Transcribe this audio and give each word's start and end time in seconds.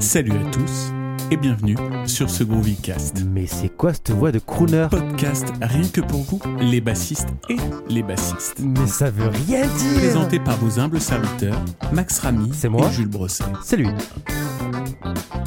Salut 0.00 0.32
à 0.32 0.50
tous 0.50 0.92
et 1.30 1.36
bienvenue 1.36 1.76
sur 2.06 2.30
ce 2.30 2.44
Groovycast. 2.44 3.24
Mais 3.26 3.46
c'est 3.46 3.68
quoi 3.68 3.92
cette 3.92 4.10
voix 4.10 4.32
de 4.32 4.38
crooner? 4.38 4.86
Podcast 4.90 5.46
rien 5.60 5.86
que 5.88 6.00
pour 6.00 6.22
vous, 6.22 6.40
les 6.60 6.80
bassistes 6.80 7.28
et 7.48 7.56
les 7.88 8.02
bassistes. 8.02 8.60
Mais 8.60 8.86
ça 8.86 9.10
veut 9.10 9.28
rien 9.28 9.66
dire 9.66 9.98
Présenté 9.98 10.38
par 10.38 10.56
vos 10.58 10.78
humbles 10.78 11.00
serviteurs, 11.00 11.60
Max 11.92 12.18
Ramy 12.20 12.50
C'est 12.52 12.68
moi? 12.68 12.86
Et 12.88 12.92
Jules 12.92 13.08
Brosset. 13.08 13.44
C'est 13.62 13.76
lui. 13.76 13.88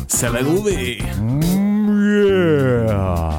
Ça 0.07 0.29
va 0.29 0.43
groover 0.43 0.99
Yeah. 2.13 3.31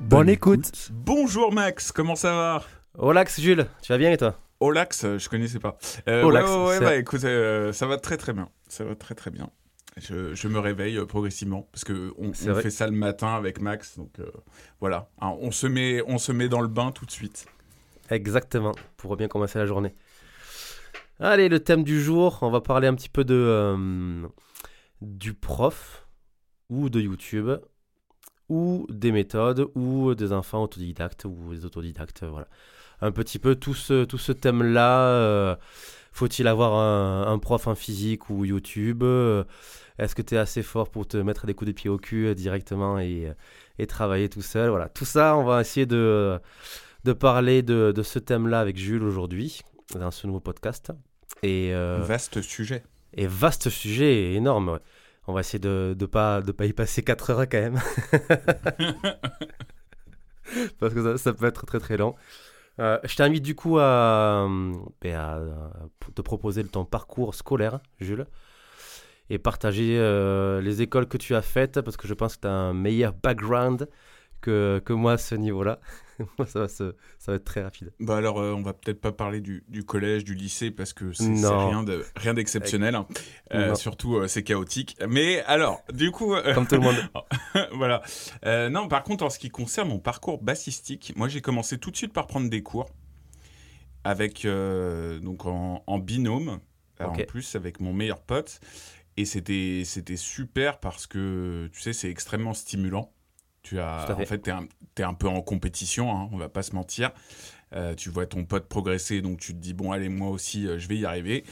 Bonne 0.00 0.28
écoute. 0.28 0.90
Bonjour 0.92 1.52
Max, 1.52 1.92
comment 1.92 2.16
ça 2.16 2.32
va? 2.32 2.62
Olax 2.98 3.40
Jules, 3.40 3.66
tu 3.80 3.92
vas 3.92 3.98
bien 3.98 4.10
et 4.12 4.16
toi? 4.16 4.38
Olax, 4.62 5.04
euh, 5.04 5.18
je 5.18 5.28
connaissais 5.28 5.58
pas. 5.58 5.76
Euh, 6.08 6.22
Olax, 6.22 6.48
ouais, 6.48 6.56
ouais, 6.56 6.66
ouais, 6.66 6.80
bah, 6.80 6.96
écoute, 6.96 7.24
euh, 7.24 7.72
ça 7.72 7.86
va 7.86 7.98
très 7.98 8.16
très 8.16 8.32
bien. 8.32 8.48
Ça 8.68 8.84
va 8.84 8.94
très 8.94 9.14
très 9.14 9.30
bien. 9.30 9.50
Je, 9.98 10.34
je 10.34 10.48
me 10.48 10.58
réveille 10.58 10.96
euh, 10.96 11.04
progressivement 11.04 11.68
parce 11.70 11.84
que 11.84 12.14
on, 12.16 12.32
fait 12.32 12.70
ça 12.70 12.86
le 12.86 12.96
matin 12.96 13.34
avec 13.34 13.60
Max, 13.60 13.98
donc 13.98 14.18
euh, 14.20 14.30
voilà. 14.80 15.10
Hein, 15.20 15.34
on 15.40 15.50
se 15.50 15.66
met, 15.66 16.02
on 16.06 16.18
se 16.18 16.32
met 16.32 16.48
dans 16.48 16.60
le 16.60 16.68
bain 16.68 16.92
tout 16.92 17.04
de 17.04 17.10
suite. 17.10 17.46
Exactement, 18.08 18.72
pour 18.96 19.16
bien 19.16 19.28
commencer 19.28 19.58
la 19.58 19.66
journée. 19.66 19.94
Allez, 21.20 21.48
le 21.48 21.60
thème 21.60 21.84
du 21.84 22.00
jour, 22.00 22.38
on 22.40 22.50
va 22.50 22.60
parler 22.60 22.88
un 22.88 22.94
petit 22.94 23.08
peu 23.08 23.24
de 23.24 24.26
du 25.00 25.34
prof 25.34 26.06
ou 26.70 26.88
de 26.88 27.00
YouTube 27.00 27.50
ou 28.48 28.86
des 28.90 29.12
méthodes 29.12 29.68
ou 29.74 30.14
des 30.14 30.32
enfants 30.32 30.62
autodidactes 30.62 31.24
ou 31.24 31.54
des 31.54 31.64
autodidactes, 31.64 32.24
voilà. 32.24 32.48
Un 33.02 33.12
petit 33.12 33.38
peu 33.38 33.54
tout 33.56 33.74
ce, 33.74 34.04
tout 34.04 34.16
ce 34.18 34.32
thème-là. 34.32 35.00
euh, 35.08 35.56
Faut-il 36.12 36.46
avoir 36.46 36.74
un, 36.74 37.26
un 37.30 37.38
prof 37.38 37.66
en 37.66 37.74
physique 37.74 38.30
ou 38.30 38.44
YouTube 38.44 39.02
euh, 39.02 39.44
Est-ce 39.98 40.14
que 40.14 40.22
tu 40.22 40.34
es 40.34 40.38
assez 40.38 40.62
fort 40.62 40.88
pour 40.90 41.06
te 41.06 41.16
mettre 41.16 41.46
des 41.46 41.54
coups 41.54 41.68
de 41.68 41.72
pied 41.72 41.90
au 41.90 41.98
cul 41.98 42.28
euh, 42.28 42.34
directement 42.34 42.98
et, 42.98 43.32
et 43.78 43.86
travailler 43.86 44.28
tout 44.28 44.42
seul? 44.42 44.70
Voilà, 44.70 44.88
tout 44.88 45.04
ça, 45.04 45.36
on 45.36 45.44
va 45.44 45.60
essayer 45.60 45.84
de, 45.86 46.38
de 47.04 47.12
parler 47.12 47.62
de, 47.62 47.92
de 47.94 48.02
ce 48.02 48.18
thème-là 48.18 48.60
avec 48.60 48.76
Jules 48.78 49.02
aujourd'hui, 49.02 49.60
dans 49.98 50.10
ce 50.10 50.26
nouveau 50.26 50.40
podcast. 50.40 50.92
Et, 51.42 51.70
euh, 51.74 51.98
Vaste 52.02 52.40
sujet. 52.40 52.84
et 53.14 53.26
vaste 53.26 53.68
sujet, 53.68 54.34
énorme. 54.34 54.68
ouais. 54.68 54.78
On 55.26 55.32
va 55.32 55.40
essayer 55.40 55.58
de 55.60 55.96
ne 55.98 56.06
pas, 56.06 56.40
de 56.42 56.52
pas 56.52 56.66
y 56.66 56.72
passer 56.72 57.02
4 57.02 57.30
heures 57.30 57.48
quand 57.48 57.60
même. 57.60 57.80
Parce 60.80 60.92
que 60.94 61.02
ça, 61.02 61.16
ça 61.18 61.32
peut 61.32 61.46
être 61.46 61.64
très 61.64 61.78
très 61.78 61.96
long. 61.96 62.14
Euh, 62.78 62.98
je 63.04 63.14
t'invite 63.16 63.42
du 63.42 63.54
coup 63.54 63.78
à, 63.78 64.44
euh, 64.44 64.72
ben, 65.00 65.14
à 65.14 65.40
te 66.14 66.22
proposer 66.22 66.64
ton 66.64 66.84
parcours 66.84 67.34
scolaire, 67.34 67.80
Jules, 68.00 68.26
et 69.30 69.38
partager 69.38 69.98
euh, 69.98 70.60
les 70.60 70.82
écoles 70.82 71.06
que 71.06 71.18
tu 71.18 71.34
as 71.34 71.42
faites, 71.42 71.80
parce 71.80 71.96
que 71.96 72.08
je 72.08 72.14
pense 72.14 72.36
que 72.36 72.42
tu 72.42 72.48
as 72.48 72.52
un 72.52 72.72
meilleur 72.72 73.12
background 73.12 73.88
que, 74.42 74.82
que 74.84 74.92
moi 74.92 75.12
à 75.12 75.18
ce 75.18 75.34
niveau-là. 75.34 75.80
Moi, 76.38 76.46
ça, 76.46 76.60
va 76.60 76.68
se- 76.68 76.94
ça 77.18 77.32
va 77.32 77.36
être 77.36 77.44
très 77.44 77.62
rapide. 77.62 77.92
Bah 77.98 78.16
alors, 78.18 78.38
euh, 78.38 78.52
on 78.52 78.62
va 78.62 78.74
peut-être 78.74 79.00
pas 79.00 79.10
parler 79.10 79.40
du, 79.40 79.64
du 79.68 79.82
collège, 79.82 80.22
du 80.22 80.34
lycée, 80.34 80.70
parce 80.70 80.92
que 80.92 81.12
c'est 81.12 81.24
rien 81.68 81.82
de 81.82 82.04
rien 82.14 82.34
d'exceptionnel. 82.34 82.94
hein. 82.94 83.06
Euh, 83.54 83.74
surtout, 83.74 84.16
euh, 84.16 84.28
c'est 84.28 84.44
chaotique. 84.44 84.96
Mais 85.08 85.40
alors, 85.44 85.82
du 85.92 86.12
coup, 86.12 86.34
euh, 86.34 86.54
Comme 86.54 86.68
tout 86.68 86.76
le 86.76 86.82
monde. 86.82 86.96
voilà. 87.72 88.02
Non, 88.68 88.86
par 88.86 89.02
contre, 89.02 89.24
en 89.24 89.30
ce 89.30 89.38
qui 89.40 89.48
concerne 89.50 89.88
mon 89.88 89.98
parcours 89.98 90.40
bassistique, 90.40 91.12
moi, 91.16 91.28
j'ai 91.28 91.40
commencé 91.40 91.78
tout 91.78 91.90
de 91.90 91.96
suite 91.96 92.12
par 92.12 92.26
prendre 92.28 92.48
des 92.48 92.62
cours 92.62 92.90
avec 94.04 94.46
donc 94.46 95.46
en, 95.46 95.82
en 95.86 95.98
binôme, 95.98 96.60
en 97.00 97.12
plus 97.26 97.56
avec 97.56 97.80
mon 97.80 97.92
meilleur 97.92 98.20
pote, 98.20 98.60
et 99.16 99.24
c'était 99.24 99.82
super 100.16 100.78
parce 100.78 101.06
que 101.08 101.68
tu 101.72 101.80
sais, 101.80 101.92
c'est 101.92 102.10
extrêmement 102.10 102.54
stimulant. 102.54 103.12
Tu 103.62 103.78
as, 103.78 104.06
fait. 104.06 104.12
en 104.12 104.26
fait, 104.26 104.38
t'es 104.38 104.50
un, 104.50 104.66
t'es 104.94 105.02
un 105.02 105.14
peu 105.14 105.28
en 105.28 105.40
compétition, 105.40 106.14
hein, 106.14 106.28
on 106.32 106.36
va 106.36 106.48
pas 106.48 106.62
se 106.62 106.74
mentir. 106.74 107.12
Euh, 107.74 107.94
tu 107.94 108.10
vois 108.10 108.26
ton 108.26 108.44
pote 108.44 108.68
progresser, 108.68 109.22
donc 109.22 109.40
tu 109.40 109.54
te 109.54 109.58
dis 109.58 109.72
bon 109.72 109.92
allez 109.92 110.10
moi 110.10 110.28
aussi 110.28 110.66
euh, 110.66 110.78
je 110.78 110.88
vais 110.88 110.98
y 110.98 111.06
arriver. 111.06 111.44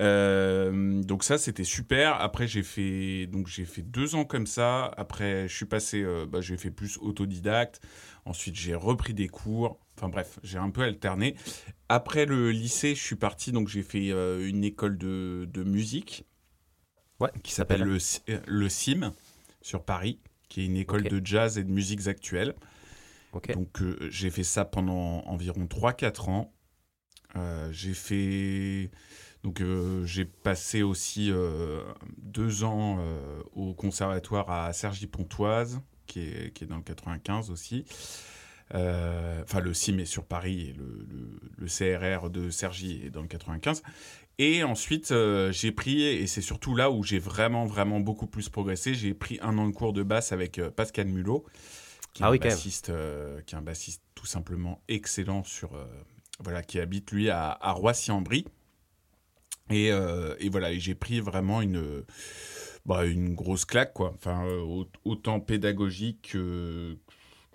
Euh, 0.00 1.02
donc 1.02 1.22
ça 1.22 1.36
c'était 1.36 1.64
super. 1.64 2.18
Après 2.20 2.46
j'ai 2.48 2.62
fait 2.62 3.26
donc 3.26 3.48
fait 3.48 3.82
deux 3.82 4.14
ans 4.14 4.24
comme 4.24 4.46
ça. 4.46 4.86
Après 4.96 5.48
je 5.48 5.54
suis 5.54 5.66
passé, 5.66 6.04
bah, 6.28 6.40
j'ai 6.40 6.56
fait 6.56 6.70
plus 6.70 6.96
autodidacte. 6.98 7.80
Ensuite 8.24 8.54
j'ai 8.56 8.74
repris 8.74 9.12
des 9.12 9.28
cours. 9.28 9.78
Enfin 9.96 10.08
bref 10.08 10.38
j'ai 10.42 10.58
un 10.58 10.70
peu 10.70 10.82
alterné. 10.82 11.36
Après 11.90 12.24
le 12.24 12.50
lycée 12.52 12.94
je 12.94 13.02
suis 13.02 13.16
parti 13.16 13.52
donc 13.52 13.68
j'ai 13.68 13.82
fait 13.82 14.08
une 14.08 14.64
école 14.64 14.96
de, 14.96 15.46
de 15.52 15.62
musique 15.62 16.24
Ouais, 17.18 17.30
qui 17.42 17.52
s'appelle 17.54 17.80
le, 17.80 17.96
le 18.46 18.68
CIM 18.68 19.12
sur 19.62 19.82
Paris, 19.82 20.20
qui 20.48 20.62
est 20.62 20.66
une 20.66 20.76
école 20.76 21.02
de 21.10 21.20
jazz 21.24 21.58
et 21.58 21.64
de 21.64 21.70
musiques 21.70 22.06
actuelles. 22.08 22.54
Donc 23.54 23.82
euh, 23.82 23.96
j'ai 24.10 24.30
fait 24.30 24.44
ça 24.44 24.64
pendant 24.64 25.22
environ 25.26 25.64
3-4 25.66 26.30
ans. 26.30 26.52
Euh, 27.36 27.70
j'ai 27.72 27.92
fait 27.94 28.90
donc 29.42 29.60
euh, 29.60 30.04
j'ai 30.06 30.24
passé 30.24 30.82
aussi 30.82 31.30
deux 32.18 32.64
ans 32.64 32.98
au 33.54 33.74
conservatoire 33.74 34.50
à 34.50 34.72
Cergy-Pontoise, 34.72 35.80
qui 36.06 36.20
est, 36.20 36.52
qui 36.54 36.64
est 36.64 36.66
dans 36.66 36.76
le 36.78 36.82
95 36.82 37.50
aussi. 37.50 37.84
Enfin, 38.70 39.60
le 39.60 39.72
CIM 39.74 39.98
est 40.00 40.06
sur 40.06 40.24
Paris 40.24 40.68
et 40.70 40.72
le, 40.72 41.06
le- 41.08 41.40
le 41.56 41.66
CRR 41.66 42.30
de 42.30 42.50
Cergy 42.50 43.02
est 43.04 43.10
dans 43.10 43.22
le 43.22 43.28
95. 43.28 43.82
Et 44.38 44.62
ensuite, 44.64 45.12
euh, 45.12 45.50
j'ai 45.50 45.72
pris, 45.72 46.02
et 46.02 46.26
c'est 46.26 46.42
surtout 46.42 46.74
là 46.74 46.90
où 46.90 47.02
j'ai 47.02 47.18
vraiment, 47.18 47.64
vraiment 47.64 48.00
beaucoup 48.00 48.26
plus 48.26 48.48
progressé, 48.50 48.94
j'ai 48.94 49.14
pris 49.14 49.38
un 49.40 49.56
an 49.56 49.66
de 49.66 49.72
cours 49.72 49.94
de 49.94 50.02
basse 50.02 50.30
avec 50.32 50.58
euh, 50.58 50.70
Pascal 50.70 51.06
Mulot, 51.06 51.46
qui 52.12 52.22
est, 52.22 52.26
Ah 52.26 52.30
oui, 52.30 52.38
bassiste, 52.38 52.90
euh, 52.90 53.40
qui 53.46 53.54
est 53.54 53.58
un 53.58 53.62
bassiste 53.62 54.02
tout 54.14 54.26
simplement 54.26 54.82
excellent, 54.88 55.42
sur, 55.42 55.70
voilà, 56.40 56.62
qui 56.62 56.78
habite 56.78 57.12
lui 57.12 57.30
à, 57.30 57.50
à 57.60 57.72
Roissy-en-Brie. 57.72 58.46
Et, 59.70 59.86
et 59.88 60.48
voilà, 60.48 60.70
et 60.72 60.78
j'ai 60.78 60.94
pris 60.94 61.18
vraiment 61.20 61.60
une, 61.60 62.04
bah, 62.84 63.04
une 63.04 63.34
grosse 63.34 63.64
claque, 63.64 63.92
quoi. 63.94 64.12
Enfin, 64.14 64.46
au- 64.46 64.86
autant 65.04 65.40
pédagogique 65.40 66.30
que, 66.32 66.96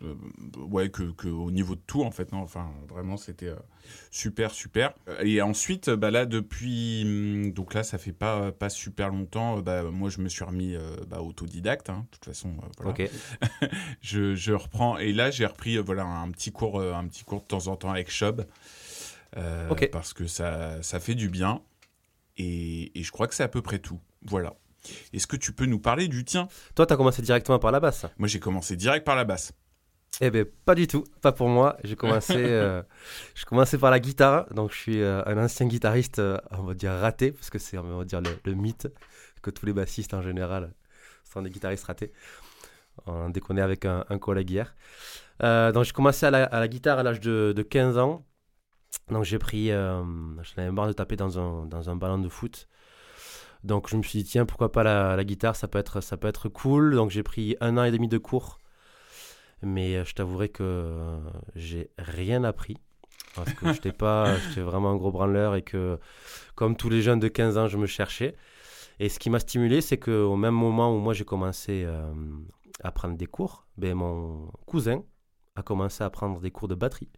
euh, 0.03 0.15
ouais, 0.57 0.89
que, 0.89 1.11
que 1.11 1.27
au 1.27 1.51
niveau 1.51 1.75
de 1.75 1.81
tout, 1.85 2.03
en 2.03 2.11
fait. 2.11 2.31
Non 2.31 2.39
enfin, 2.39 2.71
vraiment, 2.89 3.17
c'était 3.17 3.47
euh, 3.47 3.55
super, 4.09 4.51
super. 4.51 4.93
Et 5.23 5.41
ensuite, 5.41 5.89
bah, 5.89 6.11
là, 6.11 6.25
depuis. 6.25 7.03
hum, 7.05 7.51
Donc 7.53 7.73
là, 7.73 7.83
ça 7.83 7.97
fait 7.97 8.13
pas, 8.13 8.51
pas 8.51 8.69
super 8.69 9.09
longtemps. 9.09 9.57
euh, 9.57 9.61
Bah, 9.61 9.83
moi, 9.83 10.09
je 10.09 10.21
me 10.21 10.29
suis 10.29 10.43
remis 10.43 10.75
euh, 10.75 10.95
bah, 11.07 11.21
autodidacte. 11.21 11.89
hein. 11.89 12.05
De 12.11 12.17
toute 12.17 12.25
façon, 12.25 12.49
euh, 12.49 12.67
voilà. 12.77 12.93
Je, 14.01 14.35
je 14.35 14.53
reprends. 14.53 14.97
Et 14.97 15.13
là, 15.13 15.31
j'ai 15.31 15.45
repris 15.45 15.77
euh, 15.77 15.81
voilà, 15.81 16.03
un, 16.05 16.29
petit 16.31 16.51
cours, 16.51 16.79
euh, 16.79 16.93
un 16.93 17.07
petit 17.07 17.23
cours 17.23 17.41
de 17.41 17.45
temps 17.47 17.67
en 17.67 17.75
temps 17.75 17.91
avec 17.91 18.09
Chob. 18.09 18.45
euh, 19.37 19.69
Ok. 19.69 19.89
Parce 19.91 20.13
que 20.13 20.27
ça, 20.27 20.81
ça 20.81 20.99
fait 20.99 21.15
du 21.15 21.29
bien. 21.29 21.61
Et, 22.37 22.97
et 22.99 23.03
je 23.03 23.11
crois 23.11 23.27
que 23.27 23.35
c'est 23.35 23.43
à 23.43 23.47
peu 23.49 23.61
près 23.61 23.79
tout. 23.79 23.99
Voilà. 24.25 24.55
Est-ce 25.13 25.27
que 25.27 25.35
tu 25.35 25.53
peux 25.53 25.65
nous 25.67 25.77
parler 25.79 26.07
du 26.07 26.25
tien? 26.25 26.47
Toi, 26.73 26.87
tu 26.87 26.93
as 26.93 26.97
commencé 26.97 27.21
directement 27.21 27.59
par 27.59 27.71
la 27.71 27.79
basse. 27.79 28.07
Moi, 28.17 28.27
j'ai 28.27 28.39
commencé 28.39 28.75
direct 28.75 29.05
par 29.05 29.15
la 29.15 29.25
basse. 29.25 29.51
Eh 30.19 30.29
bien, 30.29 30.43
pas 30.65 30.75
du 30.75 30.87
tout, 30.87 31.03
pas 31.21 31.31
pour 31.31 31.47
moi. 31.47 31.77
J'ai 31.83 31.95
commencé, 31.95 32.35
euh, 32.37 32.83
commencé 33.47 33.77
par 33.77 33.91
la 33.91 33.99
guitare, 33.99 34.53
donc 34.53 34.71
je 34.71 34.77
suis 34.77 35.01
euh, 35.01 35.23
un 35.25 35.37
ancien 35.37 35.65
guitariste, 35.67 36.19
euh, 36.19 36.37
on 36.51 36.63
va 36.63 36.73
dire 36.73 36.91
raté, 36.91 37.31
parce 37.31 37.49
que 37.49 37.57
c'est, 37.57 37.77
on 37.77 37.97
va 37.97 38.05
dire, 38.05 38.21
le, 38.21 38.29
le 38.45 38.53
mythe 38.53 38.87
que 39.41 39.49
tous 39.49 39.65
les 39.65 39.73
bassistes 39.73 40.13
en 40.13 40.21
général 40.21 40.73
sont 41.23 41.41
des 41.41 41.49
guitaristes 41.49 41.85
ratés. 41.85 42.11
On 43.07 43.13
en 43.13 43.29
déconnait 43.29 43.61
avec 43.61 43.85
un, 43.85 44.05
un 44.09 44.19
collègue 44.19 44.51
hier. 44.51 44.75
Donc 45.41 45.85
j'ai 45.85 45.93
commencé 45.93 46.25
à 46.25 46.31
la, 46.31 46.45
à 46.45 46.59
la 46.59 46.67
guitare 46.67 46.99
à 46.99 47.03
l'âge 47.03 47.19
de, 47.19 47.53
de 47.55 47.63
15 47.63 47.97
ans. 47.97 48.25
Donc 49.09 49.23
j'ai 49.25 49.39
pris, 49.39 49.69
j'en 49.69 50.05
avais 50.57 50.71
marre 50.71 50.87
de 50.87 50.93
taper 50.93 51.15
dans 51.15 51.39
un, 51.39 51.65
dans 51.67 51.89
un 51.89 51.95
ballon 51.95 52.19
de 52.19 52.29
foot. 52.29 52.67
Donc 53.63 53.89
je 53.89 53.97
me 53.97 54.03
suis 54.03 54.23
dit, 54.23 54.29
tiens, 54.29 54.45
pourquoi 54.45 54.71
pas 54.71 54.83
la, 54.83 55.15
la 55.15 55.23
guitare, 55.25 55.55
ça 55.55 55.67
peut, 55.67 55.79
être, 55.79 56.01
ça 56.01 56.17
peut 56.17 56.27
être 56.29 56.49
cool. 56.49 56.95
Donc 56.95 57.11
j'ai 57.11 57.23
pris 57.23 57.57
un 57.61 57.77
an 57.77 57.85
et 57.85 57.91
demi 57.91 58.07
de 58.07 58.19
cours. 58.19 58.60
Mais 59.63 59.95
euh, 59.95 60.05
je 60.05 60.13
t'avouerai 60.13 60.49
que 60.49 60.63
euh, 60.63 61.19
j'ai 61.55 61.89
rien 61.97 62.43
appris. 62.43 62.77
Parce 63.35 63.53
que 63.53 63.71
j'étais 63.73 63.91
pas, 63.91 64.37
j'étais 64.37 64.61
vraiment 64.61 64.91
un 64.91 64.95
gros 64.95 65.11
branleur 65.11 65.55
et 65.55 65.61
que, 65.61 65.99
comme 66.55 66.75
tous 66.75 66.89
les 66.89 67.01
jeunes 67.01 67.19
de 67.19 67.27
15 67.27 67.57
ans, 67.57 67.67
je 67.67 67.77
me 67.77 67.85
cherchais. 67.85 68.35
Et 68.99 69.09
ce 69.09 69.19
qui 69.19 69.29
m'a 69.29 69.39
stimulé, 69.39 69.81
c'est 69.81 69.97
qu'au 69.97 70.35
même 70.35 70.53
moment 70.53 70.95
où 70.95 70.99
moi 70.99 71.13
j'ai 71.13 71.25
commencé 71.25 71.83
euh, 71.85 72.13
à 72.83 72.91
prendre 72.91 73.17
des 73.17 73.25
cours, 73.25 73.65
ben, 73.77 73.95
mon 73.95 74.51
cousin 74.65 75.03
a 75.55 75.63
commencé 75.63 76.03
à 76.03 76.09
prendre 76.09 76.39
des 76.39 76.51
cours 76.51 76.67
de 76.67 76.75
batterie. 76.75 77.09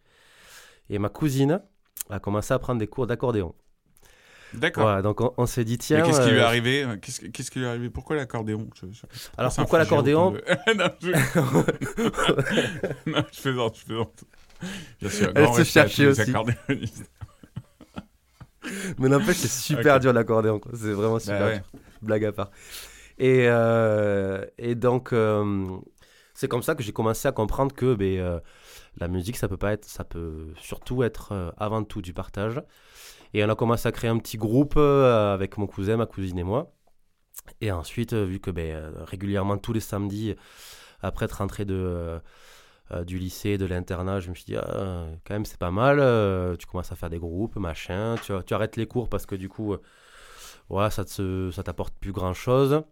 Et 0.88 0.98
ma 0.98 1.08
cousine 1.08 1.62
a 2.10 2.20
commencé 2.20 2.54
à 2.54 2.58
prendre 2.58 2.78
des 2.78 2.86
cours 2.86 3.06
d'accordéon. 3.06 3.54
D'accord. 4.58 4.84
Voilà, 4.84 5.02
donc 5.02 5.20
on, 5.20 5.32
on 5.36 5.46
s'est 5.46 5.64
dit, 5.64 5.78
tiens. 5.78 6.02
qu'est-ce 6.02 6.20
qui 6.22 6.30
lui 6.30 6.38
est 6.38 6.40
euh, 6.40 6.46
arrivé 6.46 6.86
Qu'est-ce 7.02 7.20
que- 7.20 7.26
qu'est-ce 7.26 7.50
qui 7.50 7.58
lui 7.58 7.66
est 7.66 7.68
arrivé? 7.68 7.90
Pourquoi 7.90 8.16
l'accordéon? 8.16 8.66
Alors 9.36 9.54
pourquoi 9.54 9.78
l'accordéon? 9.78 10.32
non, 10.76 10.90
je... 11.00 11.10
non, 13.10 13.24
je 13.32 13.40
plaisante, 13.42 13.78
je 13.78 13.84
plaisante. 13.84 14.24
Suis 15.08 15.24
un 15.26 15.32
Elle 15.34 15.52
se 15.54 15.64
cherchait 15.64 16.06
aussi. 16.06 16.32
Mais 18.98 19.08
n'empêche, 19.08 19.36
c'est 19.36 19.48
super 19.48 20.00
dur 20.00 20.12
l'accordéon. 20.12 20.60
C'est 20.72 20.92
vraiment 20.92 21.18
super 21.18 21.40
Bah 21.40 21.46
ouais. 21.46 21.58
dur. 21.58 21.80
Blague 22.02 22.24
à 22.24 22.32
part. 22.32 22.50
Et, 23.18 23.46
euh, 23.48 24.44
et 24.58 24.74
donc, 24.74 25.12
euh, 25.12 25.66
c'est 26.34 26.48
comme 26.48 26.62
ça 26.62 26.74
que 26.74 26.82
j'ai 26.82 26.92
commencé 26.92 27.28
à 27.28 27.32
comprendre 27.32 27.74
que 27.74 27.94
euh, 28.00 28.40
la 28.98 29.08
musique, 29.08 29.36
ça 29.36 29.48
peut 29.48 29.56
pas 29.58 29.72
être, 29.72 29.84
ça 29.84 30.04
peut 30.04 30.48
surtout 30.58 31.02
être 31.02 31.32
euh, 31.32 31.50
avant 31.58 31.84
tout 31.84 32.00
du 32.02 32.12
partage. 32.14 32.62
Et 33.34 33.44
on 33.44 33.48
a 33.48 33.56
commencé 33.56 33.88
à 33.88 33.92
créer 33.92 34.10
un 34.10 34.18
petit 34.18 34.38
groupe 34.38 34.74
euh, 34.76 35.34
avec 35.34 35.58
mon 35.58 35.66
cousin, 35.66 35.96
ma 35.96 36.06
cousine 36.06 36.38
et 36.38 36.44
moi. 36.44 36.72
Et 37.60 37.72
ensuite, 37.72 38.12
euh, 38.12 38.24
vu 38.24 38.38
que 38.38 38.52
ben, 38.52 38.72
euh, 38.74 38.92
régulièrement 39.04 39.58
tous 39.58 39.72
les 39.72 39.80
samedis, 39.80 40.36
après 41.02 41.26
être 41.26 41.38
rentré 41.38 41.64
de, 41.64 42.20
du 43.04 43.18
lycée, 43.18 43.58
de 43.58 43.66
l'internat, 43.66 44.20
je 44.20 44.30
me 44.30 44.34
suis 44.36 44.44
dit, 44.44 44.56
ah, 44.56 45.06
quand 45.24 45.34
même, 45.34 45.44
c'est 45.44 45.58
pas 45.58 45.72
mal. 45.72 45.98
tu 46.58 46.66
commences 46.66 46.92
à 46.92 46.96
faire 46.96 47.10
des 47.10 47.18
groupes, 47.18 47.56
machin. 47.56 48.14
Tu, 48.22 48.54
arrêtes 48.54 48.76
les 48.76 48.86
cours 48.86 49.08
parce 49.08 49.26
que 49.26 49.34
du 49.34 49.48
coup, 49.48 49.76
ça 50.70 51.04
ça 51.04 51.62
t'apporte 51.64 51.94
plus 51.98 52.12
grand 52.12 52.34
chose. 52.34 52.82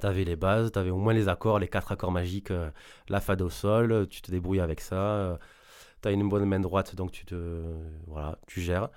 T'avais 0.00 0.24
les 0.24 0.36
bases, 0.36 0.72
t'avais 0.72 0.90
au 0.90 0.98
moins 0.98 1.14
les 1.14 1.28
accords, 1.28 1.58
les 1.58 1.68
quatre 1.68 1.92
accords 1.92 2.12
magiques, 2.12 2.52
la 3.08 3.20
fa 3.20 3.36
do 3.36 3.48
sol, 3.48 4.06
tu 4.08 4.20
te 4.22 4.30
débrouilles 4.30 4.60
avec 4.60 4.80
ça. 4.80 5.38
T'as 6.02 6.12
une 6.12 6.28
bonne 6.28 6.44
main 6.44 6.60
droite, 6.60 6.94
donc 6.94 7.10
tu 7.12 7.24
te, 7.24 7.62
voilà, 8.06 8.38
tu 8.46 8.60
gères. 8.60 8.90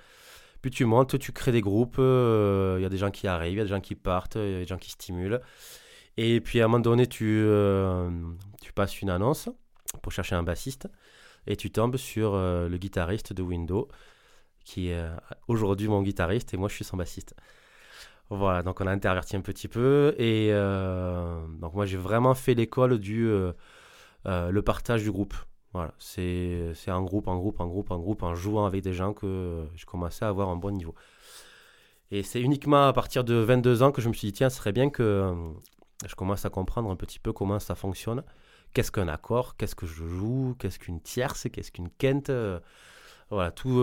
Puis 0.61 0.71
tu 0.71 0.85
montes, 0.85 1.17
tu 1.19 1.31
crées 1.31 1.51
des 1.51 1.61
groupes. 1.61 1.97
Il 1.97 2.81
y 2.81 2.85
a 2.85 2.89
des 2.89 2.97
gens 2.97 3.11
qui 3.11 3.27
arrivent, 3.27 3.53
il 3.53 3.57
y 3.57 3.61
a 3.61 3.63
des 3.63 3.69
gens 3.69 3.81
qui 3.81 3.95
partent, 3.95 4.35
il 4.35 4.51
y 4.51 4.55
a 4.55 4.59
des 4.59 4.67
gens 4.67 4.77
qui 4.77 4.91
stimulent. 4.91 5.41
Et 6.17 6.41
puis 6.41 6.61
à 6.61 6.65
un 6.65 6.67
moment 6.67 6.79
donné, 6.79 7.07
tu, 7.07 7.41
euh, 7.45 8.09
passes 8.75 9.01
une 9.01 9.09
annonce 9.09 9.49
pour 10.01 10.11
chercher 10.11 10.35
un 10.35 10.43
bassiste 10.43 10.87
et 11.47 11.55
tu 11.55 11.71
tombes 11.71 11.97
sur 11.97 12.33
euh, 12.35 12.69
le 12.69 12.77
guitariste 12.77 13.33
de 13.33 13.41
Windows 13.41 13.87
qui 14.63 14.89
est 14.89 14.95
euh, 14.99 15.09
aujourd'hui 15.47 15.87
mon 15.87 16.01
guitariste 16.03 16.53
et 16.53 16.57
moi 16.57 16.69
je 16.69 16.75
suis 16.75 16.85
son 16.85 16.97
bassiste. 16.97 17.35
Voilà, 18.29 18.63
donc 18.63 18.79
on 18.79 18.87
a 18.87 18.91
interverti 18.91 19.35
un 19.35 19.41
petit 19.41 19.67
peu 19.67 20.15
et 20.17 20.49
euh, 20.51 21.45
donc 21.59 21.73
moi 21.73 21.85
j'ai 21.85 21.97
vraiment 21.97 22.33
fait 22.33 22.53
l'école 22.53 22.97
du 22.97 23.27
euh, 23.27 23.51
euh, 24.25 24.51
le 24.51 24.61
partage 24.61 25.03
du 25.03 25.11
groupe. 25.11 25.33
Voilà, 25.73 25.93
c'est 25.99 26.73
en 26.87 27.01
groupe, 27.01 27.27
en 27.27 27.37
groupe, 27.37 27.59
en 27.61 27.67
groupe, 27.67 27.91
en 27.91 27.99
groupe, 27.99 28.23
en 28.23 28.35
jouant 28.35 28.65
avec 28.65 28.83
des 28.83 28.93
gens 28.93 29.13
que 29.13 29.25
euh, 29.25 29.65
je 29.75 29.85
commençais 29.85 30.25
à 30.25 30.27
avoir 30.27 30.49
un 30.49 30.57
bon 30.57 30.71
niveau. 30.71 30.95
Et 32.11 32.23
c'est 32.23 32.41
uniquement 32.41 32.87
à 32.87 32.93
partir 32.93 33.23
de 33.23 33.35
22 33.35 33.83
ans 33.83 33.91
que 33.93 34.01
je 34.01 34.09
me 34.09 34.13
suis 34.13 34.27
dit, 34.27 34.33
tiens, 34.33 34.49
ce 34.49 34.57
serait 34.57 34.73
bien 34.73 34.89
que 34.89 35.01
euh, 35.03 35.33
je 36.05 36.13
commence 36.15 36.45
à 36.45 36.49
comprendre 36.49 36.89
un 36.91 36.97
petit 36.97 37.19
peu 37.19 37.31
comment 37.31 37.59
ça 37.59 37.75
fonctionne. 37.75 38.23
Qu'est-ce 38.73 38.91
qu'un 38.91 39.07
accord? 39.07 39.55
Qu'est-ce 39.55 39.75
que 39.75 39.85
je 39.85 40.05
joue? 40.05 40.55
Qu'est-ce 40.59 40.79
qu'une 40.79 41.01
tierce? 41.01 41.47
Qu'est-ce 41.51 41.71
qu'une 41.71 41.89
quinte? 41.89 42.29
Euh, 42.29 42.59
Voilà, 43.29 43.51
tout, 43.51 43.79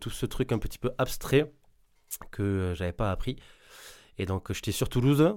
tout 0.00 0.10
ce 0.10 0.26
truc 0.26 0.52
un 0.52 0.58
petit 0.58 0.78
peu 0.78 0.90
abstrait 0.98 1.52
que 2.30 2.72
j'avais 2.74 2.92
pas 2.92 3.10
appris. 3.10 3.36
Et 4.18 4.26
donc, 4.26 4.52
j'étais 4.52 4.72
sur 4.72 4.88
Toulouse 4.88 5.36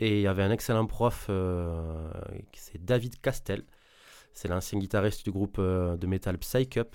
et 0.00 0.16
il 0.18 0.22
y 0.22 0.26
avait 0.26 0.42
un 0.42 0.50
excellent 0.50 0.86
prof, 0.86 1.26
euh, 1.28 2.10
c'est 2.54 2.82
David 2.82 3.20
Castel. 3.20 3.64
C'est 4.32 4.48
l'ancien 4.48 4.78
guitariste 4.78 5.24
du 5.24 5.30
groupe 5.32 5.56
euh, 5.58 5.96
de 5.96 6.06
métal 6.06 6.38
Psych 6.38 6.76
Up. 6.78 6.94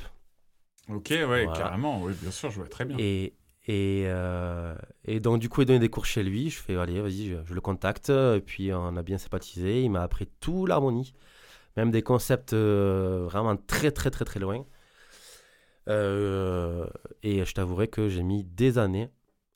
Ok, 0.89 1.07
ouais, 1.09 1.45
Voilà. 1.45 1.53
carrément. 1.53 2.01
Oui, 2.03 2.13
bien 2.21 2.31
sûr, 2.31 2.49
je 2.51 2.57
vois 2.57 2.67
très 2.67 2.85
bien. 2.85 2.95
Et, 2.99 3.33
et, 3.67 4.03
euh, 4.05 4.75
et 5.03 5.19
donc, 5.19 5.39
du 5.39 5.49
coup, 5.49 5.61
il 5.61 5.65
donnait 5.65 5.79
des 5.79 5.89
cours 5.89 6.05
chez 6.05 6.23
lui. 6.23 6.49
Je 6.49 6.59
fais, 6.59 6.75
allez, 6.75 7.01
vas-y, 7.01 7.27
je, 7.29 7.35
je 7.45 7.53
le 7.53 7.61
contacte. 7.61 8.09
Et 8.09 8.41
puis, 8.45 8.71
on 8.73 8.95
a 8.95 9.01
bien 9.03 9.17
sympathisé. 9.17 9.83
Il 9.83 9.89
m'a 9.91 10.03
appris 10.03 10.27
tout 10.39 10.65
l'harmonie, 10.65 11.13
même 11.77 11.91
des 11.91 12.03
concepts 12.03 12.53
euh, 12.53 13.25
vraiment 13.25 13.55
très, 13.57 13.91
très, 13.91 14.11
très, 14.11 14.25
très 14.25 14.39
loin. 14.39 14.65
Euh, 15.87 16.87
et 17.21 17.45
je 17.45 17.53
t'avouerai 17.53 17.87
que 17.87 18.09
j'ai 18.09 18.23
mis 18.23 18.43
des 18.43 18.77
années 18.77 19.09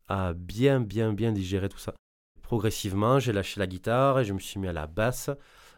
à 0.08 0.34
bien, 0.34 0.80
bien, 0.80 1.14
bien 1.14 1.32
digérer 1.32 1.70
tout 1.70 1.78
ça. 1.80 1.94
Progressivement, 2.42 3.20
j'ai 3.20 3.32
lâché 3.34 3.60
la 3.60 3.68
guitare 3.68 4.20
et 4.20 4.26
je 4.26 4.34
me 4.34 4.40
suis 4.40 4.60
mis 4.60 4.68
à 4.68 4.74
la 4.74 4.88
basse. 4.88 5.30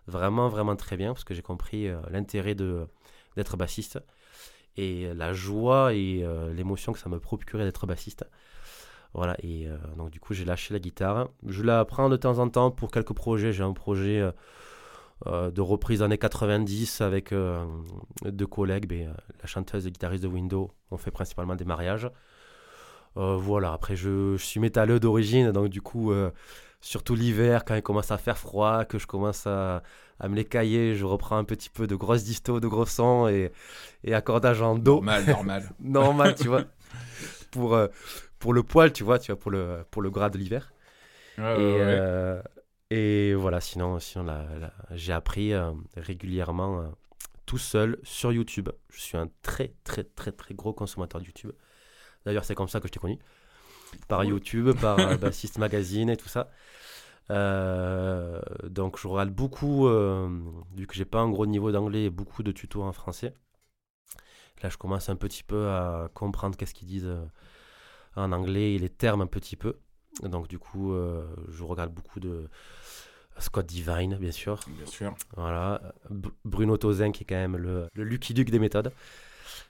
Vraiment, 0.08 0.50
vraiment 0.50 0.76
très 0.76 0.98
bien, 0.98 1.14
parce 1.14 1.24
que 1.24 1.34
j'ai 1.34 1.42
compris 1.42 1.88
euh, 1.88 2.02
l'intérêt 2.10 2.56
de- 2.56 2.88
d'être 3.36 3.56
bassiste 3.58 4.00
et 4.78 5.14
la 5.16 5.34
joie 5.34 5.94
et 5.94 6.22
euh, 6.24 6.54
l'émotion 6.54 6.94
que 6.94 7.00
ça 7.00 7.10
me 7.10 7.20
procurait 7.20 7.66
d'être 7.66 7.88
bassiste. 7.88 8.26
Voilà, 9.14 9.36
et 9.44 9.68
euh, 9.68 9.78
donc 9.98 10.12
du 10.12 10.20
coup 10.20 10.34
j'ai 10.34 10.46
lâché 10.46 10.74
la 10.74 10.80
guitare. 10.80 11.30
Je 11.48 11.64
la 11.64 11.86
prends 11.86 12.10
de 12.10 12.18
temps 12.18 12.40
en 12.40 12.50
temps 12.50 12.72
pour 12.72 12.92
quelques 12.92 13.14
projets. 13.14 13.54
J'ai 13.54 13.64
un 13.64 13.74
projet 13.74 14.22
de 15.26 15.62
reprise 15.62 16.02
années 16.02 16.18
90 16.18 17.02
avec 17.02 17.32
deux 18.26 18.48
collègues, 18.48 18.88
ben, 18.88 19.10
euh, 19.10 19.14
la 19.42 19.48
chanteuse 19.48 19.86
et 19.88 19.92
guitariste 19.92 20.24
de 20.24 20.28
Windows. 20.28 20.72
On 20.92 20.98
fait 20.98 21.12
principalement 21.12 21.56
des 21.56 21.66
mariages. 21.66 22.10
Voilà, 23.16 23.74
après 23.74 23.96
je, 23.96 24.36
je 24.38 24.44
suis 24.44 24.60
métalleux 24.60 25.00
d'origine, 25.00 25.52
donc 25.52 25.68
du 25.70 25.82
coup, 25.82 26.12
surtout 26.82 27.16
l'hiver, 27.16 27.64
quand 27.66 27.76
il 27.76 27.82
commence 27.82 28.12
à 28.12 28.18
faire 28.18 28.38
froid, 28.38 28.86
que 28.86 28.98
je 29.00 29.08
commence 29.08 29.48
à, 29.48 29.84
à 30.20 30.28
me 30.28 30.36
les 30.36 30.46
cailler, 30.46 30.96
je 30.96 31.06
reprends 31.06 31.38
un 31.38 31.44
petit 31.44 31.70
peu 31.70 31.88
de 31.88 31.96
grosses 31.96 32.24
distos, 32.24 32.60
de 32.60 32.68
gros 32.68 32.86
sons 32.86 33.28
et, 33.28 33.52
et 34.04 34.14
accordage 34.14 34.62
en 34.62 34.76
do 34.76 34.96
Normal, 34.96 35.26
normal. 35.26 35.70
normal, 35.80 36.36
tu 36.36 36.48
vois. 36.48 36.64
Pour, 37.52 37.76
euh, 37.76 37.88
pour 38.40 38.54
le 38.54 38.64
poil, 38.64 38.92
tu 38.92 39.04
vois, 39.04 39.20
tu 39.20 39.32
vois, 39.32 39.40
pour 39.40 39.52
le, 39.52 39.86
pour 39.92 40.02
le 40.02 40.10
gras 40.10 40.30
de 40.30 40.38
l'hiver. 40.38 40.74
Ouais, 41.38 41.44
ouais, 41.44 41.62
et, 41.62 41.74
ouais. 41.74 41.80
euh, 41.82 42.42
et 42.90 43.34
voilà, 43.36 43.62
sinon, 43.62 44.00
sinon 44.00 44.26
j'ai 44.92 45.14
appris 45.14 45.54
euh, 45.54 45.72
régulièrement 45.96 46.82
euh, 46.82 46.88
tout 47.46 47.58
seul 47.58 47.98
sur 48.04 48.32
YouTube. 48.32 48.70
Je 48.90 49.00
suis 49.00 49.18
un 49.18 49.30
très, 49.42 49.74
très, 49.84 50.04
très, 50.04 50.32
très 50.32 50.54
gros 50.54 50.74
consommateur 50.74 51.22
de 51.22 51.26
YouTube. 51.26 51.52
D'ailleurs, 52.26 52.46
c'est 52.46 52.56
comme 52.56 52.68
ça 52.68 52.80
que 52.80 52.88
je 52.88 52.92
t'ai 52.92 53.00
connu. 53.00 53.18
Par. 54.08 54.24
YouTube, 54.24 54.72
par 54.80 55.18
Bassist 55.18 55.58
Magazine 55.58 56.10
et 56.10 56.18
tout 56.18 56.30
ça. 56.30 56.50
Euh, 57.32 58.42
donc, 58.70 59.00
je 59.00 59.08
regarde 59.08 59.32
beaucoup, 59.32 59.88
euh, 59.88 60.30
vu 60.76 60.86
que 60.86 60.94
j'ai 60.94 61.06
pas 61.06 61.20
un 61.22 61.30
gros 61.30 61.46
niveau 61.46 61.72
d'anglais, 61.72 62.10
beaucoup 62.10 62.44
de 62.44 62.52
tutos 62.52 62.84
en 62.84 62.92
français. 62.92 63.34
Là, 64.62 64.70
je 64.70 64.78
commence 64.78 65.10
un 65.10 65.16
petit 65.16 65.44
peu 65.44 65.70
à 65.70 66.10
comprendre 66.14 66.56
qu'est-ce 66.58 66.74
qu'ils 66.74 66.88
disent 66.88 67.08
euh, 67.08 67.26
en 68.16 68.32
anglais 68.32 68.74
et 68.76 68.80
les 68.80 68.90
termes 68.90 69.22
un 69.22 69.28
petit 69.28 69.56
peu. 69.56 69.78
Donc, 70.24 70.48
du 70.48 70.60
coup, 70.60 70.94
euh, 70.94 71.26
je 71.50 71.64
regarde 71.64 71.94
beaucoup 71.94 72.20
de 72.20 72.50
Scott 73.40 73.66
Divine, 73.66 74.18
bien 74.18 74.32
sûr. 74.32 74.60
Bien 74.68 74.86
sûr. 74.86 75.16
Voilà. 75.38 75.82
B- 76.12 76.30
Bruno 76.44 76.78
Tozin, 76.78 77.12
qui 77.12 77.24
est 77.24 77.26
quand 77.26 77.36
même 77.36 77.58
le, 77.58 77.88
le 77.94 78.04
Lucky 78.04 78.34
Luke 78.34 78.52
des 78.52 78.60
méthodes, 78.60 78.92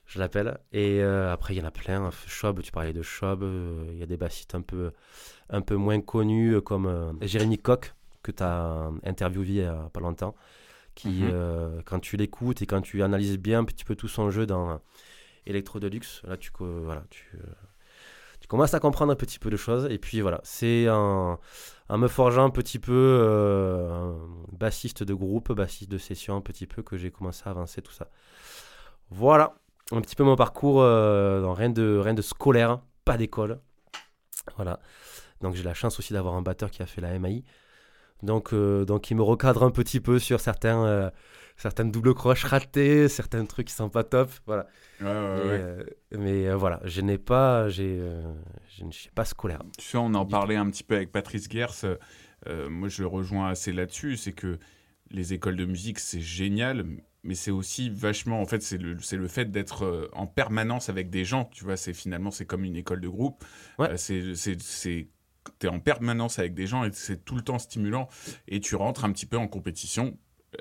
je 0.06 0.20
l'appelle. 0.20 0.60
Et 0.72 1.02
euh, 1.02 1.32
après, 1.34 1.54
il 1.56 1.58
y 1.58 1.62
en 1.62 1.66
a 1.68 1.72
plein. 1.72 2.10
Schob, 2.28 2.62
tu 2.62 2.72
parlais 2.72 2.94
de 2.94 3.02
Schob. 3.02 3.44
euh, 3.44 3.86
Il 3.92 3.98
y 3.98 4.04
a 4.04 4.06
des 4.06 4.18
bassistes 4.18 4.56
un 4.56 4.62
peu, 4.62 4.92
un 5.50 5.62
peu 5.62 5.76
moins 5.76 6.02
connus, 6.02 6.56
euh, 6.56 6.62
comme 6.62 7.18
Jérémy 7.22 7.58
Koch, 7.58 7.94
que 8.24 8.32
tu 8.32 8.44
as 8.44 8.90
interviewé 9.06 9.46
il 9.48 9.56
y 9.56 9.64
a 9.64 9.90
pas 9.94 10.00
longtemps. 10.02 10.36
Qui, 10.96 11.24
Mhm. 11.24 11.84
quand 11.86 12.00
tu 12.02 12.18
l'écoutes 12.18 12.62
et 12.62 12.66
quand 12.68 12.82
tu 12.82 13.02
analyses 13.04 13.38
bien 13.38 13.60
un 13.60 13.66
petit 13.66 13.86
peu 13.86 13.96
tout 13.96 14.10
son 14.10 14.30
jeu 14.32 14.46
dans 14.46 14.82
Electro 15.48 15.80
Deluxe, 15.80 16.22
là, 16.26 16.38
tu, 16.38 16.52
voilà, 16.60 17.04
tu, 17.10 17.32
tu 18.42 18.48
commences 18.48 18.74
à 18.74 18.80
comprendre 18.80 19.12
un 19.14 19.16
petit 19.16 19.40
peu 19.40 19.50
de 19.50 19.58
choses. 19.58 19.88
Et 19.90 19.98
puis 20.00 20.22
voilà, 20.22 20.42
c'est 20.44 20.90
en, 20.90 21.40
en 21.90 21.98
me 21.98 22.08
forgeant 22.08 22.46
un 22.46 22.50
petit 22.50 22.80
peu 22.80 22.92
euh, 22.94 24.14
un 24.14 24.18
bassiste 24.52 25.04
de 25.04 25.14
groupe, 25.14 25.52
bassiste 25.54 25.92
de 25.92 25.98
session, 25.98 26.36
un 26.38 26.42
petit 26.42 26.68
peu 26.68 26.84
que 26.84 26.98
j'ai 26.98 27.12
commencé 27.12 27.44
à 27.46 27.52
avancer 27.52 27.82
tout 27.82 27.94
ça. 27.94 28.10
Voilà, 29.10 29.56
un 29.98 30.02
petit 30.02 30.16
peu 30.16 30.24
mon 30.24 30.36
parcours, 30.36 30.82
euh, 30.82 31.42
dans 31.42 31.54
rien, 31.54 31.70
de, 31.70 31.98
rien 31.98 32.14
de 32.14 32.22
scolaire, 32.22 32.80
pas 33.06 33.18
d'école. 33.18 33.60
Voilà. 34.56 34.80
Donc 35.42 35.56
j'ai 35.56 35.64
la 35.64 35.74
chance 35.74 36.00
aussi 36.00 36.14
d'avoir 36.14 36.36
un 36.36 36.42
batteur 36.42 36.72
qui 36.72 36.82
a 36.82 36.86
fait 36.86 37.02
la 37.02 37.18
MAI. 37.18 37.44
Donc, 38.24 38.54
euh, 38.54 38.86
donc 38.86 39.10
il 39.10 39.16
me 39.18 39.24
recadre 39.24 39.64
un 39.64 39.72
petit 39.72 40.00
peu 40.00 40.20
sur 40.20 40.40
certains, 40.40 40.86
euh, 40.86 41.10
certaines 41.58 41.92
doubles 41.92 42.14
croches 42.14 42.44
ratées, 42.44 43.08
certains 43.08 43.46
trucs 43.46 43.68
qui 43.68 43.74
sont 43.74 43.90
pas 43.90 44.04
top. 44.04 44.30
Voilà. 44.46 44.68
Ouais, 45.00 45.08
ouais, 45.08 45.12
Et, 45.12 45.48
ouais. 45.48 45.60
euh, 45.60 45.84
mais 46.18 46.54
voilà, 46.54 46.80
je 46.84 47.02
n'ai 47.02 47.18
pas, 47.18 47.68
j'ai, 47.70 48.00
je 48.78 48.84
ne 48.86 48.92
suis 48.92 49.10
pas 49.10 49.26
scolaire. 49.26 49.64
Tu 49.78 49.86
sais, 49.86 49.98
on 49.98 50.14
en 50.14 50.26
parlait 50.26 50.56
un 50.56 50.70
petit 50.70 50.84
peu 50.84 50.96
avec 50.96 51.12
Patrice 51.12 51.50
Gers. 51.50 51.98
moi, 52.70 52.90
je 52.90 53.02
le 53.02 53.08
rejoins 53.08 53.50
assez 53.50 53.72
là-dessus. 53.72 54.18
C'est 54.18 54.34
que 54.34 54.60
les 55.10 55.34
écoles 55.34 55.56
de 55.58 55.66
musique, 55.66 55.98
c'est 56.00 56.22
génial, 56.22 56.86
mais 57.24 57.36
c'est 57.36 57.52
aussi 57.52 57.90
vachement. 57.90 58.42
En 58.42 58.46
fait, 58.46 58.62
c'est 58.62 58.78
le, 58.78 59.00
c'est 59.00 59.18
le 59.18 59.28
fait 59.28 59.52
d'être 59.52 59.86
euh, 59.86 60.10
en 60.14 60.28
permanence 60.28 60.90
avec 60.90 61.10
des 61.10 61.26
gens. 61.26 61.46
Tu 61.46 61.64
vois, 61.64 61.78
c'est 61.78 61.94
finalement, 61.94 62.32
c'est 62.32 62.46
comme 62.46 62.64
une 62.64 62.76
école 62.76 63.02
de 63.02 63.10
groupe. 63.10 63.44
Ouais. 63.78 63.92
Euh, 63.92 63.98
c'est, 63.98 64.34
c'est, 64.36 65.08
t'es 65.60 65.68
en 65.68 65.80
permanence 65.80 66.40
avec 66.40 66.54
des 66.54 66.68
gens 66.68 66.84
et 66.84 66.92
c'est 66.94 67.24
tout 67.24 67.36
le 67.36 67.42
temps 67.42 67.60
stimulant. 67.60 68.08
Et 68.48 68.60
tu 68.60 68.76
rentres 68.76 69.06
un 69.06 69.12
petit 69.12 69.26
peu 69.26 69.38
en 69.38 69.48
compétition 69.48 70.18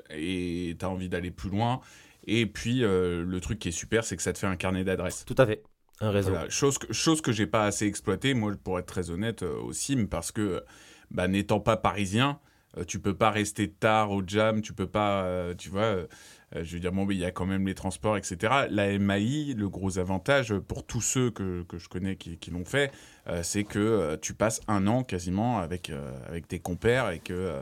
et 0.09 0.75
tu 0.79 0.85
as 0.85 0.89
envie 0.89 1.09
d'aller 1.09 1.31
plus 1.31 1.49
loin. 1.49 1.81
Et 2.25 2.45
puis, 2.45 2.83
euh, 2.83 3.23
le 3.25 3.39
truc 3.39 3.59
qui 3.59 3.69
est 3.69 3.73
super, 3.73 4.03
c'est 4.03 4.15
que 4.15 4.23
ça 4.23 4.33
te 4.33 4.37
fait 4.37 4.47
un 4.47 4.55
carnet 4.55 4.83
d'adresses. 4.83 5.25
Tout 5.25 5.35
à 5.37 5.45
fait, 5.45 5.63
un 5.99 6.11
réseau. 6.11 6.31
Voilà, 6.31 6.49
chose 6.49 6.77
que, 6.77 6.93
chose 6.93 7.21
que 7.21 7.31
j'ai 7.31 7.47
pas 7.47 7.65
assez 7.65 7.87
exploité, 7.87 8.33
moi, 8.33 8.53
pour 8.63 8.77
être 8.79 8.85
très 8.85 9.09
honnête, 9.09 9.43
euh, 9.43 9.59
aussi, 9.61 9.95
mais 9.95 10.05
parce 10.05 10.31
que, 10.31 10.63
bah, 11.09 11.27
n'étant 11.27 11.59
pas 11.59 11.77
parisien, 11.77 12.39
euh, 12.77 12.83
tu 12.85 12.99
peux 12.99 13.15
pas 13.15 13.31
rester 13.31 13.71
tard 13.71 14.11
au 14.11 14.21
jam, 14.25 14.61
tu 14.61 14.73
peux 14.73 14.87
pas, 14.87 15.53
tu 15.57 15.69
vois, 15.69 16.05
je 16.53 16.73
veux 16.73 16.79
dire, 16.79 16.91
bon, 16.91 17.09
il 17.09 17.17
y 17.17 17.25
a 17.25 17.31
quand 17.31 17.45
même 17.45 17.65
les 17.65 17.75
transports, 17.75 18.17
etc. 18.17 18.65
La 18.69 18.97
MAI, 18.99 19.53
le 19.55 19.69
gros 19.69 19.99
avantage 19.99 20.53
pour 20.59 20.85
tous 20.85 21.01
ceux 21.01 21.31
que, 21.31 21.63
que 21.63 21.77
je 21.77 21.87
connais 21.87 22.15
qui, 22.17 22.37
qui 22.37 22.51
l'ont 22.51 22.65
fait, 22.65 22.91
euh, 23.27 23.41
c'est 23.43 23.63
que 23.63 23.79
euh, 23.79 24.17
tu 24.21 24.33
passes 24.33 24.61
un 24.67 24.87
an 24.87 25.03
quasiment 25.03 25.59
avec, 25.59 25.89
euh, 25.89 26.11
avec 26.27 26.47
tes 26.47 26.59
compères 26.59 27.09
et 27.11 27.19
que, 27.19 27.33
euh, 27.33 27.61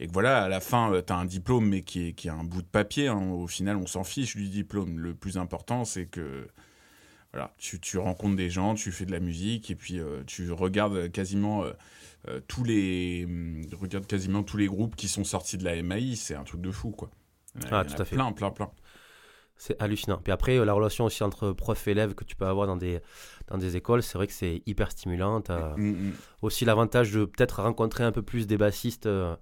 et 0.00 0.06
que 0.06 0.12
voilà, 0.12 0.44
à 0.44 0.48
la 0.48 0.60
fin, 0.60 0.92
tu 1.06 1.12
as 1.12 1.16
un 1.16 1.24
diplôme, 1.24 1.68
mais 1.68 1.82
qui 1.82 2.08
est, 2.08 2.12
qui 2.12 2.28
est 2.28 2.32
un 2.32 2.44
bout 2.44 2.62
de 2.62 2.66
papier. 2.66 3.08
hein. 3.08 3.30
Au 3.30 3.46
final, 3.46 3.76
on 3.76 3.86
s'en 3.86 4.04
fiche 4.04 4.36
du 4.36 4.48
diplôme. 4.48 4.98
Le 4.98 5.14
plus 5.14 5.38
important, 5.38 5.84
c'est 5.84 6.06
que 6.06 6.48
voilà, 7.32 7.52
tu, 7.58 7.78
tu 7.80 7.98
rencontres 7.98 8.36
des 8.36 8.50
gens, 8.50 8.74
tu 8.74 8.90
fais 8.92 9.04
de 9.04 9.12
la 9.12 9.20
musique 9.20 9.70
et 9.70 9.74
puis 9.74 9.98
euh, 9.98 10.22
tu 10.26 10.50
regardes 10.50 11.10
quasiment 11.12 11.64
euh, 11.64 11.72
euh, 12.28 12.40
tous 12.48 12.64
les 12.64 13.24
hum, 13.26 13.66
regardes 13.80 14.06
quasiment 14.06 14.42
tous 14.42 14.56
les 14.56 14.66
groupes 14.66 14.96
qui 14.96 15.08
sont 15.08 15.24
sortis 15.24 15.58
de 15.58 15.64
la 15.64 15.80
MAI, 15.82 16.16
c'est 16.16 16.34
un 16.34 16.44
truc 16.44 16.60
de 16.60 16.70
fou 16.70 16.90
quoi. 16.90 17.10
Ah, 17.70 17.84
tout 17.84 18.00
à 18.00 18.04
fait. 18.04 18.16
Plein, 18.16 18.32
plein, 18.32 18.50
plein. 18.50 18.70
C'est 19.60 19.80
hallucinant. 19.82 20.18
Puis 20.22 20.32
après, 20.32 20.56
euh, 20.56 20.64
la 20.64 20.72
relation 20.72 21.04
aussi 21.04 21.24
entre 21.24 21.50
prof 21.52 21.88
et 21.88 21.90
élève 21.90 22.14
que 22.14 22.22
tu 22.24 22.36
peux 22.36 22.46
avoir 22.46 22.66
dans 22.68 22.76
des, 22.76 23.00
dans 23.48 23.58
des 23.58 23.76
écoles, 23.76 24.02
c'est 24.04 24.16
vrai 24.16 24.26
que 24.28 24.32
c'est 24.32 24.62
hyper 24.66 24.92
stimulant. 24.92 25.40
Tu 25.40 25.50
as 25.50 25.74
Mm, 25.76 25.90
mm. 26.10 26.12
aussi 26.42 26.64
l'avantage 26.64 27.10
de 27.12 27.24
peut-être 27.24 27.62
rencontrer 27.62 28.04
un 28.04 28.12
peu 28.12 28.22
plus 28.22 28.46
des 28.46 28.56
bassistes 28.56 29.06
euh, 29.06 29.34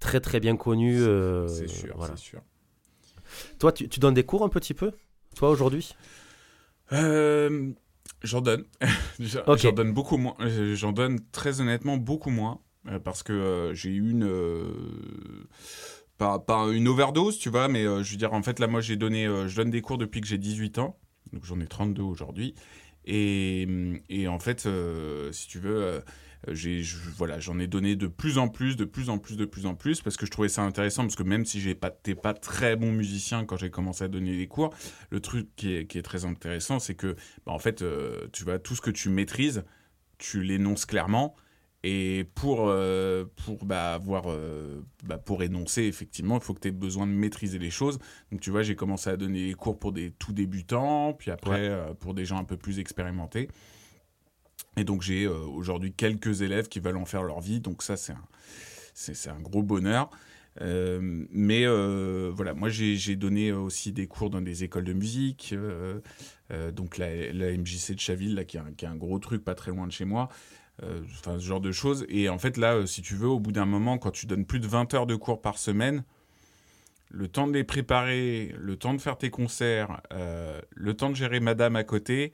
très 0.00 0.18
très 0.20 0.40
bien 0.40 0.56
connus. 0.56 1.00
euh, 1.00 1.46
c'est 1.46 1.68
sûr, 1.68 1.94
voilà. 1.96 2.16
c'est 2.16 2.22
sûr. 2.22 2.40
Toi, 3.60 3.70
tu, 3.72 3.88
tu 3.88 4.00
donnes 4.00 4.14
des 4.14 4.24
cours 4.24 4.42
un 4.44 4.48
petit 4.48 4.74
peu 4.74 4.92
Toi, 5.36 5.50
aujourd'hui? 5.50 5.94
Euh, 6.92 7.70
j'en 8.22 8.40
donne. 8.40 8.64
J'en 9.20 9.72
donne 9.72 9.92
beaucoup 9.92 10.16
moins. 10.16 10.36
Euh, 10.40 10.74
J'en 10.74 10.92
donne 10.92 11.18
très 11.30 11.60
honnêtement 11.60 11.96
beaucoup 11.96 12.30
moins. 12.30 12.60
euh, 12.88 12.98
parce 12.98 13.22
que 13.22 13.32
euh, 13.32 13.74
j'ai 13.74 13.90
eu 13.90 14.10
une. 14.10 14.24
Pas, 16.18 16.38
pas 16.38 16.68
une 16.72 16.88
overdose, 16.88 17.38
tu 17.38 17.50
vois, 17.50 17.68
mais 17.68 17.84
euh, 17.84 18.02
je 18.02 18.12
veux 18.12 18.16
dire, 18.16 18.32
en 18.32 18.42
fait, 18.42 18.58
là, 18.58 18.66
moi, 18.66 18.80
j'ai 18.80 18.96
donné. 18.96 19.26
euh, 19.26 19.48
je 19.48 19.56
donne 19.56 19.70
des 19.70 19.82
cours 19.82 19.98
depuis 19.98 20.20
que 20.20 20.26
j'ai 20.26 20.38
18 20.38 20.78
ans. 20.78 20.98
Donc, 21.32 21.44
j'en 21.44 21.60
ai 21.60 21.66
32 21.66 22.02
aujourd'hui. 22.02 22.54
Et, 23.04 23.66
et 24.08 24.26
en 24.28 24.38
fait, 24.38 24.66
euh, 24.66 25.30
si 25.32 25.46
tu 25.48 25.58
veux. 25.60 26.02
j'ai 26.48 26.82
je- 26.82 26.96
voilà 27.16 27.40
j'en 27.40 27.58
ai 27.58 27.66
donné 27.66 27.96
de 27.96 28.06
plus 28.06 28.38
en 28.38 28.48
plus 28.48 28.76
de 28.76 28.84
plus 28.84 29.10
en 29.10 29.18
plus 29.18 29.36
de 29.36 29.44
plus 29.46 29.66
en 29.66 29.74
plus 29.74 30.00
parce 30.02 30.16
que 30.16 30.26
je 30.26 30.30
trouvais 30.30 30.48
ça 30.48 30.62
intéressant 30.62 31.02
parce 31.02 31.16
que 31.16 31.22
même 31.24 31.44
si 31.44 31.74
pas 31.74 31.90
t'es 31.90 32.14
pas 32.14 32.34
très 32.34 32.76
bon 32.76 32.92
musicien 32.92 33.44
quand 33.44 33.56
j'ai 33.56 33.70
commencé 33.70 34.04
à 34.04 34.08
donner 34.08 34.36
des 34.36 34.46
cours 34.46 34.72
le 35.10 35.20
truc 35.20 35.48
qui 35.56 35.74
est, 35.74 35.86
qui 35.86 35.98
est 35.98 36.02
très 36.02 36.24
intéressant 36.24 36.78
c'est 36.78 36.94
que 36.94 37.16
bah, 37.46 37.52
en 37.52 37.58
fait 37.58 37.82
tu 38.32 38.44
vois 38.44 38.58
tout 38.60 38.76
ce 38.76 38.80
que 38.80 38.90
tu 38.92 39.08
maîtrises 39.08 39.64
tu 40.18 40.42
l'énonces 40.42 40.84
clairement 40.86 41.34
et 41.88 42.24
pour 42.34 42.64
euh, 42.66 43.24
pour 43.44 43.64
bah, 43.64 43.94
avoir 43.94 44.24
euh, 44.26 44.82
bah, 45.04 45.18
pour 45.18 45.42
énoncer 45.44 45.82
effectivement 45.82 46.36
il 46.36 46.42
faut 46.42 46.52
que 46.52 46.60
tu 46.60 46.68
aies 46.68 46.72
besoin 46.72 47.06
de 47.06 47.12
maîtriser 47.12 47.58
les 47.58 47.70
choses 47.70 47.98
donc 48.32 48.40
tu 48.40 48.50
vois 48.50 48.62
j'ai 48.62 48.74
commencé 48.74 49.08
à 49.08 49.16
donner 49.16 49.46
des 49.46 49.54
cours 49.54 49.78
pour 49.78 49.92
des 49.92 50.10
tout 50.10 50.32
débutants 50.32 51.12
puis 51.12 51.30
après 51.30 51.46
Ouais. 51.46 51.68
euh, 51.68 51.94
pour 51.94 52.14
des 52.14 52.24
gens 52.24 52.38
un 52.38 52.44
peu 52.44 52.56
plus 52.56 52.80
expérimentés 52.80 53.48
et 54.76 54.84
donc 54.84 55.02
j'ai 55.02 55.26
aujourd'hui 55.26 55.92
quelques 55.92 56.42
élèves 56.42 56.68
qui 56.68 56.80
veulent 56.80 56.96
en 56.96 57.06
faire 57.06 57.22
leur 57.22 57.40
vie, 57.40 57.60
donc 57.60 57.82
ça 57.82 57.96
c'est 57.96 58.12
un, 58.12 58.24
c'est, 58.92 59.14
c'est 59.14 59.30
un 59.30 59.40
gros 59.40 59.62
bonheur. 59.62 60.10
Euh, 60.60 61.26
mais 61.30 61.66
euh, 61.66 62.30
voilà, 62.34 62.54
moi 62.54 62.68
j'ai, 62.68 63.16
donné 63.16 63.52
aussi 63.52 63.92
des 63.92 64.06
cours 64.06 64.30
dans 64.30 64.40
des 64.40 64.64
écoles 64.64 64.84
de 64.84 64.92
musique, 64.92 65.54
euh, 65.54 66.00
donc 66.72 66.98
la, 66.98 67.32
la 67.32 67.52
MJC 67.56 67.94
de 67.94 68.00
Chaville, 68.00 68.34
là, 68.34 68.44
qui, 68.44 68.56
est 68.56 68.60
un, 68.60 68.72
qui 68.76 68.84
est 68.84 68.88
un 68.88 68.96
gros 68.96 69.18
truc 69.18 69.44
pas 69.44 69.54
très 69.54 69.70
loin 69.70 69.86
de 69.86 69.92
chez 69.92 70.04
moi, 70.04 70.28
enfin 70.82 71.38
ce 71.38 71.44
genre 71.44 71.60
de 71.60 71.72
choses. 71.72 72.06
Et 72.08 72.28
en 72.28 72.38
fait 72.38 72.56
là, 72.56 72.74
euh, 72.74 72.86
si 72.86 73.02
tu 73.02 73.14
veux, 73.14 73.28
au 73.28 73.40
bout 73.40 73.52
d'un 73.52 73.66
moment, 73.66 73.98
quand 73.98 74.10
tu 74.10 74.26
donnes 74.26 74.46
plus 74.46 74.60
de 74.60 74.66
20 74.66 74.94
heures 74.94 75.06
de 75.06 75.16
cours 75.16 75.40
par 75.40 75.58
semaine, 75.58 76.04
le 77.10 77.28
temps 77.28 77.46
de 77.46 77.52
les 77.52 77.64
préparer, 77.64 78.54
le 78.58 78.76
temps 78.76 78.94
de 78.94 79.00
faire 79.00 79.16
tes 79.16 79.30
concerts, 79.30 80.00
euh, 80.12 80.60
le 80.70 80.94
temps 80.94 81.10
de 81.10 81.14
gérer 81.14 81.40
madame 81.40 81.76
à 81.76 81.84
côté, 81.84 82.32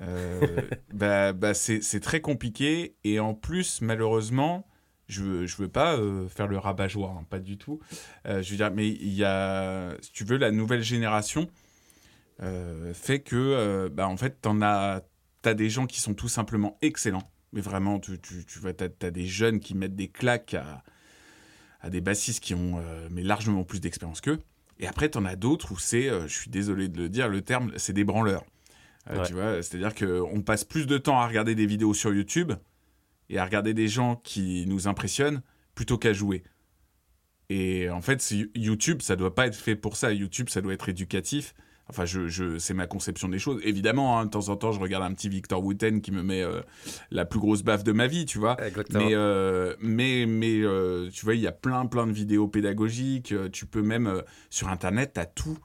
euh, 0.00 0.40
bah, 0.94 1.32
bah, 1.32 1.54
c'est 1.54 2.00
très 2.00 2.20
compliqué. 2.20 2.96
Et 3.04 3.20
en 3.20 3.34
plus, 3.34 3.80
malheureusement, 3.80 4.66
je 5.08 5.22
veux, 5.22 5.46
je 5.46 5.56
veux 5.56 5.68
pas 5.68 5.96
euh, 5.96 6.28
faire 6.28 6.46
le 6.48 6.58
rabat-joie, 6.58 7.16
hein, 7.18 7.26
pas 7.28 7.38
du 7.38 7.58
tout. 7.58 7.80
Euh, 8.26 8.42
je 8.42 8.50
veux 8.50 8.56
dire, 8.56 8.70
mais 8.70 8.88
il 8.88 9.12
y 9.12 9.24
a, 9.24 9.94
si 10.00 10.12
tu 10.12 10.24
veux, 10.24 10.36
la 10.36 10.50
nouvelle 10.50 10.82
génération 10.82 11.48
euh, 12.42 12.94
fait 12.94 13.20
que, 13.20 13.36
euh, 13.36 13.88
bah, 13.90 14.08
en 14.08 14.16
fait, 14.16 14.40
t'en 14.40 14.62
as, 14.62 15.02
t'as 15.42 15.54
des 15.54 15.70
gens 15.70 15.86
qui 15.86 16.00
sont 16.00 16.14
tout 16.14 16.28
simplement 16.28 16.78
excellents. 16.82 17.30
Mais 17.52 17.60
vraiment, 17.60 17.98
tu, 18.00 18.18
tu, 18.18 18.44
tu 18.46 18.58
vois, 18.58 18.72
t'as, 18.72 18.88
t'as 18.88 19.10
des 19.10 19.26
jeunes 19.26 19.60
qui 19.60 19.74
mettent 19.74 19.94
des 19.94 20.08
claques 20.08 20.54
à, 20.54 20.82
à 21.80 21.90
des 21.90 22.00
bassistes 22.00 22.42
qui 22.42 22.54
ont 22.54 22.78
euh, 22.78 23.08
mais 23.10 23.22
largement 23.22 23.64
plus 23.64 23.80
d'expérience 23.80 24.20
qu'eux. 24.20 24.40
Et 24.78 24.86
après, 24.86 25.08
t'en 25.10 25.24
as 25.24 25.36
d'autres 25.36 25.72
où 25.72 25.78
c'est, 25.78 26.08
euh, 26.08 26.26
je 26.26 26.34
suis 26.34 26.50
désolé 26.50 26.88
de 26.88 26.98
le 26.98 27.08
dire, 27.08 27.28
le 27.28 27.42
terme, 27.42 27.72
c'est 27.76 27.92
des 27.92 28.04
branleurs. 28.04 28.44
Euh, 29.10 29.18
Ouais. 29.18 29.26
Tu 29.26 29.32
vois, 29.34 29.62
c'est-à-dire 29.62 29.94
qu'on 29.94 30.42
passe 30.42 30.64
plus 30.64 30.86
de 30.86 30.96
temps 30.96 31.20
à 31.20 31.26
regarder 31.26 31.54
des 31.54 31.66
vidéos 31.66 31.92
sur 31.92 32.14
YouTube 32.14 32.52
et 33.28 33.38
à 33.38 33.44
regarder 33.44 33.74
des 33.74 33.88
gens 33.88 34.16
qui 34.16 34.64
nous 34.66 34.88
impressionnent 34.88 35.42
plutôt 35.74 35.98
qu'à 35.98 36.12
jouer. 36.12 36.44
Et 37.48 37.90
en 37.90 38.00
fait, 38.00 38.32
YouTube, 38.54 39.02
ça 39.02 39.16
doit 39.16 39.34
pas 39.34 39.46
être 39.46 39.56
fait 39.56 39.76
pour 39.76 39.96
ça. 39.96 40.12
YouTube, 40.12 40.48
ça 40.48 40.60
doit 40.62 40.72
être 40.72 40.88
éducatif. 40.88 41.54
Enfin, 41.88 42.04
je, 42.06 42.26
je, 42.28 42.58
c'est 42.58 42.74
ma 42.74 42.86
conception 42.86 43.28
des 43.28 43.38
choses. 43.38 43.60
Évidemment, 43.64 44.18
hein, 44.18 44.24
de 44.24 44.30
temps 44.30 44.48
en 44.48 44.56
temps, 44.56 44.72
je 44.72 44.80
regarde 44.80 45.04
un 45.04 45.12
petit 45.12 45.28
Victor 45.28 45.62
Wooten 45.62 46.00
qui 46.00 46.10
me 46.10 46.22
met 46.22 46.42
euh, 46.42 46.62
la 47.10 47.24
plus 47.26 47.38
grosse 47.40 47.62
baffe 47.62 47.84
de 47.84 47.92
ma 47.92 48.06
vie, 48.06 48.24
tu 48.24 48.38
vois. 48.38 48.56
Exactement. 48.64 49.04
Mais, 49.04 49.14
euh, 49.14 49.74
mais, 49.80 50.24
mais 50.26 50.60
euh, 50.60 51.10
tu 51.10 51.24
vois, 51.24 51.34
il 51.34 51.40
y 51.40 51.46
a 51.46 51.52
plein, 51.52 51.84
plein 51.86 52.06
de 52.06 52.12
vidéos 52.12 52.48
pédagogiques. 52.48 53.32
Euh, 53.32 53.48
Tu 53.50 53.66
peux 53.66 53.82
même, 53.82 54.06
euh, 54.06 54.22
sur 54.48 54.68
Internet, 54.68 55.12
tu 55.14 55.20
as 55.20 55.26
tout. 55.26 55.58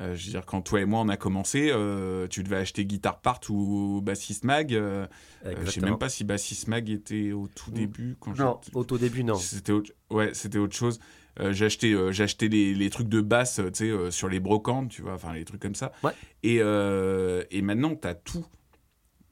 Euh, 0.00 0.14
je 0.14 0.24
veux 0.24 0.30
dire, 0.30 0.46
quand 0.46 0.62
toi 0.62 0.80
et 0.80 0.84
moi, 0.86 1.00
on 1.00 1.08
a 1.08 1.16
commencé, 1.18 1.68
euh, 1.70 2.26
tu 2.28 2.42
devais 2.42 2.56
acheter 2.56 2.86
Guitar 2.86 3.20
Part 3.20 3.40
ou 3.50 4.00
Bassist 4.02 4.44
Mag. 4.44 4.72
Euh, 4.72 5.06
euh, 5.44 5.54
je 5.64 5.70
sais 5.70 5.80
même 5.80 5.98
pas 5.98 6.08
si 6.08 6.24
Bassist 6.24 6.68
Mag 6.68 6.88
était 6.88 7.32
au 7.32 7.48
tout 7.48 7.70
début. 7.70 8.16
Quand 8.20 8.38
Non, 8.38 8.60
au 8.74 8.84
tout 8.84 8.96
début, 8.98 9.24
non. 9.24 9.34
C'était 9.34 9.72
autre... 9.72 9.90
Ouais, 10.10 10.30
c'était 10.32 10.58
autre 10.58 10.74
chose. 10.76 10.98
Euh, 11.40 11.52
j'ai 11.52 11.64
acheté, 11.64 11.92
euh, 11.92 12.12
j'ai 12.12 12.24
acheté 12.24 12.48
les, 12.48 12.74
les 12.74 12.90
trucs 12.90 13.08
de 13.08 13.20
basse, 13.20 13.58
euh, 13.58 13.70
tu 13.70 13.84
sais, 13.86 13.90
euh, 13.90 14.10
sur 14.10 14.28
les 14.28 14.40
brocantes, 14.40 14.90
tu 14.90 15.02
vois, 15.02 15.14
enfin 15.14 15.32
les 15.32 15.44
trucs 15.44 15.62
comme 15.62 15.74
ça. 15.74 15.92
Ouais. 16.02 16.12
Et, 16.42 16.56
et 16.56 17.62
maintenant, 17.62 17.96
tu 17.96 18.06
as 18.08 18.14
tout. 18.14 18.46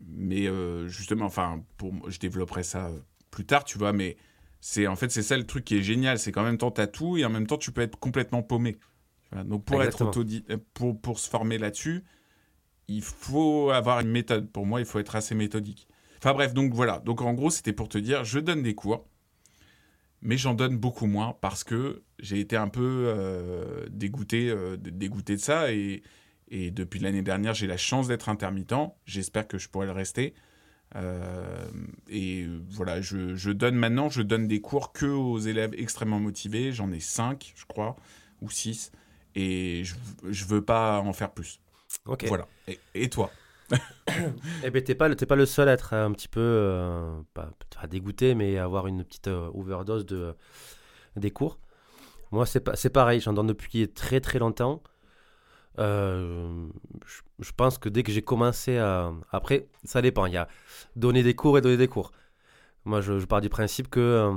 Mais 0.07 0.49
justement, 0.89 1.27
enfin, 1.27 1.63
pour, 1.77 1.93
je 2.09 2.19
développerai 2.19 2.63
ça 2.63 2.91
plus 3.31 3.45
tard, 3.45 3.65
tu 3.65 3.79
vois, 3.79 3.93
mais 3.93 4.17
c'est 4.61 4.87
en 4.87 4.97
fait, 4.97 5.11
c'est 5.11 5.23
ça 5.23 5.37
le 5.37 5.45
truc 5.45 5.65
qui 5.65 5.77
est 5.77 5.83
génial, 5.83 6.19
c'est 6.19 6.33
qu'en 6.33 6.43
même 6.43 6.59
temps, 6.59 6.71
tu 6.71 6.81
as 6.81 6.87
tout 6.87 7.19
et 7.19 7.25
en 7.25 7.31
même 7.31 7.47
temps, 7.47 7.59
tu 7.59 7.71
peux 7.71 7.83
être 7.83 7.99
complètement 7.99 8.43
paumé. 8.43 8.77
Donc, 9.45 9.65
pour, 9.65 9.83
être 9.83 10.03
Exactement. 10.03 10.11
autodi- 10.11 10.45
pour, 10.75 11.01
pour 11.01 11.19
se 11.21 11.29
former 11.29 11.59
là-dessus, 11.59 12.03
il 12.89 13.03
faut 13.03 13.71
avoir 13.71 14.01
une 14.01 14.11
méthode. 14.11 14.51
Pour 14.51 14.67
moi, 14.67 14.81
il 14.81 14.87
faut 14.87 14.99
être 14.99 15.15
assez 15.15 15.35
méthodique. 15.35 15.87
Enfin 16.19 16.35
bref, 16.35 16.53
donc 16.53 16.75
voilà. 16.75 16.99
Donc 17.01 17.23
en 17.23 17.33
gros, 17.33 17.51
c'était 17.51 17.73
pour 17.73 17.89
te 17.89 17.97
dire, 17.97 18.25
je 18.25 18.39
donne 18.41 18.63
des 18.63 18.75
cours, 18.75 19.07
mais 20.23 20.37
j'en 20.37 20.55
donne 20.55 20.77
beaucoup 20.77 21.07
moins 21.07 21.37
parce 21.41 21.65
que 21.65 22.03
j'ai 22.19 22.41
été 22.41 22.57
un 22.57 22.69
peu 22.69 23.05
euh, 23.09 23.87
dégoûté, 23.91 24.51
euh, 24.51 24.77
dé- 24.77 24.91
dégoûté 24.91 25.37
de 25.37 25.41
ça. 25.41 25.73
Et, 25.73 26.03
et 26.49 26.71
depuis 26.71 27.01
l'année 27.01 27.23
dernière, 27.23 27.55
j'ai 27.55 27.67
la 27.67 27.77
chance 27.77 28.09
d'être 28.09 28.29
intermittent. 28.29 28.75
J'espère 29.07 29.49
que 29.49 29.59
je 29.59 29.69
pourrai 29.69 29.87
le 29.87 29.93
rester. 29.93 30.35
Euh, 30.97 31.65
et 32.09 32.47
voilà, 32.69 33.01
je, 33.01 33.35
je 33.37 33.51
donne 33.51 33.77
maintenant, 33.77 34.09
je 34.09 34.23
donne 34.23 34.49
des 34.49 34.61
cours 34.61 34.93
que 34.93 35.07
aux 35.07 35.39
élèves 35.39 35.73
extrêmement 35.77 36.21
motivés. 36.21 36.73
J'en 36.73 36.91
ai 36.93 37.01
5, 37.01 37.53
je 37.57 37.65
crois, 37.65 37.97
ou 38.41 38.51
6. 38.51 38.91
Et 39.37 39.85
je, 39.85 39.95
je 40.29 40.45
veux 40.45 40.63
pas 40.63 41.01
en 41.01 41.13
faire 41.13 41.31
plus. 41.31 41.61
Ok. 42.07 42.25
Voilà. 42.27 42.49
Et, 42.67 42.79
et 42.95 43.09
toi? 43.09 43.31
Eh 44.65 44.71
ben, 44.71 44.83
t'es 44.83 44.95
pas, 44.95 45.15
pas 45.15 45.37
le 45.37 45.47
seul 45.47 45.69
à 45.69 45.73
être 45.73 45.95
un 45.95 46.13
petit 46.13 46.29
peu, 46.29 46.41
euh, 46.41 47.21
pas, 47.35 47.51
pas 47.75 47.87
dégoûté, 47.87 48.35
mais 48.35 48.59
avoir 48.59 48.87
une 48.87 49.05
petite 49.05 49.29
euh, 49.29 49.51
overdose 49.55 50.05
de, 50.07 50.35
des 51.17 51.31
cours. 51.31 51.59
Moi, 52.33 52.47
c'est 52.47 52.91
pareil, 52.91 53.21
j'en 53.21 53.33
donne 53.33 53.49
depuis 53.49 53.89
très 53.89 54.21
très 54.21 54.39
longtemps. 54.39 54.83
Euh, 55.79 56.69
je, 57.41 57.53
pense 57.57 57.79
que 57.79 57.89
dès 57.89 58.03
que 58.03 58.13
j'ai 58.13 58.23
commencé 58.23 58.79
à. 58.79 59.13
Après, 59.33 59.69
ça 59.85 60.03
dépend. 60.03 60.27
Il 60.27 60.35
y 60.35 60.37
a 60.37 60.49
donner 60.97 61.23
des 61.23 61.35
cours 61.35 61.59
et 61.59 61.61
donner 61.61 61.77
des 61.77 61.89
cours. 61.89 62.13
Moi, 62.85 63.01
je, 63.01 63.25
pars 63.27 63.41
du 63.41 63.49
principe 63.49 63.89
que 63.89 64.33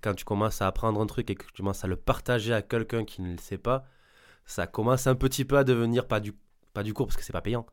quand 0.00 0.14
tu 0.14 0.24
commences 0.24 0.62
à 0.62 0.66
apprendre 0.66 1.00
un 1.00 1.06
truc 1.06 1.30
et 1.30 1.34
que 1.34 1.44
tu 1.46 1.62
commences 1.62 1.84
à 1.84 1.88
le 1.88 1.96
partager 1.96 2.52
à 2.54 2.62
quelqu'un 2.62 3.04
qui 3.04 3.22
ne 3.22 3.32
le 3.32 3.38
sait 3.38 3.58
pas, 3.58 3.84
ça 4.46 4.66
commence 4.66 5.06
un 5.06 5.14
petit 5.14 5.44
peu 5.44 5.58
à 5.58 5.64
devenir 5.64 6.06
pas 6.06 6.20
du, 6.20 6.34
pas 6.74 6.82
du 6.82 6.92
cours 6.92 7.06
parce 7.06 7.16
que 7.16 7.22
c'est 7.22 7.32
pas 7.32 7.40
payant. 7.40 7.64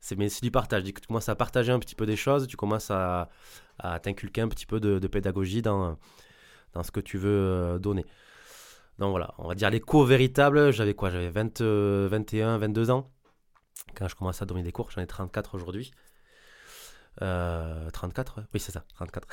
C'est, 0.00 0.16
mais 0.16 0.28
c'est 0.28 0.42
du 0.42 0.50
partage. 0.50 0.84
Tu 0.84 0.92
commences 0.92 1.28
à 1.28 1.34
partager 1.34 1.72
un 1.72 1.78
petit 1.78 1.94
peu 1.94 2.06
des 2.06 2.16
choses, 2.16 2.46
tu 2.46 2.56
commences 2.56 2.90
à, 2.90 3.28
t'inculquer 4.02 4.40
un 4.40 4.48
petit 4.48 4.66
peu 4.66 4.80
de, 4.80 5.06
pédagogie 5.06 5.62
dans, 5.62 5.98
ce 6.82 6.90
que 6.90 7.00
tu 7.00 7.18
veux 7.18 7.30
euh, 7.30 7.78
donner. 7.78 8.06
Donc 8.98 9.10
voilà, 9.10 9.34
on 9.38 9.48
va 9.48 9.54
dire 9.54 9.68
les 9.68 9.80
cours 9.80 10.04
véritables. 10.04 10.72
J'avais 10.72 10.94
quoi? 10.94 11.10
J'avais 11.10 11.28
20, 11.28 11.60
euh, 11.60 12.08
21, 12.10 12.58
22 12.58 12.90
ans 12.90 13.10
quand 13.94 14.08
je 14.08 14.14
commençais 14.14 14.42
à 14.42 14.46
donner 14.46 14.62
des 14.62 14.72
cours. 14.72 14.90
J'en 14.90 15.02
ai 15.02 15.06
34 15.06 15.54
aujourd'hui. 15.54 15.90
Euh, 17.22 17.90
34 17.90 18.38
ouais. 18.38 18.44
Oui, 18.54 18.60
c'est 18.60 18.72
ça, 18.72 18.84
34. 18.94 19.28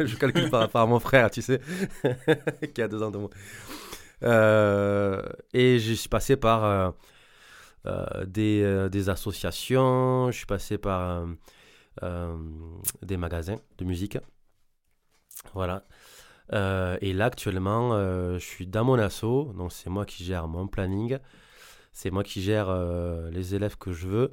je 0.06 0.16
calcule 0.16 0.50
par 0.50 0.60
rapport 0.60 0.80
à 0.80 0.86
mon 0.86 1.00
frère, 1.00 1.30
tu 1.30 1.42
sais, 1.42 1.60
qui 2.74 2.82
a 2.82 2.88
deux 2.88 3.02
ans 3.02 3.10
de 3.10 3.18
moins. 3.18 3.30
Euh, 4.22 5.22
et 5.52 5.78
je 5.78 5.92
suis 5.94 6.08
passé 6.08 6.36
par 6.36 6.64
euh, 6.64 6.88
euh, 6.88 6.92
des, 7.84 8.62
euh, 8.62 8.88
des 8.88 9.08
associations, 9.08 10.30
je 10.30 10.36
suis 10.36 10.46
passé 10.46 10.78
par 10.78 11.00
euh, 11.00 11.26
euh, 12.02 12.36
des 13.02 13.16
magasins 13.16 13.58
de 13.78 13.84
musique. 13.84 14.18
Voilà. 15.54 15.84
Euh, 16.52 16.98
et 17.00 17.12
là, 17.12 17.26
actuellement, 17.26 17.94
euh, 17.94 18.38
je 18.38 18.44
suis 18.44 18.66
dans 18.66 18.84
mon 18.84 18.98
asso, 18.98 19.52
donc 19.54 19.72
c'est 19.72 19.90
moi 19.90 20.04
qui 20.04 20.24
gère 20.24 20.48
mon 20.48 20.66
planning, 20.66 21.18
c'est 21.92 22.10
moi 22.10 22.24
qui 22.24 22.42
gère 22.42 22.68
euh, 22.68 23.30
les 23.30 23.54
élèves 23.54 23.78
que 23.78 23.92
je 23.92 24.08
veux, 24.08 24.30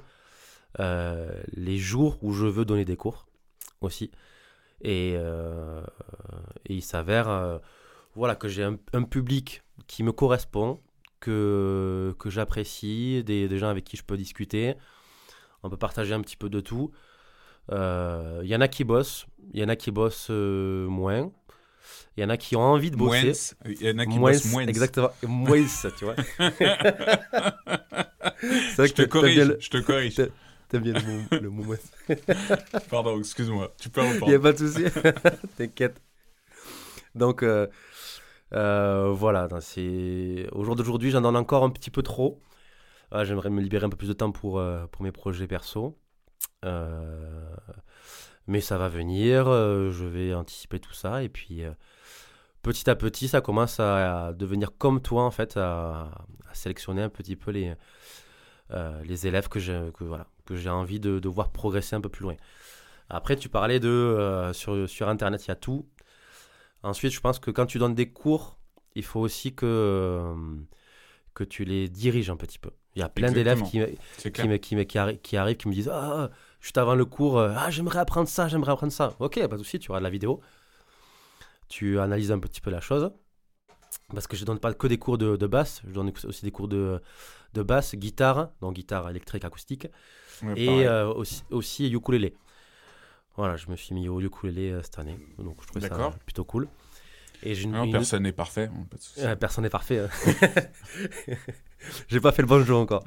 euh, 0.80 1.40
les 1.52 1.78
jours 1.78 2.18
où 2.22 2.32
je 2.32 2.46
veux 2.46 2.64
donner 2.64 2.84
des 2.84 2.96
cours 2.96 3.26
aussi. 3.80 4.10
Et, 4.82 5.14
euh, 5.16 5.82
il 6.66 6.82
s'avère 6.82 7.28
euh, 7.28 7.58
voilà, 8.14 8.34
que 8.36 8.48
j'ai 8.48 8.64
un 8.64 9.02
public 9.04 9.62
qui 9.86 10.02
me 10.02 10.12
correspond, 10.12 10.80
que, 11.20 12.14
que 12.18 12.30
j'apprécie, 12.30 13.22
des, 13.24 13.48
des 13.48 13.58
gens 13.58 13.68
avec 13.68 13.84
qui 13.84 13.96
je 13.96 14.02
peux 14.04 14.16
discuter. 14.16 14.74
On 15.62 15.70
peut 15.70 15.76
partager 15.76 16.14
un 16.14 16.20
petit 16.20 16.36
peu 16.36 16.48
de 16.48 16.60
tout. 16.60 16.90
Euh, 17.72 18.40
Il 18.44 18.48
y 18.48 18.56
en 18.56 18.60
a 18.60 18.68
qui 18.68 18.84
bossent, 18.84 19.26
il 19.52 19.60
y 19.60 19.64
en 19.64 19.68
a 19.68 19.76
qui 19.76 19.90
bossent 19.90 20.28
euh, 20.30 20.86
moins. 20.88 21.30
Il 22.16 22.22
y 22.22 22.24
en 22.24 22.30
a 22.30 22.36
qui 22.36 22.54
ont 22.56 22.60
envie 22.62 22.90
de 22.90 22.96
bosser. 22.96 23.32
Moins. 23.64 23.74
Il 23.80 23.86
y 23.86 23.90
en 23.90 23.98
a 23.98 24.06
qui 24.06 24.18
Moins, 24.18 24.32
bossent 24.32 24.52
moins. 24.52 24.66
Exactement. 24.66 25.10
Moins, 25.26 25.64
tu 25.96 26.04
vois. 26.04 26.16
Je 28.42 28.92
te 28.92 29.02
corrige. 29.02 29.38
le- 29.38 29.56
Je 29.60 29.70
te 29.70 29.78
corrige. 29.78 30.14
t'aimes- 30.16 30.30
T'aimes 30.68 30.82
bien 30.82 30.92
le 30.92 31.00
mot, 31.00 31.22
le 31.30 31.48
mot. 31.50 31.74
Pardon, 32.90 33.18
excuse-moi. 33.18 33.72
Tu 33.80 33.88
peux 33.88 34.02
Il 34.02 34.04
n'y 34.04 34.10
a 34.10 34.14
reprendre. 34.14 34.38
pas 34.42 34.52
de 34.52 34.58
souci. 34.58 34.84
T'inquiète. 35.56 36.00
Donc, 37.14 37.42
euh, 37.42 37.66
euh, 38.54 39.12
voilà. 39.12 39.48
Au 40.52 40.64
jour 40.64 40.76
d'aujourd'hui, 40.76 41.10
j'en 41.10 41.20
donne 41.20 41.36
encore 41.36 41.64
un 41.64 41.70
petit 41.70 41.90
peu 41.90 42.02
trop. 42.02 42.40
Ah, 43.10 43.24
J'aimerais 43.24 43.50
me 43.50 43.60
libérer 43.60 43.86
un 43.86 43.90
peu 43.90 43.96
plus 43.96 44.08
de 44.08 44.12
temps 44.12 44.32
pour, 44.32 44.58
euh, 44.58 44.86
pour 44.86 45.02
mes 45.02 45.12
projets 45.12 45.46
perso. 45.46 45.98
Euh, 46.64 47.54
mais 48.46 48.60
ça 48.60 48.78
va 48.78 48.88
venir. 48.88 49.48
euh, 49.48 49.90
je 49.90 50.04
vais 50.04 50.34
anticiper 50.34 50.80
tout 50.80 50.94
ça. 50.94 51.22
Et 51.22 51.28
puis, 51.28 51.64
euh, 51.64 51.72
petit 52.62 52.88
à 52.90 52.96
petit, 52.96 53.28
ça 53.28 53.40
commence 53.40 53.80
à, 53.80 54.32
devenir 54.34 54.76
comme 54.76 55.00
toi, 55.02 55.24
en 55.24 55.30
fait, 55.30 55.56
à, 55.56 56.10
sélectionner 56.52 57.02
un 57.02 57.08
petit 57.10 57.36
peu 57.36 57.50
les, 57.52 57.74
euh, 58.72 59.02
les 59.04 59.26
élèves 59.26 59.48
que 59.48 59.60
j'ai 59.60 59.90
que, 59.94 60.04
voilà, 60.04 60.26
que 60.46 60.68
envie 60.68 61.00
de, 61.00 61.18
de 61.20 61.28
voir 61.28 61.50
progresser 61.50 61.96
un 61.96 62.00
peu 62.00 62.08
plus 62.08 62.24
loin. 62.24 62.36
Après, 63.10 63.36
tu 63.36 63.48
parlais 63.48 63.80
de 63.80 63.88
euh, 63.88 64.52
sur, 64.52 64.88
sur 64.88 65.08
Internet, 65.08 65.46
il 65.46 65.48
y 65.48 65.50
a 65.52 65.56
tout. 65.56 65.86
Ensuite, 66.82 67.12
je 67.12 67.20
pense 67.20 67.38
que 67.38 67.50
quand 67.50 67.66
tu 67.66 67.78
donnes 67.78 67.94
des 67.94 68.10
cours, 68.10 68.58
il 68.94 69.04
faut 69.04 69.20
aussi 69.20 69.54
que, 69.54 69.66
euh, 69.66 70.34
que 71.34 71.44
tu 71.44 71.64
les 71.64 71.88
diriges 71.88 72.30
un 72.30 72.36
petit 72.36 72.58
peu. 72.58 72.70
Il 72.96 73.00
y 73.00 73.02
a 73.02 73.08
plein 73.08 73.30
d'élèves 73.32 73.62
qui, 73.62 73.80
qui, 74.32 74.32
qui, 74.32 74.76
me- 74.76 74.84
qui, 74.84 74.98
arri- 74.98 75.18
qui 75.20 75.36
arrivent, 75.36 75.56
qui 75.56 75.68
me 75.68 75.74
disent 75.74 75.90
Ah, 75.92 76.30
juste 76.60 76.78
avant 76.78 76.94
le 76.94 77.04
cours, 77.04 77.38
euh, 77.38 77.52
ah, 77.56 77.70
j'aimerais 77.70 78.00
apprendre 78.00 78.28
ça, 78.28 78.48
j'aimerais 78.48 78.72
apprendre 78.72 78.92
ça. 78.92 79.14
Ok, 79.20 79.38
pas 79.48 79.56
de 79.56 79.62
souci, 79.62 79.78
tu 79.78 79.90
auras 79.90 80.00
de 80.00 80.04
la 80.04 80.10
vidéo. 80.10 80.40
Tu 81.68 81.98
analyses 81.98 82.32
un 82.32 82.38
petit 82.38 82.60
peu 82.60 82.70
la 82.70 82.80
chose. 82.80 83.10
Parce 84.14 84.26
que 84.26 84.36
je 84.36 84.44
donne 84.44 84.58
pas 84.58 84.72
que 84.74 84.86
des 84.86 84.98
cours 84.98 85.18
de, 85.18 85.36
de 85.36 85.46
basse, 85.46 85.82
je 85.86 85.92
donne 85.92 86.12
aussi 86.24 86.44
des 86.44 86.50
cours 86.50 86.68
de, 86.68 87.02
de 87.54 87.62
basse, 87.62 87.94
guitare, 87.94 88.50
donc 88.60 88.74
guitare 88.74 89.08
électrique, 89.10 89.44
acoustique, 89.44 89.86
Ouais, 90.42 90.54
et 90.56 90.86
euh, 90.86 91.08
aussi, 91.12 91.42
aussi 91.50 91.90
ukulélé. 91.90 92.34
Voilà, 93.38 93.56
je 93.56 93.70
me 93.70 93.76
suis 93.76 93.94
mis 93.94 94.08
au 94.08 94.20
ukulélé 94.20 94.72
euh, 94.72 94.82
cette 94.82 94.98
année, 94.98 95.16
donc 95.38 95.56
je 95.62 95.66
trouvais 95.68 95.88
ça 95.88 96.10
plutôt 96.26 96.44
cool. 96.44 96.68
Et 97.44 97.54
j'ai 97.54 97.62
une, 97.64 97.70
Non, 97.70 97.84
une- 97.84 97.92
personne 97.92 98.24
n'est 98.24 98.32
parfait. 98.32 98.68
hein, 98.70 98.86
pas 98.90 98.96
de 98.96 99.26
euh, 99.26 99.36
personne 99.36 99.62
n'est 99.62 99.70
parfait. 99.70 100.00
hein. 100.00 100.08
J'ai 102.08 102.20
pas 102.20 102.32
fait 102.32 102.42
le 102.42 102.48
bon 102.48 102.64
jeu 102.64 102.74
encore. 102.74 103.04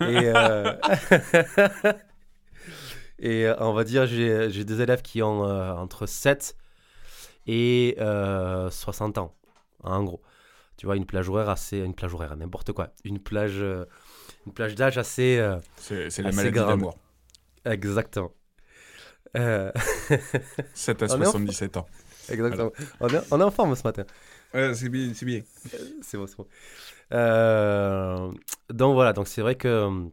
Et, 0.00 0.04
euh, 0.32 0.72
et 3.18 3.46
euh, 3.46 3.54
on 3.58 3.72
va 3.72 3.82
dire, 3.84 4.06
j'ai 4.06 4.64
des 4.64 4.80
élèves 4.80 5.02
qui 5.02 5.22
ont 5.22 5.44
euh, 5.44 5.72
entre 5.72 6.06
7 6.06 6.56
et 7.48 7.96
euh, 7.98 8.70
60 8.70 9.18
ans, 9.18 9.34
en 9.82 10.04
gros. 10.04 10.22
Tu 10.76 10.86
vois, 10.86 10.96
une 10.96 11.06
plage 11.06 11.28
horaire 11.28 11.48
assez. 11.48 11.78
Une 11.78 11.94
plage 11.94 12.14
horaire, 12.14 12.36
n'importe 12.36 12.72
quoi. 12.72 12.90
Une 13.04 13.18
plage, 13.18 13.58
euh, 13.60 13.84
une 14.46 14.52
plage 14.52 14.74
d'âge 14.76 14.98
assez. 14.98 15.44
C'est 15.78 16.18
la 16.22 16.30
maladie 16.32 16.52
d'amour. 16.58 16.96
exactement. 17.64 18.30
Euh, 19.36 19.72
7 20.74 21.02
à 21.02 21.06
On 21.06 21.08
est 21.22 21.26
en- 21.26 21.30
77 21.30 21.76
ans. 21.76 21.86
exactement. 22.28 22.70
On, 23.00 23.08
est, 23.08 23.20
on 23.30 23.40
est 23.40 23.44
en 23.44 23.50
forme 23.50 23.74
ce 23.74 23.82
matin. 23.82 24.04
c'est 24.52 24.88
bien, 24.88 25.12
c'est 25.14 25.26
bien. 25.26 25.42
c'est 26.02 26.16
bon, 26.16 26.26
c'est 26.26 26.36
bon. 26.36 26.46
Euh, 27.12 28.32
donc 28.70 28.94
voilà, 28.94 29.12
donc 29.12 29.28
c'est 29.28 29.42
vrai 29.42 29.54
que 29.56 29.68
euh, 29.68 30.04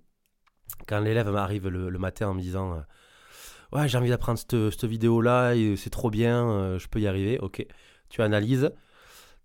quand 0.87 0.99
l'élève 0.99 1.29
m'arrive 1.29 1.67
le, 1.67 1.89
le 1.89 1.99
matin 1.99 2.29
en 2.29 2.33
me 2.33 2.41
disant 2.41 2.73
euh, 2.73 2.81
Ouais, 3.71 3.87
j'ai 3.87 3.97
envie 3.97 4.09
d'apprendre 4.09 4.37
cette, 4.37 4.69
cette 4.71 4.83
vidéo-là, 4.85 5.53
c'est 5.77 5.89
trop 5.89 6.09
bien, 6.09 6.49
euh, 6.49 6.79
je 6.79 6.87
peux 6.89 6.99
y 6.99 7.07
arriver, 7.07 7.39
ok. 7.39 7.65
Tu 8.09 8.21
analyses. 8.21 8.69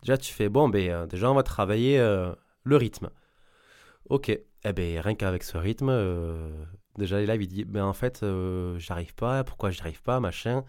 Déjà, 0.03 0.19
tu 0.19 0.33
fais 0.33 0.49
Bon, 0.49 0.69
ben, 0.69 0.91
euh, 0.91 1.07
déjà, 1.07 1.31
on 1.31 1.35
va 1.35 1.45
travailler 1.45 2.01
euh, 2.01 2.33
le 2.65 2.77
rythme. 2.77 3.11
Ok. 4.09 4.29
Eh 4.31 4.73
ben, 4.73 4.99
rien 5.01 5.15
qu'avec 5.15 5.45
ce 5.45 5.57
rythme, 5.57 5.91
déjà, 6.99 7.19
l'élève, 7.19 7.43
il 7.43 7.49
dit 7.49 7.65
Ben, 7.65 7.85
en 7.85 7.93
fait, 7.93 8.23
euh, 8.23 8.79
j'arrive 8.79 9.15
pas, 9.15 9.45
pourquoi 9.45 9.71
j'y 9.71 9.81
arrive 9.81 10.03
pas, 10.03 10.21
machin. 10.21 10.65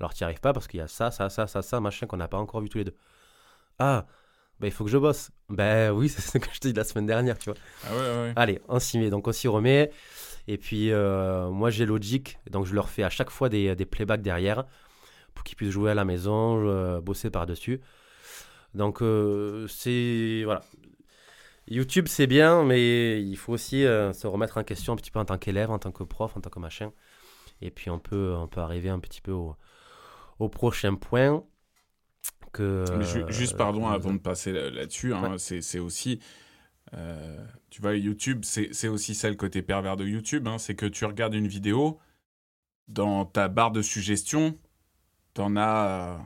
Alors, 0.00 0.14
tu 0.14 0.24
arrives 0.24 0.40
pas 0.40 0.52
parce 0.52 0.68
qu'il 0.68 0.78
y 0.78 0.82
a 0.82 0.88
ça, 0.88 1.10
ça, 1.10 1.28
ça, 1.28 1.46
ça, 1.46 1.62
ça, 1.62 1.80
machin 1.80 2.06
qu'on 2.06 2.16
n'a 2.16 2.28
pas 2.28 2.38
encore 2.38 2.60
vu 2.60 2.68
tous 2.68 2.78
les 2.78 2.84
deux. 2.84 2.96
Ah, 3.78 4.06
ben, 4.60 4.66
il 4.68 4.72
faut 4.72 4.84
que 4.84 4.90
je 4.90 4.98
bosse. 4.98 5.30
Ben 5.48 5.92
oui, 5.92 6.08
c'est 6.14 6.22
ce 6.22 6.38
que 6.38 6.48
je 6.52 6.60
t'ai 6.60 6.72
dit 6.72 6.78
la 6.78 6.84
semaine 6.84 7.06
dernière, 7.06 7.38
tu 7.38 7.50
vois. 7.50 7.58
Ah 7.84 7.92
ouais, 7.92 8.00
ouais. 8.00 8.32
Allez, 8.36 8.60
on 8.68 8.78
s'y 8.78 8.98
met. 8.98 9.10
Donc 9.10 9.28
on 9.28 9.32
s'y 9.32 9.48
remet. 9.48 9.90
Et 10.48 10.56
puis 10.56 10.92
euh, 10.92 11.50
moi 11.50 11.70
j'ai 11.70 11.84
Logic, 11.84 12.38
donc 12.50 12.64
je 12.64 12.74
leur 12.74 12.88
fais 12.88 13.02
à 13.02 13.10
chaque 13.10 13.28
fois 13.30 13.50
des, 13.50 13.76
des 13.76 13.84
playbacks 13.84 14.22
derrière 14.22 14.64
pour 15.34 15.44
qu'ils 15.44 15.56
puissent 15.56 15.70
jouer 15.70 15.90
à 15.90 15.94
la 15.94 16.06
maison, 16.06 16.66
euh, 16.66 17.00
bosser 17.02 17.30
par-dessus. 17.30 17.80
Donc 18.74 19.02
c'est... 19.68 20.42
Voilà. 20.44 20.62
YouTube 21.70 22.06
c'est 22.08 22.26
bien, 22.26 22.64
mais 22.64 23.22
il 23.22 23.36
faut 23.36 23.52
aussi 23.52 23.84
euh, 23.84 24.12
se 24.12 24.26
remettre 24.26 24.58
en 24.58 24.64
question 24.64 24.92
un 24.92 24.96
petit 24.96 25.10
peu 25.10 25.18
en 25.18 25.24
tant 25.24 25.38
qu'élève, 25.38 25.70
en 25.70 25.78
tant 25.78 25.92
que 25.92 26.04
prof, 26.04 26.36
en 26.36 26.40
tant 26.40 26.50
que 26.50 26.58
machin. 26.60 26.92
Et 27.60 27.70
puis 27.70 27.90
on 27.90 27.98
peut, 27.98 28.34
on 28.36 28.46
peut 28.48 28.60
arriver 28.60 28.88
un 28.88 29.00
petit 29.00 29.20
peu 29.20 29.32
au, 29.32 29.56
au 30.38 30.48
prochain 30.48 30.94
point. 30.94 31.44
Que, 32.52 32.84
juste 33.28 33.56
pardon 33.56 33.86
euh, 33.88 33.92
avant 33.92 34.12
de 34.12 34.18
passer 34.18 34.52
là- 34.52 34.70
là-dessus, 34.70 35.12
hein, 35.12 35.32
Ouais. 35.32 35.38
c'est 35.38 35.78
aussi, 35.78 36.18
euh, 36.94 37.44
tu 37.68 37.82
vois, 37.82 37.94
YouTube, 37.94 38.42
c'est 38.44 38.88
aussi 38.88 39.14
ça 39.14 39.28
le 39.28 39.36
côté 39.36 39.60
pervers 39.60 39.96
de 39.96 40.06
YouTube, 40.06 40.48
hein, 40.48 40.56
c'est 40.56 40.74
que 40.74 40.86
tu 40.86 41.04
regardes 41.04 41.34
une 41.34 41.46
vidéo, 41.46 41.98
dans 42.88 43.26
ta 43.26 43.48
barre 43.48 43.70
de 43.70 43.82
suggestions, 43.82 44.58
t'en 45.34 45.56
as, 45.56 46.18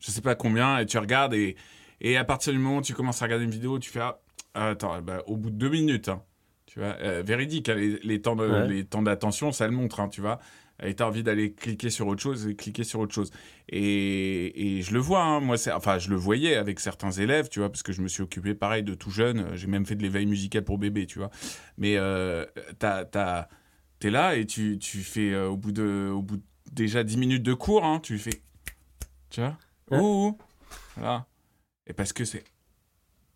je 0.00 0.10
sais 0.10 0.20
pas 0.20 0.34
combien, 0.34 0.78
et 0.78 0.86
tu 0.86 0.98
regardes, 0.98 1.32
et, 1.32 1.56
et 2.02 2.18
à 2.18 2.24
partir 2.24 2.52
du 2.52 2.58
moment 2.58 2.78
où 2.78 2.82
tu 2.82 2.92
commences 2.94 3.22
à 3.22 3.24
regarder 3.24 3.46
une 3.46 3.50
vidéo, 3.50 3.78
tu 3.78 3.90
fais, 3.90 4.00
ah, 4.00 4.20
attends, 4.54 5.00
bah, 5.02 5.22
au 5.26 5.36
bout 5.36 5.50
de 5.50 5.56
deux 5.56 5.68
minutes, 5.70 6.08
hein, 6.08 6.22
tu 6.66 6.78
vois, 6.80 6.96
euh, 7.00 7.22
véridique, 7.24 7.68
hein, 7.68 7.74
les, 7.74 7.98
les 8.02 8.20
temps 8.22 8.36
Ouais. 8.36 8.84
d'attention, 9.02 9.52
ça 9.52 9.66
le 9.66 9.72
montre, 9.72 10.00
hein, 10.00 10.08
tu 10.08 10.20
vois. 10.20 10.38
Et 10.82 10.94
t'as 10.94 11.04
envie 11.06 11.22
d'aller 11.22 11.52
cliquer 11.52 11.90
sur 11.90 12.06
autre 12.06 12.22
chose 12.22 12.46
et 12.46 12.56
cliquer 12.56 12.84
sur 12.84 13.00
autre 13.00 13.12
chose. 13.14 13.30
Et, 13.68 14.78
et 14.78 14.82
je 14.82 14.94
le 14.94 14.98
vois, 14.98 15.22
hein, 15.22 15.40
moi, 15.40 15.56
enfin, 15.74 15.98
je 15.98 16.08
le 16.08 16.16
voyais 16.16 16.56
avec 16.56 16.80
certains 16.80 17.10
élèves, 17.10 17.50
tu 17.50 17.58
vois, 17.58 17.68
parce 17.68 17.82
que 17.82 17.92
je 17.92 18.00
me 18.00 18.08
suis 18.08 18.22
occupé 18.22 18.54
pareil 18.54 18.82
de 18.82 18.94
tout 18.94 19.10
jeune. 19.10 19.54
J'ai 19.56 19.66
même 19.66 19.84
fait 19.84 19.94
de 19.94 20.02
l'éveil 20.02 20.24
musical 20.24 20.64
pour 20.64 20.78
bébé, 20.78 21.04
tu 21.06 21.18
vois. 21.18 21.30
Mais 21.76 21.96
euh, 21.98 22.46
t'es 23.98 24.10
là 24.10 24.36
et 24.36 24.46
tu, 24.46 24.78
tu 24.78 24.98
fais, 25.00 25.32
euh, 25.32 25.48
au, 25.48 25.56
bout 25.58 25.72
de, 25.72 26.10
au 26.10 26.22
bout 26.22 26.38
de 26.38 26.42
déjà 26.72 27.04
10 27.04 27.18
minutes 27.18 27.42
de 27.42 27.52
cours, 27.52 27.84
hein, 27.84 28.00
tu 28.02 28.16
fais, 28.16 28.40
tu 29.28 29.40
vois, 29.42 29.58
Ouais. 29.90 29.98
ouh. 29.98 30.38
voilà. 30.96 31.26
Et 31.86 31.92
parce 31.92 32.12
que 32.14 32.24
c'est. 32.24 32.44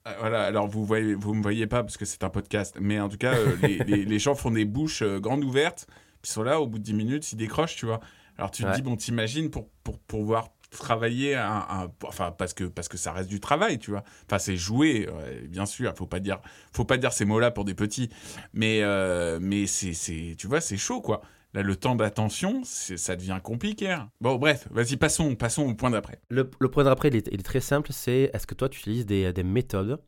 Euh, 0.06 0.12
Voilà, 0.20 0.44
alors 0.44 0.66
vous 0.68 0.84
voyez, 0.84 1.14
vous 1.14 1.34
me 1.34 1.42
voyez 1.42 1.66
pas 1.66 1.82
parce 1.82 1.96
que 1.96 2.04
c'est 2.04 2.24
un 2.24 2.30
podcast, 2.30 2.76
mais 2.80 3.00
en 3.00 3.08
tout 3.08 3.16
cas, 3.18 3.34
euh, 3.34 3.56
les, 3.62 3.78
les- 3.78 4.04
les 4.04 4.18
gens 4.18 4.34
font 4.34 4.50
des 4.50 4.64
bouches 4.64 5.02
euh, 5.02 5.18
grandes 5.20 5.44
ouvertes, 5.44 5.86
puis 6.22 6.30
sont 6.30 6.42
là, 6.42 6.60
au 6.60 6.66
bout 6.66 6.78
de 6.78 6.84
10 6.84 6.94
minutes, 6.94 7.32
ils 7.32 7.36
décrochent, 7.36 7.76
tu 7.76 7.86
vois. 7.86 8.00
Alors 8.36 8.50
tu 8.50 8.62
te 8.64 8.68
dis, 8.76 8.82
bon, 8.82 8.96
t'imagines 8.96 9.50
pour, 9.50 9.68
pour 9.82 9.98
pouvoir 9.98 10.48
travailler, 10.70 11.36
un, 11.36 11.64
un- 11.70 11.92
enfin, 12.02 12.32
parce 12.32 12.52
que, 12.52 12.64
parce 12.64 12.88
que 12.88 12.96
ça 12.96 13.12
reste 13.12 13.28
du 13.30 13.38
travail, 13.40 13.78
tu 13.78 13.92
vois. 13.92 14.02
Enfin, 14.26 14.38
c'est 14.38 14.56
jouer, 14.56 15.08
ouais, 15.08 15.42
bien 15.48 15.66
sûr, 15.66 15.94
faut 15.96 16.06
pas 16.06 16.18
dire, 16.20 16.40
faut 16.72 16.84
pas 16.84 16.96
dire 16.96 17.12
ces 17.12 17.24
mots-là 17.24 17.50
pour 17.52 17.64
des 17.64 17.74
petits, 17.74 18.10
mais, 18.52 18.80
euh, 18.82 19.38
mais 19.40 19.66
c'est, 19.66 19.94
c'est, 19.94 20.34
tu 20.36 20.48
vois, 20.48 20.60
c'est 20.60 20.76
chaud, 20.76 21.00
quoi. 21.00 21.22
Là, 21.54 21.62
le 21.62 21.76
temps 21.76 21.94
d'attention, 21.94 22.62
ça 22.64 23.14
devient 23.16 23.38
compliqué. 23.42 23.90
hein. 23.92 24.10
Bon, 24.20 24.36
bref, 24.36 24.66
vas-y, 24.72 24.96
passons, 24.96 25.36
passons 25.36 25.62
au 25.68 25.74
point 25.74 25.90
d'après. 25.90 26.20
Le, 26.28 26.50
le 26.58 26.68
point 26.68 26.82
d'après, 26.84 27.08
il 27.08 27.16
est, 27.16 27.28
il 27.30 27.38
est 27.40 27.44
très 27.44 27.60
simple, 27.60 27.92
c'est 27.92 28.30
est-ce 28.34 28.46
que 28.46 28.54
toi 28.54 28.68
tu 28.68 28.80
utilises 28.80 29.06
des, 29.06 29.32
des 29.32 29.44
méthodes 29.44 30.00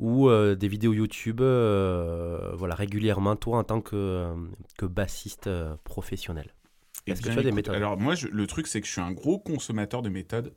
ou 0.00 0.28
euh, 0.28 0.56
des 0.56 0.68
vidéos 0.68 0.92
YouTube 0.92 1.40
euh, 1.40 2.52
voilà, 2.54 2.74
régulièrement, 2.74 3.36
toi 3.36 3.58
en 3.58 3.64
tant 3.64 3.80
que, 3.80 4.32
que 4.76 4.86
bassiste 4.86 5.46
euh, 5.46 5.76
professionnel? 5.84 6.52
Eh 7.06 7.12
Est-ce 7.12 7.22
que 7.22 7.28
tu 7.30 7.38
as 7.38 7.42
des 7.42 7.52
méthodes? 7.52 7.76
Alors 7.76 7.96
moi, 7.96 8.16
je- 8.16 8.26
le 8.28 8.46
truc, 8.48 8.66
c'est 8.66 8.80
que 8.80 8.86
je 8.86 8.92
suis 8.92 9.00
un 9.00 9.12
gros 9.12 9.38
consommateur 9.38 10.02
de 10.02 10.08
méthodes, 10.08 10.52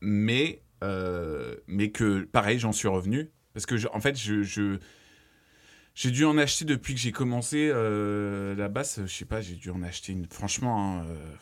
mais, 0.00 0.62
euh, 0.82 1.56
mais 1.66 1.90
que, 1.90 2.22
pareil, 2.24 2.58
j'en 2.58 2.72
suis 2.72 2.88
revenu. 2.88 3.30
Parce 3.54 3.66
que, 3.66 3.76
je- 3.76 3.88
en 3.92 4.00
fait, 4.00 4.16
je... 4.18 4.42
je- 4.42 4.78
j'ai 5.96 6.10
dû 6.10 6.24
en 6.26 6.36
acheter 6.36 6.66
depuis 6.66 6.94
que 6.94 7.00
j'ai 7.00 7.10
commencé 7.10 7.70
euh, 7.72 8.54
la 8.54 8.68
basse. 8.68 9.00
Je 9.04 9.12
sais 9.12 9.24
pas, 9.24 9.40
j'ai 9.40 9.56
dû 9.56 9.70
en 9.70 9.82
acheter 9.82 10.12
une, 10.12 10.26
franchement, 10.26 11.00
hein, 11.00 11.06
euh, 11.06 11.34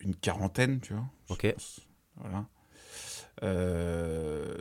une 0.00 0.16
quarantaine, 0.16 0.80
tu 0.80 0.94
vois. 0.94 1.04
Ok. 1.28 1.52
pense. 1.52 1.80
Voilà. 2.16 2.46
Euh, 3.42 4.56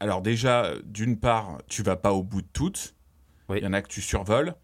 alors 0.00 0.22
déjà, 0.22 0.74
d'une 0.84 1.18
part, 1.18 1.58
tu 1.68 1.84
vas 1.84 1.96
pas 1.96 2.12
au 2.12 2.24
bout 2.24 2.42
de 2.42 2.48
toutes. 2.52 2.96
Oui. 3.48 3.58
Il 3.58 3.64
y 3.64 3.66
en 3.66 3.72
a 3.72 3.80
que 3.80 3.88
tu 3.88 4.02
survoles. 4.02 4.54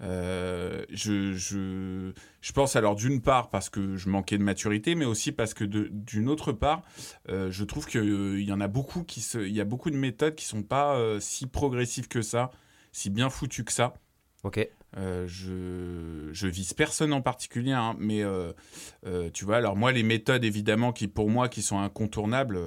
Euh, 0.00 0.84
je, 0.90 1.32
je, 1.32 2.12
je 2.40 2.52
pense 2.52 2.76
alors 2.76 2.94
d'une 2.94 3.22
part 3.22 3.48
parce 3.48 3.70
que 3.70 3.96
je 3.96 4.08
manquais 4.10 4.36
de 4.36 4.42
maturité, 4.42 4.94
mais 4.94 5.04
aussi 5.04 5.32
parce 5.32 5.54
que 5.54 5.64
d'une 5.64 6.28
autre 6.28 6.52
part, 6.52 6.82
euh, 7.30 7.50
je 7.50 7.64
trouve 7.64 7.86
qu'il 7.86 8.42
y 8.42 8.52
en 8.52 8.60
a 8.60 8.68
beaucoup 8.68 9.02
qui 9.04 9.22
se, 9.22 9.38
il 9.38 9.54
y 9.54 9.60
a 9.60 9.64
beaucoup 9.64 9.90
de 9.90 9.96
méthodes 9.96 10.34
qui 10.34 10.44
sont 10.44 10.62
pas 10.62 10.96
euh, 10.96 11.20
si 11.20 11.46
progressives 11.46 12.08
que 12.08 12.22
ça, 12.22 12.50
si 12.94 13.10
bien 13.10 13.28
foutues 13.28 13.64
que 13.64 13.72
ça. 13.72 13.94
Ok. 14.44 14.66
Euh, 14.96 15.26
je, 15.26 16.28
je 16.32 16.46
vise 16.46 16.72
personne 16.74 17.12
en 17.12 17.20
particulier, 17.20 17.72
hein, 17.72 17.96
mais 17.98 18.22
euh, 18.22 18.52
euh, 19.06 19.28
tu 19.34 19.44
vois, 19.44 19.56
alors 19.56 19.74
moi, 19.74 19.90
les 19.90 20.04
méthodes, 20.04 20.44
évidemment, 20.44 20.92
qui 20.92 21.08
pour 21.08 21.28
moi, 21.28 21.48
qui 21.48 21.62
sont 21.62 21.80
incontournables, 21.80 22.58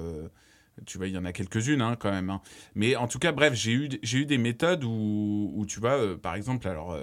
tu 0.85 0.97
vois, 0.97 1.07
il 1.07 1.13
y 1.13 1.17
en 1.17 1.23
a 1.23 1.31
quelques-unes 1.31 1.81
hein, 1.81 1.95
quand 1.97 2.11
même. 2.11 2.29
hein. 2.29 2.41
Mais 2.75 2.97
en 2.97 3.07
tout 3.07 3.19
cas, 3.19 3.31
bref, 3.31 3.53
j'ai 3.53 3.71
eu, 3.71 3.89
j'ai 4.03 4.17
eu 4.19 4.25
des 4.25 4.37
méthodes 4.37 4.83
où, 4.83 5.53
où 5.55 5.65
tu 5.65 5.79
vois, 5.79 5.97
par 6.21 6.35
exemple, 6.35 6.67
alors, 6.67 6.97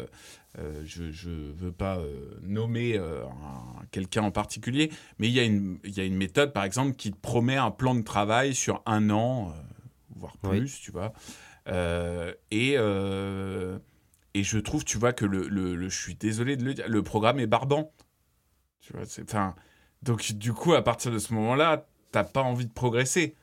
je 0.84 1.28
ne 1.30 1.52
veux 1.52 1.72
pas 1.72 1.98
nommer 2.42 2.98
un- 2.98 3.86
quelqu'un 3.92 4.22
en 4.24 4.30
particulier, 4.30 4.90
mais 5.18 5.28
il 5.28 5.32
y, 5.32 5.40
a 5.40 5.44
une- 5.44 5.78
y 5.84 6.00
a 6.00 6.04
une 6.04 6.16
méthode, 6.16 6.52
par 6.52 6.64
exemple, 6.64 6.94
qui 6.96 7.10
te 7.12 7.16
promet 7.16 7.56
un 7.56 7.70
plan 7.70 7.94
de 7.94 8.02
travail 8.02 8.54
sur 8.54 8.82
un 8.84 9.08
an, 9.08 9.54
voire 10.14 10.36
Oui. 10.44 10.58
plus, 10.60 10.80
tu 10.80 10.90
vois. 10.92 11.12
Euh, 11.68 12.32
et. 12.50 12.74
euh, 12.76 13.78
et 14.34 14.44
je 14.44 14.58
trouve, 14.58 14.84
tu 14.84 14.98
vois, 14.98 15.12
que 15.14 15.24
le, 15.24 15.48
le- 15.48 15.88
je 15.88 15.98
suis 15.98 16.14
désolé 16.16 16.56
de 16.56 16.64
le 16.64 16.74
dire, 16.74 16.88
le 16.88 17.02
programme 17.02 17.40
est 17.40 17.46
barbant. 17.46 17.92
Tu 18.80 18.92
vois, 18.92 19.06
c'est, 19.06 19.22
enfin, 19.22 19.54
donc 20.02 20.32
du 20.32 20.52
coup, 20.52 20.74
à 20.74 20.82
partir 20.82 21.12
de 21.12 21.18
ce 21.18 21.32
moment-là, 21.34 21.86
t'as 22.12 22.24
pas 22.24 22.42
envie 22.42 22.66
de 22.66 22.72
progresser. 22.72 23.36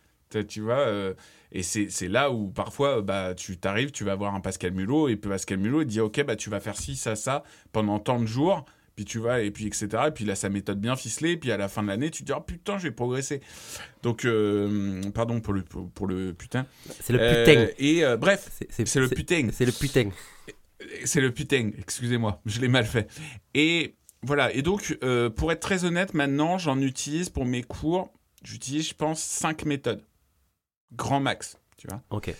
Tu 0.48 0.62
vois, 0.62 0.80
euh, 0.80 1.14
et 1.52 1.62
c'est, 1.64 1.90
c'est 1.90 2.08
là 2.08 2.32
où 2.32 2.50
parfois, 2.50 3.02
bah, 3.02 3.36
tu 3.36 3.58
t'arrives, 3.58 3.92
tu 3.92 4.06
vas 4.06 4.16
voir 4.16 4.34
un 4.34 4.40
Pascal 4.40 4.72
Mulot, 4.72 5.10
et 5.10 5.18
Pascal 5.18 5.58
Mulot, 5.60 5.84
dit, 5.84 6.00
ok, 6.00 6.24
bah, 6.24 6.38
tu 6.38 6.50
vas 6.50 6.62
faire 6.62 6.78
ci, 6.78 6.96
ça, 6.96 7.16
ça, 7.18 7.44
pendant 7.74 8.00
tant 8.00 8.20
de 8.20 8.26
jours, 8.26 8.64
puis 9.02 9.06
tu 9.06 9.20
vas, 9.20 9.42
et 9.42 9.50
puis 9.50 9.66
etc. 9.66 9.88
Et 10.08 10.12
puis 10.12 10.26
il 10.26 10.32
a 10.32 10.36
sa 10.36 10.50
méthode 10.50 10.80
bien 10.80 10.96
ficelée, 10.96 11.32
et 11.32 11.38
puis 11.38 11.52
à 11.52 11.58
la 11.58 11.68
fin 11.68 11.82
de 11.82 11.88
l'année, 11.88 12.12
tu 12.12 12.22
te 12.22 12.28
dis, 12.28 12.34
oh 12.38 12.42
putain, 12.42 12.78
j'ai 12.78 12.92
progressé. 12.92 13.42
Donc, 14.04 14.26
euh, 14.26 15.02
pardon 15.14 15.42
pour 15.42 15.54
le, 15.54 15.64
pour, 15.64 15.90
pour 15.90 16.06
le 16.08 16.34
putain. 16.34 16.68
C'est 17.00 17.14
le 17.14 17.20
Euh, 17.20 17.46
putain. 17.46 17.68
et 17.80 18.06
euh, 18.06 18.16
bref, 18.18 18.50
C'est 18.70 19.00
le 19.00 19.10
putain. 19.10 19.50
C'est 19.52 19.66
le 19.66 19.72
putain. 19.72 20.10
C'est 21.06 21.22
le 21.22 21.32
putain, 21.32 21.72
excusez-moi, 21.80 22.42
je 22.46 22.60
l'ai 22.62 22.68
mal 22.68 22.86
fait. 22.86 23.10
Et 23.54 23.96
voilà, 24.24 24.54
et 24.54 24.62
donc, 24.62 24.98
pour 25.36 25.52
être 25.52 25.60
très 25.62 25.84
honnête, 25.86 26.14
maintenant, 26.14 26.58
j'en 26.60 26.80
utilise 26.80 27.30
pour 27.30 27.46
mes 27.46 27.64
cours, 27.64 28.14
j'utilise, 28.44 28.90
je 28.90 28.94
pense, 28.94 29.20
5 29.22 29.66
méthodes. 29.66 30.04
Grand 30.94 31.20
max, 31.20 31.58
tu 31.78 31.88
vois. 31.88 32.02
Ok. 32.12 32.34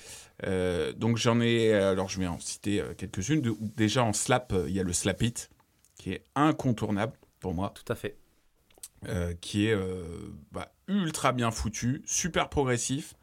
Euh, 0.46 0.92
donc, 0.94 1.18
j'en 1.18 1.40
ai, 1.40 1.74
alors 1.74 2.10
je 2.10 2.20
vais 2.20 2.28
en 2.28 2.40
citer 2.40 2.84
quelques-unes. 2.98 3.42
Déjà, 3.78 4.04
en 4.04 4.14
slap, 4.14 4.54
il 4.68 4.74
y 4.74 4.80
a 4.80 4.84
le 4.84 4.94
slap 4.94 5.22
it, 5.22 5.50
qui 6.02 6.14
est 6.14 6.24
incontournable 6.34 7.14
pour 7.40 7.54
moi, 7.54 7.72
Tout 7.76 7.94
à 7.94 7.96
fait. 7.96 8.18
euh, 9.08 9.36
qui 9.40 9.68
est 9.68 9.74
euh, 9.76 10.04
bah, 10.52 10.74
ultra 10.88 11.32
bien 11.32 11.52
foutu, 11.52 12.02
super 12.08 12.50
progressif. 12.50 13.14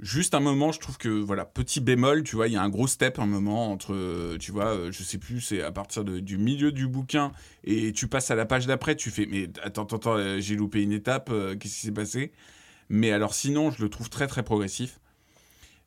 Juste 0.00 0.34
un 0.34 0.40
moment, 0.40 0.72
je 0.72 0.80
trouve 0.80 0.96
que, 0.96 1.08
voilà, 1.08 1.44
petit 1.44 1.80
bémol, 1.80 2.22
tu 2.22 2.36
vois, 2.36 2.48
il 2.48 2.54
y 2.54 2.56
a 2.56 2.62
un 2.62 2.70
gros 2.70 2.86
step, 2.86 3.18
un 3.18 3.26
moment, 3.26 3.70
entre, 3.70 3.94
euh, 3.94 4.38
tu 4.38 4.50
vois, 4.50 4.90
je 4.90 5.02
sais 5.02 5.18
plus, 5.18 5.42
c'est 5.42 5.62
à 5.62 5.72
partir 5.72 6.04
de- 6.04 6.20
du 6.20 6.38
milieu 6.38 6.72
du 6.72 6.88
bouquin, 6.88 7.32
et 7.64 7.92
tu 7.92 8.08
passes 8.08 8.30
à 8.30 8.34
la 8.34 8.46
page 8.46 8.66
d'après, 8.66 8.96
tu 8.96 9.10
fais, 9.10 9.26
mais 9.26 9.50
attends, 9.62 9.84
attends, 9.84 9.96
attends, 9.96 10.40
j'ai 10.40 10.56
loupé 10.56 10.82
une 10.82 10.92
étape, 10.92 11.28
euh, 11.30 11.54
qu'est-ce 11.54 11.74
qui 11.74 11.80
s'est 11.86 11.92
passé? 11.92 12.32
Mais 12.88 13.12
alors, 13.12 13.34
sinon, 13.34 13.70
je 13.70 13.82
le 13.82 13.90
trouve 13.90 14.08
très, 14.08 14.26
très 14.26 14.42
progressif. 14.42 15.00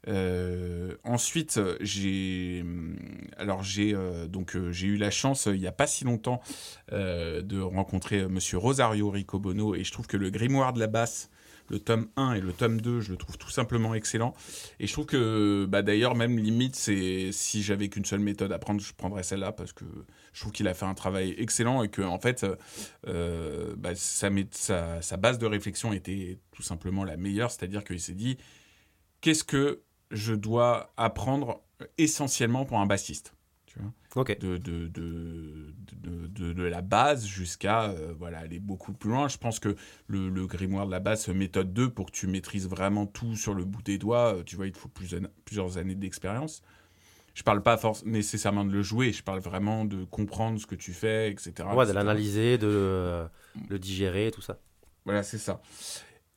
Euh, 0.08 0.96
ensuite, 1.04 1.60
j'ai, 1.82 2.62
hum, 2.62 2.96
alors 3.38 3.63
j'ai 3.63 3.93
euh, 3.93 4.28
donc 4.28 4.56
euh, 4.56 4.72
j'ai 4.72 4.88
eu 4.88 4.98
la 4.98 5.12
chance 5.12 5.48
il 5.48 5.60
y 5.60 5.67
a 5.67 5.72
pas 5.72 5.88
si 5.88 6.06
longtemps 6.06 6.41
de 6.91 7.60
rencontrer 7.60 8.28
Monsieur 8.28 8.58
Rosario 8.58 9.10
Ricobono 9.10 9.76
et 9.76 9.84
je 9.84 9.91
trouve 9.91 10.08
que 10.08 10.17
le 10.17 10.30
grimoire 10.30 10.74
de 10.74 10.80
la 10.80 10.88
basse, 10.88 11.30
le 11.70 11.80
tome 11.80 12.08
1 12.15 12.36
et 12.36 12.41
le 12.41 12.54
tome 12.54 12.80
2, 12.80 13.02
je 13.02 13.12
le 13.12 13.17
trouve 13.17 13.38
tout 13.38 13.50
simplement 13.50 13.93
excellent. 13.93 14.34
Et 14.80 14.88
je 14.88 14.93
trouve 14.93 15.06
que 15.06 15.65
bah, 15.65 15.82
d'ailleurs 15.82 16.15
même 16.15 16.38
limite 16.38 16.76
c'est 16.76 17.32
si 17.32 17.62
j'avais 17.62 17.89
qu'une 17.89 18.06
seule 18.06 18.22
méthode 18.22 18.52
à 18.52 18.60
prendre, 18.60 18.80
je 18.80 18.93
prendrais 18.93 19.24
celle-là 19.24 19.52
parce 19.52 19.74
que 19.74 19.86
je 20.34 20.39
trouve 20.39 20.54
qu'il 20.54 20.67
a 20.67 20.74
fait 20.74 20.86
un 20.86 20.93
travail 20.93 21.36
excellent 21.38 21.84
et 21.84 21.89
que 21.89 22.02
en 22.02 22.20
fait 22.20 22.46
euh, 23.08 23.76
bah, 23.78 23.96
sa 23.96 25.17
base 25.17 25.38
de 25.39 25.46
réflexion 25.46 25.91
était 25.91 26.39
tout 26.52 26.63
simplement 26.63 27.04
la 27.04 27.17
meilleure, 27.17 27.52
c'est-à-dire 27.52 27.84
qu'il 27.84 28.00
s'est 28.00 28.13
dit 28.13 28.38
qu'est-ce 29.22 29.43
que 29.43 29.82
je 30.12 30.34
dois 30.34 30.93
apprendre 30.98 31.62
essentiellement 31.98 32.65
pour 32.65 32.80
un 32.80 32.86
bassiste 32.86 33.34
tu 33.65 33.80
vois 33.80 33.91
Ok. 34.15 34.39
de, 34.39 34.58
de, 34.58 34.88
de, 34.88 35.74
de, 36.54 36.63
la 36.63 36.82
base 36.82 37.28
jusqu'à 37.28 37.89
euh, 37.89 38.15
voilà, 38.17 38.39
aller 38.39 38.60
beaucoup 38.60 38.93
plus 38.93 39.12
loin. 39.12 39.28
Je 39.28 39.38
pense 39.38 39.60
que 39.60 39.76
le, 40.08 40.30
le 40.30 40.48
grimoire 40.48 40.88
de 40.88 40.91
la 40.91 41.00
base, 41.00 41.28
méthode 41.28 41.72
2, 41.72 41.91
pour 41.91 42.08
que 42.08 42.12
tu 42.12 42.26
maîtrises 42.26 42.67
vraiment 42.67 43.06
tout 43.06 43.36
sur 43.36 43.54
le 43.54 43.63
bout 43.63 43.84
des 43.84 44.00
doigts, 44.00 44.38
euh, 44.38 44.43
tu 44.43 44.56
vois, 44.56 44.65
il 44.65 44.72
te 44.72 44.80
faut 44.80 44.88
plusieurs, 44.88 45.22
plusieurs 45.46 45.78
années 45.78 45.93
d'expérience. 45.93 46.63
Je 47.36 47.43
parle 47.43 47.62
pas 47.62 47.80
nécessairement 48.06 48.65
de 48.65 48.72
le 48.72 48.82
jouer, 48.82 49.13
je 49.13 49.22
parle 49.22 49.39
vraiment 49.39 49.86
de 49.86 50.04
comprendre 50.06 50.60
ce 50.60 50.65
que 50.65 50.74
tu 50.74 50.93
fais, 50.93 51.30
etc. 51.30 51.54
Ouais, 51.76 51.86
de 51.86 51.91
l'analyser, 51.91 52.58
de 52.58 52.65
le, 52.65 53.28
le 53.70 53.78
digérer, 53.78 54.32
tout 54.32 54.41
ça. 54.41 54.58
Voilà, 55.06 55.22
c'est 55.22 55.38
ça. 55.38 55.62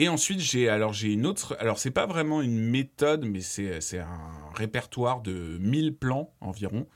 Et 0.00 0.08
ensuite, 0.08 0.40
j'ai 0.40 0.70
alors 0.70 0.94
j'ai 0.94 1.12
une 1.12 1.26
autre. 1.26 1.58
Alors, 1.60 1.78
c'est 1.78 1.90
pas 1.90 2.06
vraiment 2.06 2.40
une 2.40 2.58
méthode, 2.58 3.26
mais 3.26 3.40
c'est 3.42 3.98
un 3.98 4.50
répertoire 4.54 5.20
de 5.20 5.58
1000 5.60 5.94
plans 5.94 6.32
environ. 6.40 6.86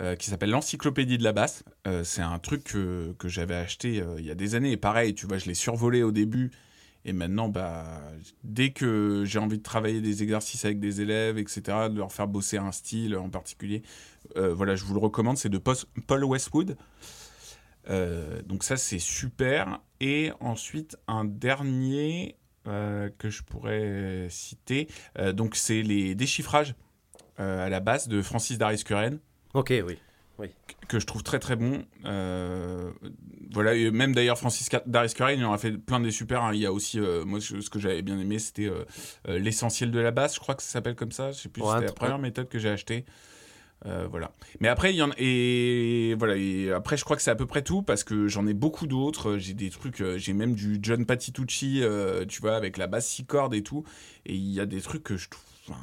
euh, 0.00 0.14
qui 0.16 0.30
s'appelle 0.30 0.50
l'encyclopédie 0.50 1.18
de 1.18 1.24
la 1.24 1.32
basse. 1.32 1.64
Euh, 1.86 2.02
c'est 2.04 2.22
un 2.22 2.38
truc 2.38 2.64
que, 2.64 3.14
que 3.18 3.28
j'avais 3.28 3.54
acheté 3.54 4.00
euh, 4.00 4.16
il 4.18 4.24
y 4.26 4.30
a 4.30 4.34
des 4.34 4.54
années. 4.54 4.72
Et 4.72 4.76
pareil, 4.78 5.14
tu 5.14 5.26
vois, 5.26 5.36
je 5.38 5.46
l'ai 5.46 5.54
survolé 5.54 6.02
au 6.02 6.12
début. 6.12 6.50
Et 7.04 7.12
maintenant, 7.12 7.50
bah, 7.50 8.02
dès 8.42 8.70
que 8.70 9.24
j'ai 9.26 9.38
envie 9.38 9.58
de 9.58 9.62
travailler 9.62 10.00
des 10.00 10.22
exercices 10.22 10.64
avec 10.64 10.80
des 10.80 11.02
élèves, 11.02 11.36
etc., 11.38 11.62
de 11.90 11.98
leur 11.98 12.12
faire 12.12 12.26
bosser 12.26 12.56
un 12.56 12.72
style 12.72 13.16
en 13.16 13.28
particulier, 13.28 13.82
voilà, 14.34 14.76
je 14.76 14.84
vous 14.84 14.94
le 14.94 15.00
recommande. 15.00 15.36
C'est 15.36 15.50
de 15.50 15.58
Paul 15.58 16.24
Westwood. 16.24 16.76
Donc 18.46 18.64
ça, 18.64 18.76
c'est 18.76 18.98
super. 18.98 19.80
Et 20.00 20.32
ensuite, 20.40 20.96
un 21.06 21.24
dernier 21.24 22.36
euh, 22.66 23.08
que 23.18 23.30
je 23.30 23.42
pourrais 23.42 24.26
citer. 24.30 24.88
euh, 25.18 25.32
donc, 25.32 25.56
c'est 25.56 25.82
les 25.82 26.14
déchiffrages 26.14 26.74
euh, 27.40 27.66
à 27.66 27.68
la 27.68 27.80
base 27.80 28.08
de 28.08 28.22
Francis 28.22 28.58
Daris-Curren 28.58 29.18
Ok, 29.54 29.72
oui. 29.86 29.98
que 30.88 30.98
je 31.00 31.06
trouve 31.06 31.22
très 31.22 31.38
très 31.38 31.56
bon. 31.56 31.84
Euh, 32.04 32.90
voilà, 33.52 33.74
et 33.74 33.90
même 33.90 34.14
d'ailleurs 34.14 34.38
Francis 34.38 34.68
Daris 34.86 35.14
Curren, 35.14 35.38
il 35.38 35.44
en 35.44 35.52
a 35.52 35.58
fait 35.58 35.72
plein 35.72 35.98
des 36.00 36.10
super. 36.10 36.42
hein. 36.42 36.50
Il 36.52 36.60
y 36.60 36.66
a 36.66 36.72
aussi, 36.72 37.00
euh, 37.00 37.24
moi 37.24 37.40
ce 37.40 37.60
ce 37.60 37.70
que 37.70 37.78
j'avais 37.78 38.02
bien 38.02 38.18
aimé, 38.18 38.38
c'était 38.38 38.66
euh, 38.68 38.84
euh, 39.28 39.38
l'essentiel 39.38 39.90
de 39.90 39.98
la 39.98 40.10
basse. 40.10 40.34
Je 40.34 40.40
crois 40.40 40.54
que 40.54 40.62
ça 40.62 40.68
s'appelle 40.68 40.94
comme 40.94 41.12
ça. 41.12 41.32
Je 41.32 41.38
sais 41.40 41.48
plus. 41.48 41.62
Ouais, 41.62 41.68
c'était 41.74 41.86
la 41.86 41.92
première 41.92 42.18
méthode 42.18 42.48
que 42.48 42.58
j'ai 42.58 42.68
achetée. 42.68 43.04
Euh, 43.84 44.06
voilà. 44.10 44.32
Mais 44.60 44.68
après, 44.68 44.92
il 44.92 44.96
y 44.96 45.02
en 45.02 45.10
et 45.18 46.14
voilà. 46.18 46.36
Et 46.36 46.72
après, 46.72 46.96
je 46.96 47.04
crois 47.04 47.16
que 47.16 47.22
c'est 47.22 47.30
à 47.30 47.36
peu 47.36 47.46
près 47.46 47.62
tout 47.62 47.82
parce 47.82 48.04
que 48.04 48.26
j'en 48.26 48.46
ai 48.46 48.54
beaucoup 48.54 48.86
d'autres. 48.86 49.36
J'ai 49.36 49.54
des 49.54 49.70
trucs. 49.70 50.00
euh, 50.00 50.18
J'ai 50.18 50.32
même 50.32 50.54
du 50.54 50.78
John 50.82 51.04
Patitucci, 51.04 51.82
euh, 51.82 52.24
tu 52.26 52.40
vois, 52.40 52.56
avec 52.56 52.78
la 52.78 52.86
basse 52.86 53.06
six 53.06 53.26
cordes 53.26 53.54
et 53.54 53.62
tout. 53.62 53.84
Et 54.24 54.34
il 54.34 54.50
y 54.50 54.60
a 54.60 54.66
des 54.66 54.80
trucs 54.80 55.04
que 55.04 55.16
je 55.16 55.28
trouve. 55.28 55.76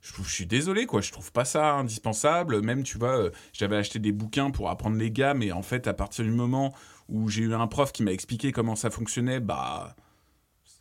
je, 0.00 0.22
suis 0.22 0.46
désolé, 0.46 0.86
quoi. 0.86 1.00
Je 1.00 1.12
trouve 1.12 1.32
pas 1.32 1.44
ça 1.44 1.74
indispensable. 1.74 2.60
Même, 2.62 2.82
tu 2.82 2.98
vois, 2.98 3.30
j'avais 3.52 3.76
acheté 3.76 3.98
des 3.98 4.12
bouquins 4.12 4.50
pour 4.50 4.68
apprendre 4.68 4.96
les 4.96 5.10
gammes. 5.10 5.42
Et 5.42 5.52
en 5.52 5.62
fait, 5.62 5.86
à 5.86 5.94
partir 5.94 6.24
du 6.24 6.32
moment 6.32 6.74
où 7.08 7.28
j'ai 7.28 7.42
eu 7.42 7.54
un 7.54 7.66
prof 7.68 7.92
qui 7.92 8.02
m'a 8.02 8.12
expliqué 8.12 8.50
comment 8.50 8.74
ça 8.74 8.90
fonctionnait, 8.90 9.40
bah, 9.40 9.94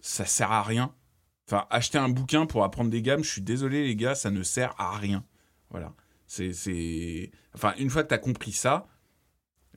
ça 0.02 0.26
sert 0.26 0.52
à 0.52 0.64
rien. 0.64 0.94
Enfin, 1.48 1.66
acheter 1.70 2.00
un 2.00 2.10
bouquin 2.10 2.48
pour 2.48 2.64
apprendre 2.64 2.90
des 2.90 3.04
gammes, 3.04 3.24
je 3.24 3.30
suis 3.30 3.42
désolé, 3.42 3.84
les 3.84 3.96
gars, 3.96 4.16
ça 4.16 4.32
ne 4.32 4.42
sert 4.42 4.74
à 4.80 4.98
rien. 4.98 5.24
Voilà. 5.70 5.94
C'est, 6.36 6.52
c'est... 6.52 7.32
Enfin, 7.54 7.74
une 7.78 7.90
fois 7.90 8.04
que 8.04 8.10
tu 8.10 8.14
as 8.14 8.18
compris 8.18 8.52
ça, 8.52 8.88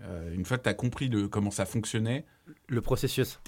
euh, 0.01 0.35
une 0.35 0.45
fois 0.45 0.59
que 0.59 0.65
tu 0.65 0.69
as 0.69 0.75
compris 0.75 1.09
le, 1.09 1.29
comment 1.29 1.53
ça 1.53 1.67
fonctionnait, 1.67 2.25
Le 2.67 2.81
processus. 2.81 3.39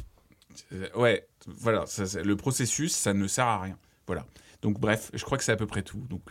euh, 0.73 0.89
ouais, 0.95 1.27
voilà, 1.47 1.87
ça, 1.87 2.23
le 2.23 2.37
processus, 2.37 2.93
ça 2.95 3.13
ne 3.13 3.27
sert 3.27 3.47
à 3.47 3.61
rien. 3.61 3.77
Voilà. 4.07 4.27
Donc 4.63 4.79
bref, 4.79 5.11
je 5.13 5.25
crois 5.25 5.39
que 5.39 5.43
c'est 5.45 5.51
à 5.51 5.57
peu 5.57 5.67
près 5.67 5.83
tout. 5.83 6.07
Donc 6.09 6.23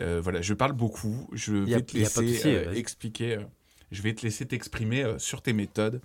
euh, 0.00 0.20
voilà, 0.20 0.42
je 0.42 0.52
parle 0.54 0.72
beaucoup. 0.72 1.28
Je 1.32 1.62
a- 1.62 1.76
vais 1.76 1.82
te 1.82 1.96
laisser 1.96 2.26
souci, 2.26 2.48
expliquer. 2.74 3.38
Je 3.92 4.02
vais 4.02 4.12
te 4.12 4.22
laisser 4.22 4.46
t'exprimer 4.46 5.04
sur 5.18 5.42
tes 5.42 5.52
méthodes. 5.52 6.00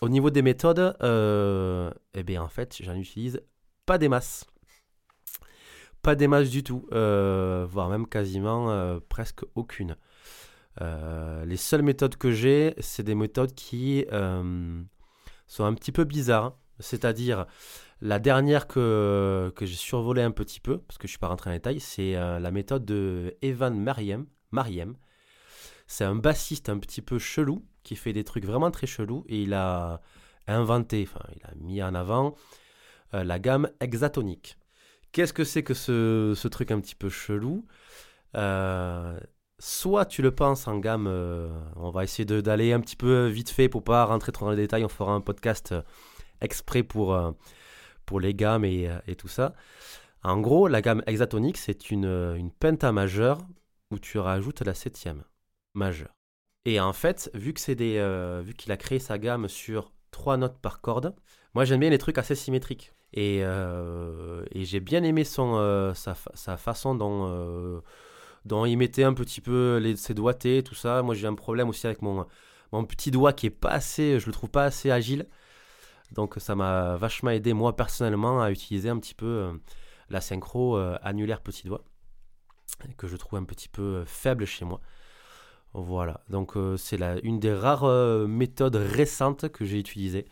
Au 0.00 0.08
niveau 0.08 0.30
des 0.30 0.42
méthodes, 0.42 0.96
eh 1.02 2.22
bien 2.22 2.42
en 2.42 2.48
fait, 2.48 2.76
j'en 2.80 2.94
utilise 2.94 3.40
pas 3.86 3.98
des 3.98 4.08
masses. 4.08 4.44
Pas 6.08 6.14
des 6.14 6.26
masses 6.26 6.48
du 6.48 6.62
tout, 6.62 6.88
euh, 6.92 7.66
voire 7.68 7.90
même 7.90 8.06
quasiment 8.06 8.70
euh, 8.70 8.98
presque 9.10 9.42
aucune. 9.54 9.94
Euh, 10.80 11.44
les 11.44 11.58
seules 11.58 11.82
méthodes 11.82 12.16
que 12.16 12.32
j'ai, 12.32 12.74
c'est 12.78 13.02
des 13.02 13.14
méthodes 13.14 13.52
qui 13.52 14.06
sont 14.08 15.64
un 15.66 15.74
petit 15.74 15.92
peu 15.92 16.04
bizarres. 16.04 16.56
C'est-à-dire, 16.78 17.44
la 18.00 18.18
dernière 18.18 18.66
que, 18.66 19.52
que 19.54 19.66
j'ai 19.66 19.76
survolée 19.76 20.22
un 20.22 20.30
petit 20.30 20.60
peu, 20.60 20.78
parce 20.78 20.96
que 20.96 21.06
je 21.06 21.10
suis 21.10 21.18
pas 21.18 21.28
rentré 21.28 21.50
en 21.50 21.52
détail, 21.52 21.78
c'est 21.78 22.12
la 22.14 22.50
méthode 22.52 22.86
de 22.86 23.36
Evan 23.42 23.78
Mariem. 23.78 24.24
Mariem. 24.50 24.96
C'est 25.88 26.04
un 26.04 26.14
bassiste 26.14 26.70
un 26.70 26.78
petit 26.78 27.02
peu 27.02 27.18
chelou 27.18 27.66
qui 27.82 27.96
fait 27.96 28.14
des 28.14 28.24
trucs 28.24 28.46
vraiment 28.46 28.70
très 28.70 28.86
chelous 28.86 29.26
et 29.28 29.42
il 29.42 29.52
a 29.52 30.00
inventé, 30.46 31.06
enfin, 31.06 31.26
il 31.36 31.44
a 31.44 31.54
mis 31.56 31.82
en 31.82 31.94
avant 31.94 32.34
la 33.12 33.38
gamme 33.38 33.68
hexatonique. 33.80 34.56
Qu'est-ce 35.12 35.32
que 35.32 35.44
c'est 35.44 35.62
que 35.62 35.74
ce, 35.74 36.48
truc 36.48 36.70
un 36.70 36.80
petit 36.80 36.94
peu 36.94 37.08
chelou? 37.08 37.66
Euh, 38.36 39.18
Soit 39.60 40.06
tu 40.06 40.22
le 40.22 40.32
penses 40.32 40.68
en 40.68 40.78
gamme, 40.78 41.08
euh, 41.08 41.50
on 41.74 41.90
va 41.90 42.04
essayer 42.04 42.24
d'aller 42.24 42.72
un 42.72 42.80
petit 42.80 42.94
peu 42.94 43.26
vite 43.26 43.50
fait 43.50 43.68
pour 43.68 43.82
pas 43.82 44.04
rentrer 44.04 44.30
trop 44.30 44.44
dans 44.44 44.52
les 44.52 44.56
détails, 44.56 44.84
on 44.84 44.88
fera 44.88 45.12
un 45.12 45.20
podcast 45.20 45.72
euh, 45.72 45.82
exprès 46.40 46.84
pour, 46.84 47.18
pour 48.06 48.20
les 48.20 48.34
gammes 48.34 48.64
et, 48.64 48.88
tout 49.16 49.26
ça. 49.26 49.54
En 50.22 50.40
gros, 50.40 50.68
la 50.68 50.80
gamme 50.80 51.02
hexatonique, 51.08 51.56
c'est 51.56 51.90
une, 51.90 52.52
penta 52.60 52.92
majeure 52.92 53.38
où 53.90 53.98
tu 53.98 54.18
rajoutes 54.18 54.60
la 54.62 54.74
septième 54.74 55.24
majeure. 55.74 56.14
Et 56.64 56.78
en 56.78 56.92
fait, 56.92 57.28
vu 57.34 57.52
qu'il 57.52 58.72
a 58.72 58.76
créé 58.76 59.00
sa 59.00 59.18
gamme 59.18 59.48
sur 59.48 59.92
trois 60.12 60.36
notes 60.36 60.58
par 60.60 60.80
corde, 60.80 61.16
moi 61.54 61.64
j'aime 61.64 61.80
bien 61.80 61.90
les 61.90 61.98
trucs 61.98 62.18
assez 62.18 62.34
symétriques. 62.34 62.92
Et, 63.14 63.42
euh, 63.42 64.44
j'ai 64.54 64.80
bien 64.80 65.02
aimé 65.02 65.24
son, 65.24 65.56
euh, 65.56 65.94
sa, 65.94 66.14
fa- 66.14 66.30
sa 66.34 66.56
façon 66.56 66.94
dont, 66.94 67.26
euh, 67.30 67.80
dont 68.44 68.66
il 68.66 68.76
mettait 68.76 69.04
un 69.04 69.14
petit 69.14 69.40
peu 69.40 69.78
les, 69.78 69.96
ses 69.96 70.14
doigtés, 70.14 70.62
tout 70.62 70.74
ça. 70.74 71.02
Moi 71.02 71.14
j'ai 71.14 71.26
un 71.26 71.34
problème 71.34 71.68
aussi 71.68 71.86
avec 71.86 72.02
mon, 72.02 72.26
mon 72.72 72.84
petit 72.84 73.10
doigt 73.10 73.32
qui 73.32 73.46
est 73.46 73.50
pas 73.50 73.70
assez, 73.70 74.20
je 74.20 74.26
le 74.26 74.32
trouve 74.32 74.50
pas 74.50 74.64
assez 74.64 74.90
agile. 74.90 75.26
Donc 76.12 76.36
ça 76.38 76.54
m'a 76.54 76.96
vachement 76.96 77.30
aidé 77.30 77.52
moi 77.52 77.76
personnellement 77.76 78.42
à 78.42 78.50
utiliser 78.50 78.88
un 78.88 78.98
petit 78.98 79.14
peu 79.14 79.50
la 80.10 80.20
synchro 80.20 80.76
annulaire 81.02 81.40
petit 81.42 81.66
doigt 81.66 81.84
que 82.96 83.06
je 83.08 83.16
trouve 83.16 83.38
un 83.38 83.44
petit 83.44 83.68
peu 83.68 84.04
faible 84.06 84.44
chez 84.46 84.64
moi. 84.64 84.80
Voilà, 85.74 86.22
donc 86.30 86.54
c'est 86.76 86.98
une 87.22 87.40
des 87.40 87.52
rares 87.52 88.26
méthodes 88.26 88.76
récentes 88.76 89.48
que 89.50 89.64
j'ai 89.64 89.78
utilisées. 89.78 90.26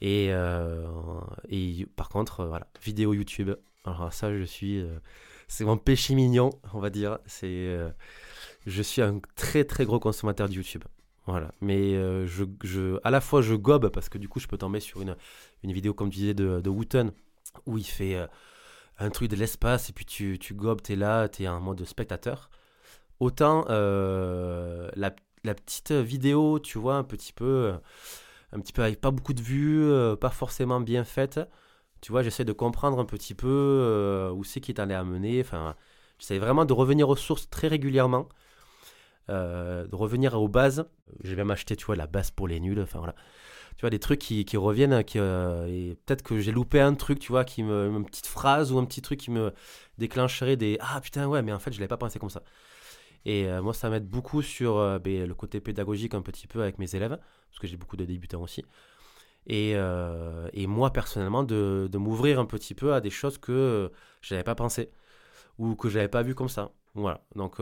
Et, 0.00 0.28
euh, 0.30 0.86
et 1.48 1.86
par 1.96 2.08
contre, 2.08 2.40
euh, 2.40 2.48
voilà, 2.48 2.66
vidéo 2.82 3.14
YouTube. 3.14 3.50
Alors 3.84 4.12
ça, 4.12 4.36
je 4.36 4.44
suis, 4.44 4.80
euh, 4.80 4.98
c'est 5.48 5.64
mon 5.64 5.76
péché 5.76 6.14
mignon, 6.14 6.50
on 6.72 6.80
va 6.80 6.90
dire. 6.90 7.18
C'est, 7.26 7.76
je 8.66 8.82
suis 8.82 9.02
un 9.02 9.20
très 9.34 9.64
très 9.64 9.84
gros 9.84 9.98
consommateur 9.98 10.48
de 10.48 10.54
YouTube. 10.54 10.84
Voilà, 11.26 11.52
mais 11.60 11.92
je, 12.26 12.44
je, 12.64 12.98
à 13.04 13.10
la 13.10 13.20
fois 13.20 13.42
je 13.42 13.54
gobe 13.54 13.90
parce 13.90 14.08
que 14.08 14.16
du 14.16 14.30
coup 14.30 14.40
je 14.40 14.46
peux 14.46 14.56
tomber 14.56 14.80
sur 14.80 15.02
une, 15.02 15.14
une 15.62 15.72
vidéo 15.72 15.92
comme 15.92 16.08
tu 16.08 16.20
disais 16.20 16.32
de, 16.32 16.60
de 16.60 16.70
Wooten 16.70 17.12
où 17.66 17.76
il 17.76 17.84
fait 17.84 18.16
un 18.98 19.10
truc 19.10 19.28
de 19.28 19.36
l'espace 19.36 19.90
et 19.90 19.92
puis 19.92 20.06
tu, 20.06 20.38
tu 20.38 20.54
gobes, 20.54 20.80
t'es 20.80 20.96
là, 20.96 21.28
t'es 21.28 21.46
en 21.46 21.60
mode 21.60 21.84
spectateur. 21.84 22.48
Autant 23.20 23.66
la, 23.68 25.14
la 25.44 25.54
petite 25.54 25.92
vidéo, 25.92 26.60
tu 26.60 26.78
vois, 26.78 26.96
un 26.96 27.04
petit 27.04 27.34
peu, 27.34 27.74
un 28.52 28.60
petit 28.60 28.72
peu 28.72 28.82
avec 28.82 29.00
pas 29.00 29.10
beaucoup 29.10 29.34
de 29.34 29.42
vues, 29.42 29.84
euh, 29.84 30.16
pas 30.16 30.30
forcément 30.30 30.80
bien 30.80 31.04
faite. 31.04 31.40
Tu 32.00 32.12
vois, 32.12 32.22
j'essaie 32.22 32.44
de 32.44 32.52
comprendre 32.52 32.98
un 33.00 33.04
petit 33.04 33.34
peu 33.34 33.48
euh, 33.48 34.30
où 34.30 34.44
c'est 34.44 34.60
qui 34.60 34.74
t'en 34.74 34.88
est 34.90 34.94
amené. 34.94 35.40
Enfin, 35.40 35.74
j'essaie 36.18 36.38
vraiment 36.38 36.64
de 36.64 36.72
revenir 36.72 37.08
aux 37.08 37.16
sources 37.16 37.50
très 37.50 37.68
régulièrement, 37.68 38.28
euh, 39.30 39.86
de 39.86 39.94
revenir 39.96 40.40
aux 40.40 40.48
bases. 40.48 40.88
Je 41.24 41.30
vais 41.30 41.36
même 41.36 41.50
acheter, 41.50 41.76
tu 41.76 41.84
vois, 41.86 41.96
la 41.96 42.06
base 42.06 42.30
pour 42.30 42.48
les 42.48 42.60
nuls. 42.60 42.80
Enfin 42.80 42.98
voilà, 42.98 43.14
tu 43.76 43.82
vois, 43.82 43.90
des 43.90 43.98
trucs 43.98 44.20
qui, 44.20 44.44
qui 44.44 44.56
reviennent. 44.56 45.04
Qui, 45.04 45.18
euh, 45.18 45.66
et 45.66 45.96
peut-être 46.06 46.22
que 46.22 46.38
j'ai 46.40 46.52
loupé 46.52 46.80
un 46.80 46.94
truc, 46.94 47.18
tu 47.18 47.32
vois, 47.32 47.44
qui 47.44 47.62
me, 47.62 47.88
une 47.88 48.04
petite 48.04 48.26
phrase 48.26 48.72
ou 48.72 48.78
un 48.78 48.84
petit 48.84 49.02
truc 49.02 49.20
qui 49.20 49.30
me 49.30 49.52
déclencherait 49.98 50.56
des 50.56 50.78
ah 50.80 51.00
putain 51.00 51.26
ouais, 51.26 51.42
mais 51.42 51.52
en 51.52 51.58
fait 51.58 51.72
je 51.72 51.78
l'avais 51.78 51.88
pas 51.88 51.96
pensé 51.96 52.18
comme 52.18 52.30
ça. 52.30 52.42
Et 53.24 53.48
euh, 53.48 53.62
moi, 53.62 53.74
ça 53.74 53.90
m'aide 53.90 54.08
beaucoup 54.08 54.42
sur 54.42 54.78
euh, 54.78 54.98
ben, 54.98 55.26
le 55.26 55.34
côté 55.34 55.60
pédagogique 55.60 56.14
un 56.14 56.22
petit 56.22 56.46
peu 56.46 56.62
avec 56.62 56.78
mes 56.78 56.94
élèves, 56.94 57.18
parce 57.50 57.58
que 57.60 57.66
j'ai 57.66 57.76
beaucoup 57.76 57.96
de 57.96 58.04
débutants 58.04 58.42
aussi. 58.42 58.64
Et, 59.46 59.72
euh, 59.76 60.48
et 60.52 60.66
moi, 60.66 60.92
personnellement, 60.92 61.42
de, 61.42 61.88
m'ouvrir 61.94 62.38
un 62.38 62.46
petit 62.46 62.74
peu 62.74 62.94
à 62.94 63.00
des 63.00 63.10
choses 63.10 63.38
que 63.38 63.90
je 64.20 64.34
n'avais 64.34 64.44
pas 64.44 64.54
pensé 64.54 64.90
ou 65.58 65.74
que 65.74 65.88
j'avais 65.88 66.08
pas 66.08 66.22
vu 66.22 66.34
comme 66.34 66.48
ça. 66.48 66.70
Voilà. 66.94 67.22
Donc, 67.34 67.56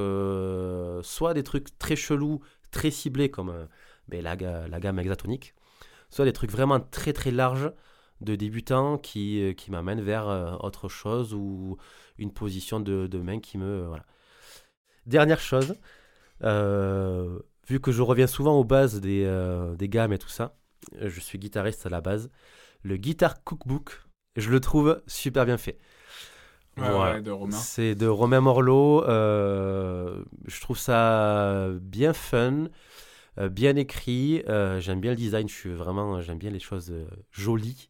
soit 1.05 1.35
des 1.35 1.43
trucs 1.43 1.79
très 1.79 1.97
chelous, 1.97 2.41
très 2.71 2.91
ciblés 2.91 3.31
comme 3.31 3.69
ben, 4.09 4.23
la, 4.23 4.37
la 4.37 4.81
gamme 4.81 4.99
hexatonique, 4.99 5.55
soit 6.11 6.25
des 6.25 6.33
trucs 6.33 6.51
vraiment 6.51 6.81
très 6.81 7.13
très 7.13 7.31
larges 7.31 7.73
de 8.21 8.35
débutants 8.35 8.99
qui, 8.99 9.55
qui 9.57 9.71
m'amènent 9.71 10.01
vers 10.01 10.59
autre 10.63 10.89
chose 10.89 11.35
ou 11.35 11.77
une 12.19 12.33
position 12.33 12.81
de, 12.81 13.19
main 13.19 13.41
qui 13.41 13.59
me. 13.59 13.91
Dernière 15.07 15.41
chose, 15.41 15.75
euh, 16.43 17.39
vu 17.69 17.81
que 17.81 17.93
je 17.93 18.03
reviens 18.03 18.27
souvent 18.27 18.59
aux 18.59 18.65
bases 18.65 19.01
des, 19.01 19.25
euh, 19.25 19.75
des 19.77 19.89
gammes 19.89 20.13
et 20.13 20.19
tout 20.19 20.29
ça, 20.29 20.57
je 21.01 21.21
suis 21.21 21.39
guitariste 21.39 21.87
à 21.87 21.89
la 21.89 22.01
base. 22.01 22.31
Le 22.83 22.97
Guitar 22.97 23.43
Cookbook, 23.45 24.03
je 24.37 24.51
le 24.51 24.61
trouve 24.61 25.01
super 25.07 25.45
bien 25.47 25.57
fait. 25.59 25.79
Ouais, 26.77 26.91
Voilà. 26.91 27.15
ouais, 27.15 27.23
de 27.23 27.31
Romain. 27.31 27.57
C'est 27.57 27.95
de 27.95 28.07
Romain 28.07 28.41
Morlot. 28.41 29.05
euh, 29.05 30.23
je 30.47 30.61
trouve 30.61 30.79
ça 30.79 31.69
bien 31.81 32.13
fun, 32.13 32.69
bien 33.51 33.77
écrit. 33.77 34.43
j'aime 34.79 35.01
bien 35.01 35.13
le 35.13 35.17
design. 35.17 35.49
Je 35.49 35.55
suis 35.55 35.73
vraiment, 35.73 36.21
j'aime 36.21 36.39
bien 36.39 36.51
les 36.51 36.61
choses 36.61 36.93
jolies. 37.31 37.89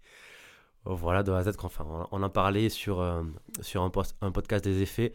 Voilà, 0.84 1.24
de 1.24 1.32
A 1.32 1.38
à 1.38 1.42
Z. 1.42 1.52
Enfin, 1.64 1.84
on, 1.88 2.06
on 2.12 2.22
en 2.22 2.30
parlait 2.30 2.68
sur, 2.68 3.04
sur 3.60 3.82
un, 3.82 3.90
post- 3.90 4.16
un 4.20 4.30
podcast 4.30 4.64
des 4.64 4.82
effets 4.82 5.12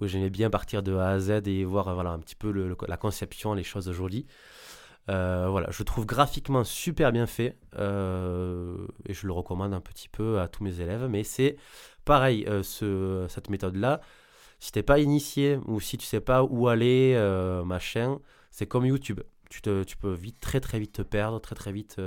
où 0.00 0.06
j'aimais 0.06 0.30
bien 0.30 0.50
partir 0.50 0.82
de 0.82 0.94
A 0.94 1.08
à 1.10 1.18
Z 1.18 1.42
et 1.46 1.64
voir 1.64 1.92
voilà, 1.94 2.10
un 2.10 2.18
petit 2.18 2.34
peu 2.36 2.50
le- 2.50 2.68
le- 2.68 2.76
la 2.88 2.96
conception, 2.96 3.54
les 3.54 3.62
choses 3.64 3.90
jolies. 3.92 4.26
Euh, 5.08 5.48
voilà, 5.50 5.68
je 5.70 5.82
trouve 5.82 6.06
graphiquement 6.06 6.62
super 6.64 7.10
bien 7.12 7.26
fait 7.26 7.56
euh, 7.78 8.76
et 9.08 9.14
je 9.14 9.26
le 9.26 9.32
recommande 9.32 9.74
un 9.74 9.80
petit 9.80 10.08
peu 10.08 10.40
à 10.40 10.48
tous 10.48 10.62
mes 10.62 10.80
élèves. 10.80 11.06
Mais 11.08 11.24
c'est 11.24 11.56
pareil, 12.04 12.44
euh, 12.48 12.62
ce- 12.62 13.26
cette 13.28 13.50
méthode-là, 13.50 14.00
si 14.60 14.70
t'es 14.70 14.82
pas 14.84 15.00
initié 15.00 15.58
ou 15.66 15.80
si 15.80 15.98
tu 15.98 16.06
sais 16.06 16.20
pas 16.20 16.44
où 16.44 16.68
aller, 16.68 17.16
machin, 17.64 18.18
c'est 18.50 18.66
comme 18.66 18.86
YouTube. 18.86 19.20
Tu, 19.50 19.60
te, 19.60 19.82
tu 19.82 19.96
peux 19.98 20.12
vite, 20.12 20.40
très 20.40 20.60
très 20.60 20.78
vite 20.78 20.92
te 20.92 21.02
perdre, 21.02 21.38
très 21.40 21.54
très 21.54 21.72
vite 21.72 22.00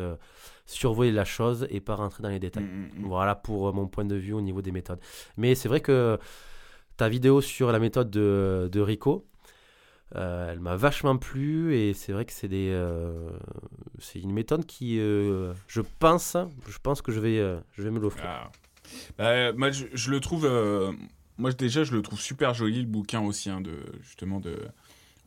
survoler 0.65 1.11
la 1.11 1.25
chose 1.25 1.67
et 1.69 1.79
pas 1.81 1.95
rentrer 1.95 2.23
dans 2.23 2.29
les 2.29 2.39
détails. 2.39 2.63
Mm, 2.63 2.67
mm, 2.99 3.03
mm. 3.03 3.07
Voilà 3.07 3.35
pour 3.35 3.71
mon 3.73 3.87
point 3.87 4.05
de 4.05 4.15
vue 4.15 4.33
au 4.33 4.41
niveau 4.41 4.61
des 4.63 4.71
méthodes. 4.71 4.99
Mais 5.37 5.53
c'est 5.53 5.67
vrai 5.67 5.81
que 5.81 6.17
ta 6.97 7.09
vidéo 7.09 7.41
sur 7.41 7.71
la 7.71 7.79
méthode 7.79 8.09
de, 8.09 8.79
Rico, 8.79 9.25
euh, 10.15 10.51
elle 10.51 10.59
m'a 10.59 10.75
vachement 10.75 11.17
plu 11.17 11.75
et 11.75 11.93
c'est 11.93 12.13
vrai 12.13 12.25
que 12.25 12.31
c'est 12.31 12.47
des, 12.47 12.69
euh, 12.71 13.31
c'est 13.99 14.19
une 14.19 14.31
méthode 14.31 14.65
qui, 14.65 14.99
euh, 14.99 15.53
je 15.67 15.81
pense, 15.81 16.37
je 16.67 16.77
pense 16.81 17.01
que 17.01 17.11
je 17.11 17.19
vais, 17.19 17.57
je 17.73 17.81
vais 17.81 17.91
me 17.91 17.99
l'offrir. 17.99 18.25
Ah. 18.27 18.51
Bah, 19.17 19.51
moi, 19.53 19.71
je, 19.71 20.11
le 20.11 20.19
trouve. 20.19 20.47
moi, 21.37 21.51
déjà, 21.51 21.83
je 21.83 21.93
le 21.93 22.01
trouve 22.01 22.19
super 22.19 22.53
joli, 22.53 22.81
le 22.81 22.87
bouquin 22.87 23.21
aussi, 23.21 23.49
hein, 23.49 23.61
de, 23.61 23.73
justement, 24.01 24.39
de 24.39 24.57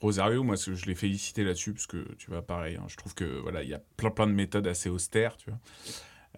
Rosario. 0.00 0.44
Moi, 0.44 0.54
je 0.56 0.86
l'ai 0.86 0.94
félicité 0.94 1.42
là-dessus, 1.42 1.72
parce 1.72 1.88
que, 1.88 2.06
tu 2.16 2.30
vois, 2.30 2.40
pareil, 2.40 2.76
hein, 2.76 2.86
je 2.86 2.96
trouve 2.96 3.14
que, 3.14 3.24
voilà, 3.40 3.64
il 3.64 3.68
y 3.68 3.74
a 3.74 3.80
plein, 3.96 4.10
plein 4.10 4.28
de 4.28 4.32
méthodes 4.32 4.68
assez 4.68 4.88
austères, 4.88 5.36
tu 5.36 5.50
vois. 5.50 5.58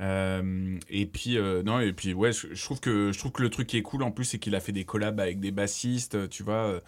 Euh, 0.00 0.78
et 0.88 1.06
puis, 1.06 1.36
euh, 1.36 1.62
non, 1.62 1.80
et 1.80 1.92
puis, 1.92 2.14
ouais, 2.14 2.32
je, 2.32 2.54
je 2.54 2.64
trouve 2.64 2.80
que, 2.80 3.12
je 3.12 3.18
trouve 3.18 3.32
que 3.32 3.42
le 3.42 3.50
truc 3.50 3.66
qui 3.66 3.76
est 3.76 3.82
cool, 3.82 4.02
en 4.02 4.10
plus, 4.10 4.24
c'est 4.24 4.38
qu'il 4.38 4.54
a 4.54 4.60
fait 4.60 4.72
des 4.72 4.84
collabs 4.84 5.20
avec 5.20 5.40
des 5.40 5.50
bassistes, 5.50 6.28
tu 6.30 6.42
vois. 6.42 6.54
euh, 6.66 6.80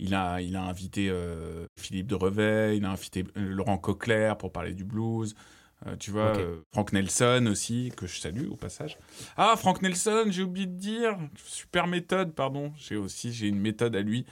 il 0.00 0.14
a, 0.14 0.40
il 0.40 0.56
a 0.56 0.62
invité 0.62 1.08
euh, 1.10 1.66
Philippe 1.76 2.06
de 2.08 2.14
Reveil, 2.16 2.78
il 2.78 2.84
a 2.84 2.90
invité 2.90 3.24
euh, 3.36 3.40
Laurent 3.54 3.78
Coquelaire 3.78 4.36
pour 4.38 4.52
parler 4.52 4.74
du 4.74 4.84
blues. 4.84 5.34
Euh, 5.86 5.94
tu 5.96 6.10
vois, 6.10 6.32
Ok. 6.32 6.38
euh, 6.40 6.60
Frank 6.72 6.92
Nelson 6.92 7.46
aussi, 7.48 7.92
que 7.96 8.06
je 8.08 8.18
salue 8.18 8.48
au 8.48 8.56
passage. 8.56 8.98
Ah, 9.36 9.54
Frank 9.56 9.80
Nelson, 9.82 10.24
j'ai 10.28 10.42
oublié 10.42 10.66
de 10.66 10.72
dire. 10.76 11.16
Super 11.44 11.86
méthode, 11.86 12.34
pardon. 12.34 12.72
J'ai 12.76 12.96
aussi 12.96 13.32
j'ai 13.32 13.46
une 13.48 13.60
méthode 13.60 13.94
à 13.94 14.00
lui 14.00 14.26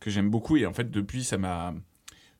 que 0.00 0.10
j'aime 0.10 0.30
beaucoup. 0.30 0.56
Et 0.56 0.66
en 0.66 0.72
fait, 0.72 0.90
depuis, 0.90 1.22
ça 1.24 1.38
m'a. 1.38 1.74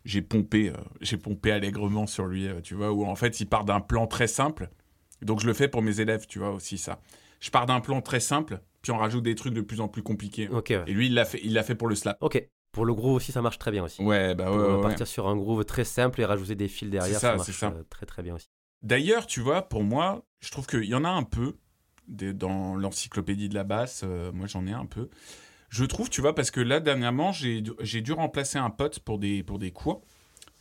J'ai 0.05 0.23
pompé, 0.23 0.71
euh, 0.71 0.75
j'ai 1.01 1.19
pompé 1.19 1.53
allègrement 1.53 2.07
sur 2.07 2.27
lui, 2.27 2.49
euh, 2.49 2.61
tu 2.63 2.75
vois, 2.75 2.93
où 2.93 3.05
en 3.05 3.15
fait, 3.17 3.41
il 3.41 3.47
part 3.47 3.65
d'un 3.65 3.81
plan 3.81 4.07
très 4.07 4.27
simple. 4.27 4.71
Donc, 5.23 5.41
je 5.41 5.47
le 5.47 5.55
fais 5.55 5.69
pour 5.69 5.83
mes 5.83 6.01
élèves, 6.01 6.27
tu 6.27 6.39
vois, 6.39 6.51
aussi 6.51 6.79
ça. 6.79 7.01
Je 7.41 7.51
pars 7.51 7.67
d'un 7.67 7.81
plan 7.81 8.01
très 8.01 8.21
simple, 8.21 8.61
puis 8.83 8.93
on 8.93 8.99
rajoute 8.99 9.23
des 9.23 9.35
trucs 9.35 9.55
de 9.55 9.61
plus 9.61 9.81
en 9.81 9.89
plus 9.89 10.03
compliqués. 10.03 10.49
Ouais. 10.49 10.63
Et 10.87 10.93
lui, 10.93 11.07
il 11.07 11.15
l'a 11.15 11.25
fait, 11.25 11.41
il 11.45 11.53
l'a 11.53 11.63
fait 11.63 11.75
pour 11.75 11.89
le 11.89 11.95
slap. 11.95 12.17
ok. 12.23 12.43
Pour 12.71 12.85
le 12.85 12.93
groove 12.95 13.15
aussi, 13.15 13.33
ça 13.33 13.41
marche 13.41 13.59
très 13.59 13.71
bien 13.71 13.83
aussi. 13.83 14.03
Ouais, 14.03 14.35
bah 14.35 14.51
ouais, 14.53 14.57
Pour, 14.59 14.77
ouais. 14.77 14.83
partir 14.83 15.07
sur 15.07 15.27
un 15.27 15.37
groove 15.37 15.65
très 15.65 15.85
simple 15.85 16.21
et 16.21 16.25
rajouter 16.27 16.55
des 16.55 16.69
fils 16.69 16.91
derrière, 16.91 17.19
ça, 17.19 17.31
ça, 17.31 17.37
marche 17.37 17.51
ça. 17.51 17.69
euh, 17.69 17.83
très 17.89 18.05
très 18.07 18.23
bien 18.23 18.35
aussi. 18.35 18.47
D'ailleurs, 18.83 19.27
tu 19.27 19.41
vois, 19.41 19.63
pour 19.63 19.83
moi, 19.83 20.23
je 20.41 20.51
trouve 20.51 20.67
qu'il 20.67 20.85
y 20.85 20.95
en 20.95 21.03
a 21.05 21.09
un 21.09 21.23
peu 21.25 21.57
des- 22.07 22.35
dans 22.35 22.77
l'encyclopédie 22.77 23.49
de 23.49 23.55
la 23.55 23.65
basse. 23.65 24.03
euh, 24.05 24.31
moi, 24.33 24.47
j'en 24.47 24.67
ai 24.67 24.73
un 24.73 24.85
peu. 24.87 25.09
Je 25.71 25.85
trouve, 25.87 26.09
tu 26.11 26.21
vois, 26.21 26.35
parce 26.35 26.51
que 26.51 26.61
là, 26.61 26.79
dernièrement, 26.79 27.33
j'ai 27.33 27.63
dû- 27.63 27.73
j'ai 27.81 28.01
dû 28.03 28.13
remplacer 28.13 28.59
un 28.59 28.71
pote 28.71 29.01
pour 29.01 29.19
des, 29.19 29.43
pour 29.43 29.59
des 29.59 29.71
cours. 29.73 30.03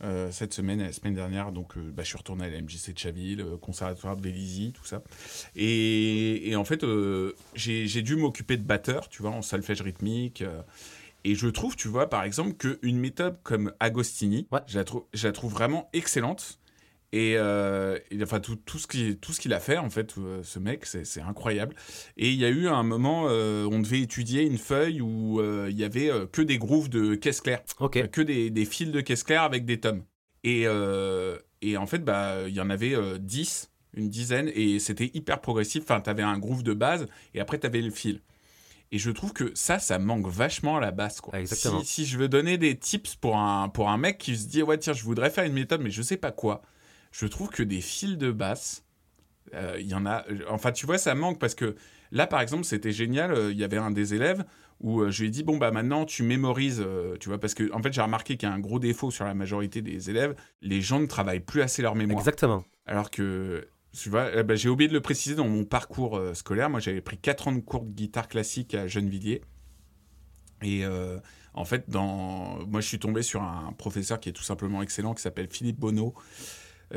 Euh, 0.04 0.30
cette 0.30 0.54
semaine 0.54 0.80
la 0.80 0.92
semaine 0.92 1.14
dernière, 1.14 1.50
donc 1.52 1.76
euh, 1.76 1.90
bah, 1.92 2.02
je 2.04 2.08
suis 2.08 2.16
retourné 2.18 2.44
à 2.44 2.48
la 2.50 2.60
MJC 2.60 2.92
de 2.94 2.98
Chaville, 2.98 3.40
euh, 3.40 3.56
conservatoire 3.56 4.16
de 4.16 4.22
Vélizy, 4.22 4.72
tout 4.72 4.84
ça. 4.84 5.02
Et, 5.56 6.48
et 6.50 6.56
en 6.56 6.64
fait, 6.64 6.84
euh, 6.84 7.34
j'ai 7.54 8.02
dû 8.02 8.16
m'occuper 8.16 8.56
de 8.56 8.62
batteur, 8.62 9.08
tu 9.08 9.22
vois, 9.22 9.32
en 9.32 9.42
solfège 9.42 9.80
rythmique. 9.82 10.44
et 11.24 11.34
je 11.34 11.48
trouve, 11.48 11.74
tu 11.76 11.88
vois, 11.88 12.08
par 12.08 12.22
exemple, 12.22 12.54
qu'une 12.54 12.98
méthode 12.98 13.38
comme 13.42 13.72
Agostini, 13.80 14.46
Ouais. 14.52 14.60
je, 14.66 14.78
la 14.78 14.84
trouve, 14.84 15.04
je 15.14 15.26
la 15.26 15.32
trouve 15.32 15.52
vraiment 15.52 15.88
excellente. 15.92 16.58
Et, 17.12 17.34
euh, 17.38 17.98
et 18.10 18.22
enfin, 18.22 18.38
tout, 18.38 18.56
tout 18.56 18.78
ce 18.78 18.86
qui- 18.86 19.16
tout 19.16 19.32
ce 19.32 19.40
qu'il 19.40 19.54
a 19.54 19.60
fait, 19.60 19.78
en 19.78 19.88
fait, 19.88 20.14
euh, 20.18 20.42
ce 20.42 20.58
mec, 20.58 20.84
c'est 20.84 21.22
incroyable. 21.22 21.74
Et 22.18 22.28
il 22.30 22.36
y 22.36 22.44
a 22.44 22.50
eu 22.50 22.68
un 22.68 22.82
moment, 22.82 23.26
euh, 23.28 23.64
on 23.70 23.78
devait 23.80 24.00
étudier 24.00 24.42
une 24.42 24.58
feuille 24.58 25.00
où 25.00 25.40
euh, 25.40 25.68
il 25.70 25.78
y 25.78 25.84
avait 25.84 26.10
que 26.32 26.42
des 26.42 26.58
grooves 26.58 26.90
de 26.90 27.14
caisse 27.14 27.40
claire, 27.40 27.62
Ok, 27.80 27.96
Euh, 27.96 28.06
que 28.08 28.20
des, 28.20 28.50
des 28.50 28.64
fils 28.66 28.90
de 28.90 29.00
caisse 29.00 29.22
claire 29.22 29.42
avec 29.42 29.64
des 29.64 29.80
tomes. 29.80 30.02
Et, 30.44 30.66
et 31.62 31.76
en 31.76 31.86
fait, 31.86 32.04
bah, 32.04 32.42
il 32.46 32.54
y 32.54 32.60
en 32.60 32.70
avait 32.70 32.94
euh, 32.94 33.18
10, 33.18 33.70
une 33.94 34.08
dizaine, 34.10 34.50
et 34.54 34.78
c'était 34.78 35.10
hyper 35.14 35.40
progressif. 35.40 35.82
Enfin, 35.84 36.00
tu 36.00 36.10
avais 36.10 36.22
un 36.22 36.38
groove 36.38 36.62
de 36.62 36.74
base, 36.74 37.06
et 37.34 37.40
après, 37.40 37.58
tu 37.58 37.66
avais 37.66 37.80
le 37.80 37.90
fil. 37.90 38.20
Et 38.92 38.98
je 38.98 39.10
trouve 39.10 39.32
que 39.32 39.50
ça, 39.54 39.78
ça 39.78 39.98
manque 39.98 40.26
vachement 40.28 40.76
à 40.76 40.80
la 40.80 40.90
basse. 40.92 41.20
Quoi. 41.20 41.38
Exactement. 41.40 41.80
Si, 41.80 41.86
si 41.86 42.06
je 42.06 42.16
veux 42.18 42.28
donner 42.28 42.56
des 42.58 42.76
tips 42.76 43.16
pour 43.16 43.36
un, 43.36 43.68
pour 43.68 43.88
un 43.90 43.98
mec 43.98 44.16
qui 44.18 44.36
se 44.36 44.46
dit, 44.46 44.62
ouais, 44.62 44.78
tiens, 44.78 44.92
je 44.94 45.02
voudrais 45.04 45.30
faire 45.30 45.44
une 45.44 45.52
méthode, 45.52 45.80
mais 45.82 45.90
je 45.90 46.00
sais 46.02 46.16
pas 46.16 46.32
quoi, 46.32 46.62
je 47.12 47.26
trouve 47.26 47.48
que 47.50 47.62
des 47.62 47.80
fils 47.80 48.16
de 48.18 48.30
basse, 48.30 48.84
euh, 49.54 49.76
il 49.80 49.86
y 49.86 49.94
en 49.94 50.06
a. 50.06 50.24
Enfin, 50.50 50.72
tu 50.72 50.86
vois, 50.86 50.98
ça 50.98 51.14
manque 51.14 51.38
parce 51.38 51.54
que 51.54 51.74
là, 52.10 52.26
par 52.26 52.40
exemple, 52.40 52.64
c'était 52.64 52.92
génial. 52.92 53.32
euh, 53.32 53.52
Il 53.52 53.58
y 53.58 53.64
avait 53.64 53.78
un 53.78 53.90
des 53.90 54.14
élèves 54.14 54.44
où 54.80 55.00
euh, 55.00 55.10
je 55.10 55.22
lui 55.22 55.28
ai 55.28 55.30
dit, 55.30 55.42
bon, 55.42 55.56
bah 55.56 55.70
maintenant, 55.72 56.04
tu 56.04 56.22
mémorises, 56.22 56.80
euh, 56.84 57.16
tu 57.18 57.28
vois, 57.28 57.38
parce 57.38 57.54
que, 57.54 57.72
en 57.72 57.82
fait, 57.82 57.92
j'ai 57.92 58.00
remarqué 58.02 58.36
qu'il 58.36 58.48
y 58.48 58.52
a 58.52 58.54
un 58.54 58.60
gros 58.60 58.78
défaut 58.78 59.10
sur 59.10 59.24
la 59.24 59.34
majorité 59.34 59.82
des 59.82 60.08
élèves. 60.10 60.36
Les 60.62 60.80
gens 60.80 61.00
ne 61.00 61.06
travaillent 61.06 61.40
plus 61.40 61.62
assez 61.62 61.82
leur 61.82 61.94
mémoire. 61.96 62.20
exactement. 62.20 62.62
Alors 62.86 63.10
que, 63.10 63.66
tu 63.92 64.08
vois, 64.10 64.20
euh, 64.36 64.42
bah, 64.44 64.54
j'ai 64.54 64.68
oublié 64.68 64.86
de 64.88 64.94
le 64.94 65.00
préciser 65.00 65.34
dans 65.34 65.48
mon 65.48 65.64
parcours 65.64 66.16
euh, 66.16 66.34
scolaire. 66.34 66.70
Moi, 66.70 66.78
j'avais 66.80 67.00
pris 67.00 67.18
4 67.18 67.48
ans 67.48 67.52
de 67.52 67.60
cours 67.60 67.82
de 67.82 67.90
guitare 67.90 68.28
classique 68.28 68.74
à 68.74 68.86
Gennevilliers. 68.86 69.42
Et 70.62 70.84
euh, 70.84 71.18
en 71.54 71.64
fait, 71.64 71.88
dans... 71.88 72.64
moi, 72.66 72.80
je 72.80 72.86
suis 72.86 72.98
tombé 72.98 73.22
sur 73.22 73.42
un 73.42 73.72
professeur 73.78 74.20
qui 74.20 74.28
est 74.28 74.32
tout 74.32 74.42
simplement 74.44 74.82
excellent, 74.82 75.14
qui 75.14 75.22
s'appelle 75.22 75.48
Philippe 75.50 75.78
Bonneau, 75.80 76.14
euh, 76.16 76.20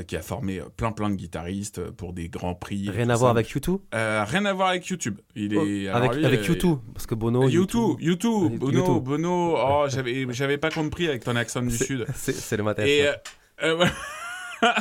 qui 0.08 0.15
a 0.15 0.21
formé 0.21 0.60
euh, 0.60 0.65
plein, 0.75 0.91
plein 0.91 1.10
de 1.10 1.15
guitaristes 1.15 1.80
euh, 1.80 1.91
pour 1.91 2.13
des 2.13 2.30
grands 2.30 2.56
prix. 2.56 2.89
Rien 2.89 3.10
à 3.10 3.15
voir 3.15 3.32
avec 3.32 3.49
YouTube? 3.49 3.80
Euh, 3.93 4.23
rien 4.25 4.45
à 4.45 4.54
voir 4.54 4.69
avec 4.69 4.88
YouTube. 4.88 5.19
Il 5.36 5.54
est... 5.54 5.88
alors 5.89 6.12
Avec, 6.12 6.23
euh, 6.23 6.47
YouTube, 6.47 6.77
parce 6.93 7.06
que 7.06 7.15
Bono. 7.15 7.47
YouTube, 7.49 7.97
YouTube, 7.99 8.54
YouTube. 8.54 8.60
Bono, 8.60 9.01
Bono. 9.01 9.56
Oh, 9.58 9.86
j'avais, 9.89 10.25
j'avais 10.32 10.58
pas 10.58 10.69
compris 10.69 11.08
avec 11.08 11.23
ton 11.23 11.36
accent 11.36 11.62
du 11.62 11.75
sud. 11.75 12.06
C'est 12.15 12.58
le 12.58 12.63
matin. 12.63 12.84
Et 12.86 13.08
euh, 13.08 13.13
euh. 13.63 13.86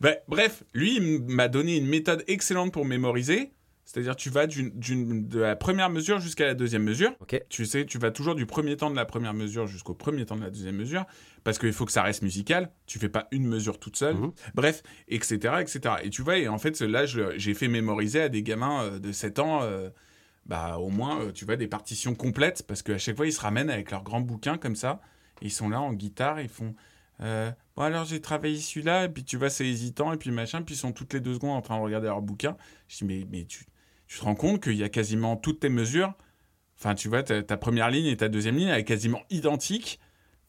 Ben, 0.00 0.14
bref, 0.28 0.62
lui, 0.74 0.96
il 0.96 1.22
m'a 1.26 1.48
donné 1.48 1.76
une 1.76 1.88
méthode 1.88 2.22
excellente 2.28 2.72
pour 2.72 2.84
mémoriser. 2.84 3.50
C'est-à-dire, 3.84 4.14
tu 4.14 4.30
vas 4.30 4.46
d'une, 4.46 4.70
d'une- 4.70 5.26
de 5.26 5.40
la 5.40 5.56
première 5.56 5.90
mesure 5.90 6.20
jusqu'à 6.20 6.46
la 6.46 6.54
deuxième 6.54 6.84
mesure. 6.84 7.12
Tu 7.48 7.66
sais, 7.66 7.84
tu 7.86 7.98
vas 7.98 8.10
toujours 8.12 8.36
du 8.36 8.46
premier 8.46 8.76
temps 8.76 8.88
de 8.90 8.94
la 8.94 9.04
première 9.04 9.34
mesure 9.34 9.66
jusqu'au 9.66 9.94
premier 9.94 10.24
temps 10.26 10.36
de 10.36 10.42
la 10.42 10.50
deuxième 10.50 10.76
mesure, 10.76 11.04
parce 11.42 11.58
qu'il 11.58 11.72
faut 11.72 11.86
que 11.86 11.92
ça 11.92 12.02
reste 12.02 12.22
musical. 12.22 12.70
Tu 12.86 12.98
fais 13.00 13.08
pas 13.08 13.26
une 13.32 13.46
mesure 13.48 13.80
toute 13.80 13.96
seule. 13.96 14.14
Mhm. 14.16 14.32
Bref, 14.54 14.82
etc., 15.08 15.54
etc. 15.60 15.80
Et 16.04 16.10
tu 16.10 16.22
vois, 16.22 16.38
et 16.38 16.46
en 16.46 16.58
fait, 16.58 16.80
là, 16.80 17.04
je- 17.06 17.36
j'ai 17.36 17.54
fait 17.54 17.66
mémoriser 17.68 18.20
à 18.22 18.28
des 18.28 18.42
gamins 18.44 18.84
euh, 18.84 18.98
de 19.00 19.10
7 19.10 19.40
ans, 19.40 19.62
euh, 19.62 19.90
bah, 20.46 20.78
au 20.78 20.88
moins, 20.90 21.20
euh, 21.22 21.32
tu 21.32 21.44
vois, 21.44 21.56
des 21.56 21.66
partitions 21.68 22.14
complètes, 22.14 22.64
parce 22.68 22.82
qu'à 22.82 22.98
chaque 22.98 23.16
fois, 23.16 23.26
ils 23.26 23.32
se 23.32 23.40
ramènent 23.40 23.70
avec 23.70 23.90
leurs 23.90 24.04
grands 24.04 24.20
bouquins 24.20 24.56
comme 24.56 24.76
ça. 24.76 25.00
Ils 25.42 25.50
sont 25.50 25.68
là 25.68 25.80
en 25.80 25.92
guitare, 25.94 26.40
ils 26.40 26.48
font. 26.48 26.74
Euh, 27.22 27.50
bon, 27.76 27.82
alors 27.82 28.04
j'ai 28.04 28.20
travaillé 28.20 28.58
celui-là, 28.58 29.04
et 29.04 29.08
puis 29.08 29.24
tu 29.24 29.36
vois, 29.36 29.50
c'est 29.50 29.66
hésitant, 29.66 30.12
et 30.12 30.16
puis 30.16 30.30
machin, 30.30 30.62
puis 30.62 30.74
ils 30.74 30.78
sont 30.78 30.92
toutes 30.92 31.12
les 31.12 31.20
deux 31.20 31.34
secondes 31.34 31.56
en 31.56 31.62
train 31.62 31.76
de 31.78 31.82
regarder 31.82 32.06
leur 32.08 32.22
bouquin. 32.22 32.56
Je 32.88 32.98
dis, 32.98 33.04
mais, 33.04 33.26
mais 33.30 33.44
tu, 33.44 33.64
tu 34.06 34.18
te 34.18 34.24
rends 34.24 34.34
compte 34.34 34.62
qu'il 34.62 34.76
y 34.76 34.84
a 34.84 34.88
quasiment 34.88 35.36
toutes 35.36 35.60
tes 35.60 35.68
mesures? 35.68 36.14
Enfin, 36.78 36.94
tu 36.94 37.08
vois, 37.08 37.22
ta, 37.22 37.42
ta 37.42 37.56
première 37.56 37.90
ligne 37.90 38.06
et 38.06 38.16
ta 38.16 38.28
deuxième 38.28 38.56
ligne, 38.56 38.68
elle 38.68 38.80
est 38.80 38.84
quasiment 38.84 39.22
identique. 39.30 40.00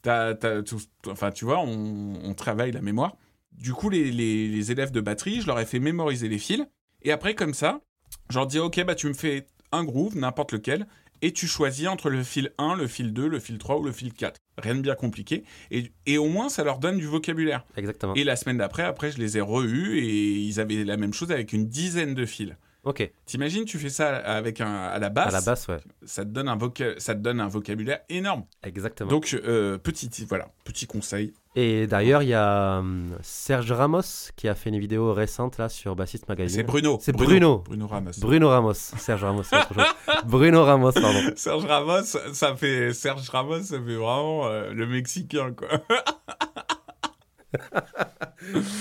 Tout- 0.03 0.81
enfin, 1.07 1.31
tu 1.31 1.45
vois, 1.45 1.59
on, 1.59 2.13
on 2.23 2.33
travaille 2.33 2.71
la 2.71 2.81
mémoire. 2.81 3.17
Du 3.51 3.73
coup, 3.73 3.89
les, 3.89 4.11
les- 4.11 4.47
les 4.47 4.71
élèves 4.71 4.91
de 4.91 5.01
batterie, 5.01 5.41
je 5.41 5.47
leur 5.47 5.59
ai 5.59 5.65
fait 5.65 5.79
mémoriser 5.79 6.29
les 6.29 6.39
fils. 6.39 6.65
Et 7.03 7.11
après, 7.11 7.35
comme 7.35 7.53
ça, 7.53 7.81
je 8.29 8.37
leur 8.37 8.47
dis, 8.47 8.59
OK, 8.59 8.81
bah, 8.85 8.95
tu 8.95 9.07
me 9.07 9.13
fais 9.13 9.45
un 9.71 9.83
groove, 9.83 10.17
n'importe 10.17 10.53
lequel, 10.53 10.87
et 11.21 11.33
tu 11.33 11.47
choisis 11.47 11.87
entre 11.87 12.09
le 12.09 12.23
fil 12.23 12.51
1, 12.57 12.75
le 12.75 12.87
fil 12.87 13.13
2, 13.13 13.27
le 13.27 13.39
fil 13.39 13.57
3 13.57 13.79
ou 13.79 13.83
le 13.83 13.91
fil 13.91 14.13
4. 14.13 14.39
Rien 14.57 14.75
de 14.75 14.81
bien 14.81 14.95
compliqué. 14.95 15.43
Et, 15.69 15.91
et 16.05 16.17
au 16.17 16.27
moins, 16.27 16.49
ça 16.49 16.63
leur 16.63 16.79
donne 16.79 16.97
du 16.97 17.05
vocabulaire. 17.05 17.65
Exactement. 17.77 18.13
Et 18.15 18.23
la 18.23 18.35
semaine 18.35 18.57
d'après, 18.57 18.83
après, 18.83 19.11
je 19.11 19.17
les 19.17 19.37
ai 19.37 19.41
re-eus 19.41 19.99
et 19.99 20.33
ils 20.39 20.59
avaient 20.59 20.83
la 20.83 20.97
même 20.97 21.13
chose 21.13 21.31
avec 21.31 21.53
une 21.53 21.67
dizaine 21.67 22.13
de 22.13 22.25
fils. 22.25 22.55
Ok. 22.83 23.11
T'imagines, 23.27 23.63
tu 23.65 23.77
fais 23.77 23.89
ça 23.89 24.17
avec 24.17 24.59
un, 24.59 24.73
à 24.73 24.97
la 24.97 25.09
basse, 25.09 25.27
À 25.27 25.31
la 25.31 25.41
basse, 25.41 25.67
ouais. 25.67 25.77
Ça, 26.03 26.25
te 26.25 26.29
donne 26.31 26.49
un 26.49 26.57
voca- 26.57 26.97
ça 26.99 27.13
te 27.13 27.19
donne 27.19 27.39
un 27.39 27.47
vocabulaire 27.47 27.99
énorme. 28.09 28.45
Exactement. 28.63 29.09
Donc, 29.09 29.37
euh, 29.45 29.77
petit, 29.77 30.09
voilà, 30.27 30.47
petit 30.63 30.87
conseil. 30.87 31.31
Et 31.55 31.85
d'ailleurs, 31.85 32.23
il 32.23 32.29
y 32.29 32.33
a 32.33 32.79
hum, 32.79 33.15
Serge 33.21 33.71
Ramos 33.71 34.31
qui 34.35 34.47
a 34.47 34.55
fait 34.55 34.69
une 34.71 34.79
vidéo 34.79 35.13
récente 35.13 35.59
là 35.59 35.69
sur 35.69 35.95
Bassiste 35.95 36.27
Magazine. 36.27 36.57
C'est 36.57 36.63
Bruno. 36.63 36.97
C'est 37.01 37.11
Bruno. 37.11 37.59
Bruno 37.59 37.87
Ramos. 37.87 38.11
Bruno 38.19 38.49
Ramos. 38.49 38.73
Serge 38.73 39.23
Ramos, 39.25 39.43
c'est 39.43 39.57
autre 39.57 39.73
chose. 39.75 39.83
Bruno 40.25 40.63
Ramos, 40.63 40.93
pardon. 40.93 41.19
Serge 41.35 41.65
Ramos, 41.65 42.03
ça 42.33 42.55
fait 42.55 42.93
Serge 42.93 43.29
Ramos, 43.29 43.61
ça 43.61 43.77
fait 43.77 43.95
vraiment 43.95 44.47
euh, 44.47 44.71
le 44.73 44.87
Mexicain, 44.87 45.53
quoi. 45.53 45.67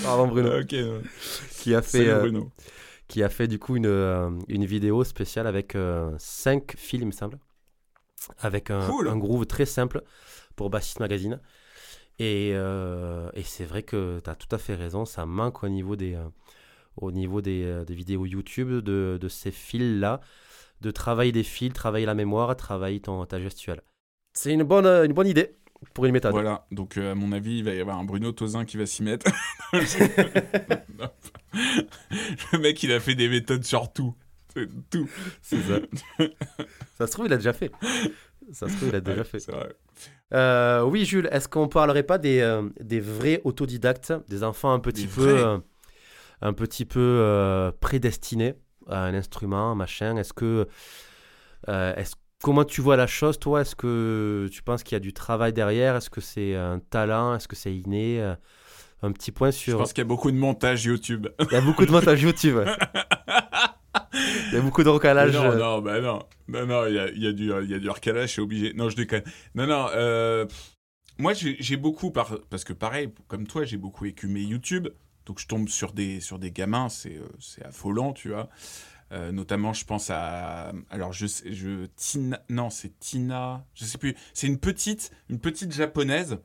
Pardon, 0.03 0.27
Bruno. 0.27 0.59
ok. 0.61 0.75
Qui 1.59 1.75
a 1.75 1.81
fait, 1.81 2.07
euh, 2.07 2.19
Bruno. 2.21 2.49
Qui 3.11 3.23
a 3.23 3.29
fait 3.29 3.47
du 3.47 3.59
coup 3.59 3.75
une, 3.75 3.85
euh, 3.85 4.29
une 4.47 4.65
vidéo 4.65 5.03
spéciale 5.03 5.45
avec 5.45 5.77
5 6.17 6.75
films, 6.77 7.03
il 7.03 7.07
me 7.07 7.11
semble. 7.11 7.37
Avec 8.39 8.71
un, 8.71 8.87
Cool. 8.87 9.09
un 9.09 9.17
groove 9.17 9.45
très 9.45 9.65
simple 9.65 10.03
pour 10.55 10.69
Bassiste 10.69 10.99
Magazine. 10.99 11.39
Et, 12.19 12.51
euh, 12.53 13.29
et 13.33 13.43
c'est 13.43 13.65
vrai 13.65 13.83
que 13.83 14.19
tu 14.23 14.29
as 14.29 14.35
tout 14.35 14.53
à 14.55 14.59
fait 14.59 14.75
raison, 14.75 15.05
ça 15.05 15.25
manque 15.25 15.63
au 15.63 15.69
niveau 15.69 15.95
des, 15.95 16.13
euh, 16.13 16.29
au 16.97 17.11
niveau 17.11 17.41
des, 17.41 17.63
euh, 17.63 17.83
des 17.83 17.95
vidéos 17.95 18.25
YouTube 18.25 18.69
de, 18.69 19.17
de 19.19 19.27
ces 19.27 19.51
fils-là, 19.51 20.21
de 20.81 20.91
travailler 20.91 21.31
des 21.31 21.43
fils, 21.43 21.73
travailler 21.73 22.05
la 22.05 22.13
mémoire, 22.13 22.55
travailler 22.55 22.99
ton, 23.01 23.25
ta 23.25 23.39
gestuelle. 23.39 23.81
C'est 24.33 24.53
une 24.53 24.63
bonne, 24.63 24.85
euh, 24.85 25.03
une 25.05 25.13
bonne 25.13 25.27
idée 25.27 25.57
pour 25.93 26.05
une 26.05 26.13
méthode. 26.13 26.31
Voilà, 26.31 26.65
donc 26.71 26.97
euh, 26.97 27.11
à 27.11 27.15
mon 27.15 27.31
avis, 27.31 27.59
il 27.59 27.63
va 27.63 27.73
y 27.73 27.79
avoir 27.79 27.97
un 27.97 28.03
Bruno 28.03 28.31
Tozin 28.31 28.65
qui 28.65 28.77
va 28.77 28.85
s'y 28.85 29.03
mettre. 29.03 29.29
le 32.53 32.59
mec, 32.59 32.81
il 32.83 32.91
a 32.91 32.99
fait 32.99 33.15
des 33.15 33.27
méthodes 33.29 33.63
sur 33.63 33.91
tout. 33.91 34.15
C'est 34.53 34.67
Tout. 34.89 35.09
C'est 35.41 35.61
ça. 35.61 35.79
ça 36.97 37.07
se 37.07 37.11
trouve, 37.11 37.25
il 37.27 37.33
a 37.33 37.37
déjà 37.37 37.53
fait. 37.53 37.71
Ça 38.51 38.67
se 38.67 38.75
trouve, 38.75 38.89
il 38.89 38.95
a 38.95 39.01
déjà 39.01 39.19
Ouais, 39.21 39.23
fait. 39.23 39.51
vrai. 39.51 39.73
Euh, 40.33 40.83
oui, 40.83 41.05
Jules, 41.05 41.29
est-ce 41.31 41.47
qu'on 41.47 41.67
parlerait 41.67 42.03
pas 42.03 42.17
des, 42.17 42.39
euh, 42.39 42.69
des 42.79 42.99
vrais 42.99 43.41
autodidactes, 43.43 44.13
des 44.29 44.43
enfants 44.43 44.73
un 44.73 44.79
petit 44.79 45.05
Des 45.07 45.13
peu, 45.13 45.61
un 46.41 46.53
petit 46.53 46.85
peu 46.85 47.71
prédestinés 47.79 48.55
à 48.87 49.05
un 49.05 49.13
instrument, 49.13 49.75
machin? 49.75 50.17
Est-ce 50.17 50.33
que, 50.33 50.67
est-ce, 51.67 52.15
comment 52.41 52.63
tu 52.65 52.81
vois 52.81 52.95
la 52.97 53.07
chose, 53.07 53.39
toi? 53.39 53.61
Est-ce 53.61 53.75
que 53.75 54.49
tu 54.51 54.61
penses 54.63 54.83
qu'il 54.83 54.95
y 54.95 54.97
a 54.97 54.99
du 54.99 55.13
travail 55.13 55.53
derrière? 55.53 55.95
Est-ce 55.95 56.09
que 56.09 56.21
c'est 56.21 56.55
un 56.55 56.79
talent? 56.79 57.35
Est-ce 57.35 57.47
que 57.47 57.55
c'est 57.55 57.73
inné? 57.75 58.21
Euh, 58.21 58.35
Un 59.03 59.11
petit 59.11 59.31
point 59.31 59.49
Je 59.51 59.57
sur. 59.57 59.77
pense 59.79 59.93
qu'il 59.93 60.01
y 60.03 60.05
a 60.05 60.07
beaucoup 60.07 60.29
de 60.31 60.37
montage 60.37 60.85
YouTube. 60.85 61.27
Il 61.39 61.53
y 61.53 61.55
a 61.55 61.61
beaucoup 61.61 61.85
de 61.85 61.91
montage 61.91 62.21
YouTube. 62.21 62.59
Il 64.13 64.53
y 64.53 64.57
a 64.57 64.61
beaucoup 64.61 64.83
de 64.83 64.89
recalage. 64.89 65.33
non, 65.33 65.51
euh, 65.51 65.55
non, 65.57 65.81
bah 65.81 66.01
non. 66.01 66.19
Non, 66.47 66.65
non, 66.65 66.85
il 66.85 66.95
y 66.95 66.99
a, 66.99 67.09
il 67.09 67.23
y, 67.23 67.27
a 67.27 67.31
du- 67.31 67.51
il 67.63 67.69
y 67.69 67.73
a 67.73 67.79
du 67.79 67.89
recalage, 67.89 68.35
c'est 68.35 68.41
obligé. 68.41 68.73
Non, 68.73 68.89
je 68.89 68.95
déconne. 68.97 69.23
Non, 69.55 69.65
non, 69.67 69.87
euh, 69.95 70.45
moi, 71.17 71.33
j'ai 71.33 71.77
beaucoup, 71.77 72.11
par, 72.11 72.37
parce 72.49 72.63
que 72.63 72.73
pareil, 72.73 73.09
comme 73.27 73.47
toi, 73.47 73.63
j'ai 73.63 73.77
beaucoup 73.77 74.05
écumé 74.05 74.41
YouTube. 74.41 74.87
Donc, 75.25 75.39
je 75.39 75.47
tombe 75.47 75.69
sur 75.69 75.93
des, 75.93 76.19
sur 76.19 76.39
des 76.39 76.51
gamins, 76.51 76.89
c'est 76.89 77.15
euh, 77.17 77.27
c'est 77.39 77.63
affolant, 77.65 78.11
tu 78.13 78.29
vois. 78.29 78.49
Euh, 79.11 79.31
notamment, 79.31 79.73
je 79.73 79.83
pense 79.85 80.09
à. 80.09 80.71
Alors, 80.89 81.11
je 81.11 81.27
sais. 81.27 81.51
Je, 81.53 81.85
Tina. 81.97 82.41
Non, 82.49 82.69
c'est 82.69 82.97
Tina. 82.99 83.65
Je 83.73 83.83
sais 83.85 83.97
plus. 83.97 84.15
C'est 84.33 84.47
une 84.47 84.57
petite, 84.57 85.11
une 85.29 85.39
petite 85.39 85.73
japonaise 85.73 86.37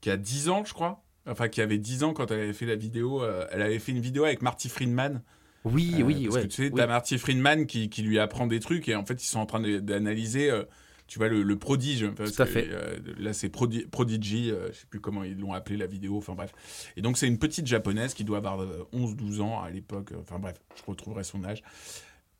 qui 0.00 0.10
a 0.10 0.16
10 0.16 0.48
ans, 0.48 0.64
je 0.64 0.72
crois. 0.74 1.02
Enfin, 1.28 1.48
qui 1.48 1.60
avait 1.60 1.78
10 1.78 2.04
ans 2.04 2.12
quand 2.12 2.30
elle 2.30 2.40
avait 2.40 2.52
fait 2.52 2.66
la 2.66 2.76
vidéo. 2.76 3.22
euh, 3.22 3.46
elle 3.50 3.62
avait 3.62 3.78
fait 3.78 3.92
une 3.92 4.00
vidéo 4.00 4.24
avec 4.24 4.42
Marty 4.42 4.68
Friedman. 4.68 5.22
Oui, 5.64 5.96
Euh, 5.98 6.02
oui, 6.04 6.22
parce 6.24 6.36
ouais. 6.36 6.42
que 6.42 6.46
tu 6.46 6.56
sais, 6.62 6.62
oui. 6.68 6.72
t'as 6.76 6.86
Marty 6.86 7.18
Friedman 7.18 7.66
qui, 7.66 7.88
qui 7.90 8.02
lui 8.02 8.18
apprend 8.20 8.46
des 8.46 8.60
trucs 8.60 8.88
et 8.88 8.94
en 8.94 9.04
fait, 9.04 9.20
ils 9.22 9.26
sont 9.26 9.40
en 9.40 9.46
train 9.46 9.60
d'analyser 9.80 10.48
euh, 10.50 10.62
tu 11.06 11.18
vois, 11.18 11.28
le, 11.28 11.42
le 11.42 11.56
prodige. 11.58 12.08
Parce 12.16 12.32
Tout 12.34 12.42
à 12.42 12.46
que, 12.46 12.50
fait. 12.52 12.68
euh, 12.70 12.96
là, 13.18 13.32
c'est 13.32 13.48
Prodi- 13.48 13.86
Prodigy, 13.86 14.50
euh, 14.50 14.68
je 14.72 14.78
sais 14.78 14.86
plus 14.88 15.00
comment 15.00 15.22
ils 15.24 15.38
l'ont 15.38 15.52
appelé 15.52 15.76
la 15.76 15.86
vidéo, 15.86 16.16
enfin 16.18 16.34
bref. 16.34 16.52
Et 16.96 17.02
donc, 17.02 17.16
c'est 17.18 17.26
une 17.28 17.38
petite 17.38 17.66
japonaise 17.66 18.14
qui 18.14 18.24
doit 18.24 18.38
avoir 18.38 18.60
euh, 18.62 18.86
11-12 18.92 19.40
ans 19.40 19.62
à 19.62 19.70
l'époque, 19.70 20.12
euh, 20.12 20.16
enfin 20.20 20.38
bref, 20.38 20.56
je 20.76 20.82
retrouverai 20.90 21.24
son 21.24 21.44
âge. 21.44 21.62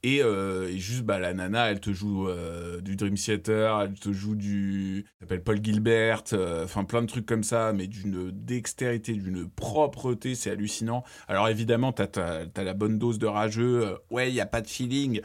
Et, 0.03 0.23
euh, 0.23 0.69
et 0.69 0.79
juste, 0.79 1.03
bah, 1.03 1.19
la 1.19 1.35
nana, 1.35 1.71
elle 1.71 1.81
te 1.81 1.93
joue 1.93 2.29
euh, 2.29 2.81
du 2.81 2.95
Dream 2.95 3.15
Theater, 3.15 3.81
elle 3.81 3.95
te 3.95 4.13
joue 4.13 4.37
du. 4.37 4.99
Elle 5.21 5.25
s'appelle 5.27 5.43
Paul 5.43 5.65
Gilbert, 5.65 6.23
euh, 6.33 6.65
enfin 6.65 6.85
plein 6.85 7.03
de 7.03 7.07
trucs 7.09 7.27
comme 7.27 7.43
ça, 7.43 7.73
mais 7.73 7.89
d'une 7.89 8.31
dextérité, 8.31 9.15
d'une 9.15 9.49
propreté, 9.49 10.37
c'est 10.37 10.51
hallucinant. 10.51 11.03
Alors 11.27 11.49
évidemment, 11.49 11.93
t'as 11.93 12.07
as, 12.55 12.63
la 12.63 12.75
bonne 12.75 12.99
dose 13.01 13.19
de 13.19 13.27
rageux, 13.27 13.85
euh, 13.85 13.97
ouais, 14.11 14.31
il 14.31 14.35
n'y 14.35 14.41
a 14.41 14.47
pas 14.47 14.61
de 14.61 14.69
feeling. 14.69 15.23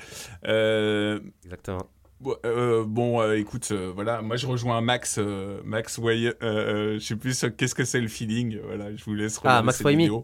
Euh, 0.48 1.20
Exactement. 1.44 1.86
Bon, 2.22 2.36
euh, 2.46 2.86
bon, 2.86 3.20
euh, 3.20 3.36
écoute, 3.36 3.70
euh, 3.72 3.92
voilà, 3.96 4.22
moi 4.22 4.36
je 4.38 4.46
rejoins 4.46 4.80
Max, 4.80 5.18
euh, 5.18 5.60
Max 5.66 5.98
Way, 5.98 6.28
euh, 6.28 6.34
euh, 6.44 6.94
je 7.00 7.00
sais 7.00 7.16
plus 7.16 7.44
euh, 7.44 7.50
qu'est-ce 7.50 7.74
que 7.74 7.84
c'est 7.84 8.00
le 8.00 8.08
feeling, 8.08 8.58
euh, 8.58 8.62
voilà, 8.64 8.96
je 8.96 9.04
vous 9.06 9.16
laisse 9.16 9.40
regarder 9.40 9.60
Ah, 9.60 9.64
Max 9.64 9.84
vidéo. 9.84 10.24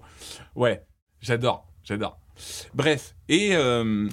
Ouais, 0.55 0.85
j'adore, 1.21 1.67
j'adore. 1.83 2.19
Bref, 2.75 3.15
et 3.29 3.55
euh, 3.55 4.07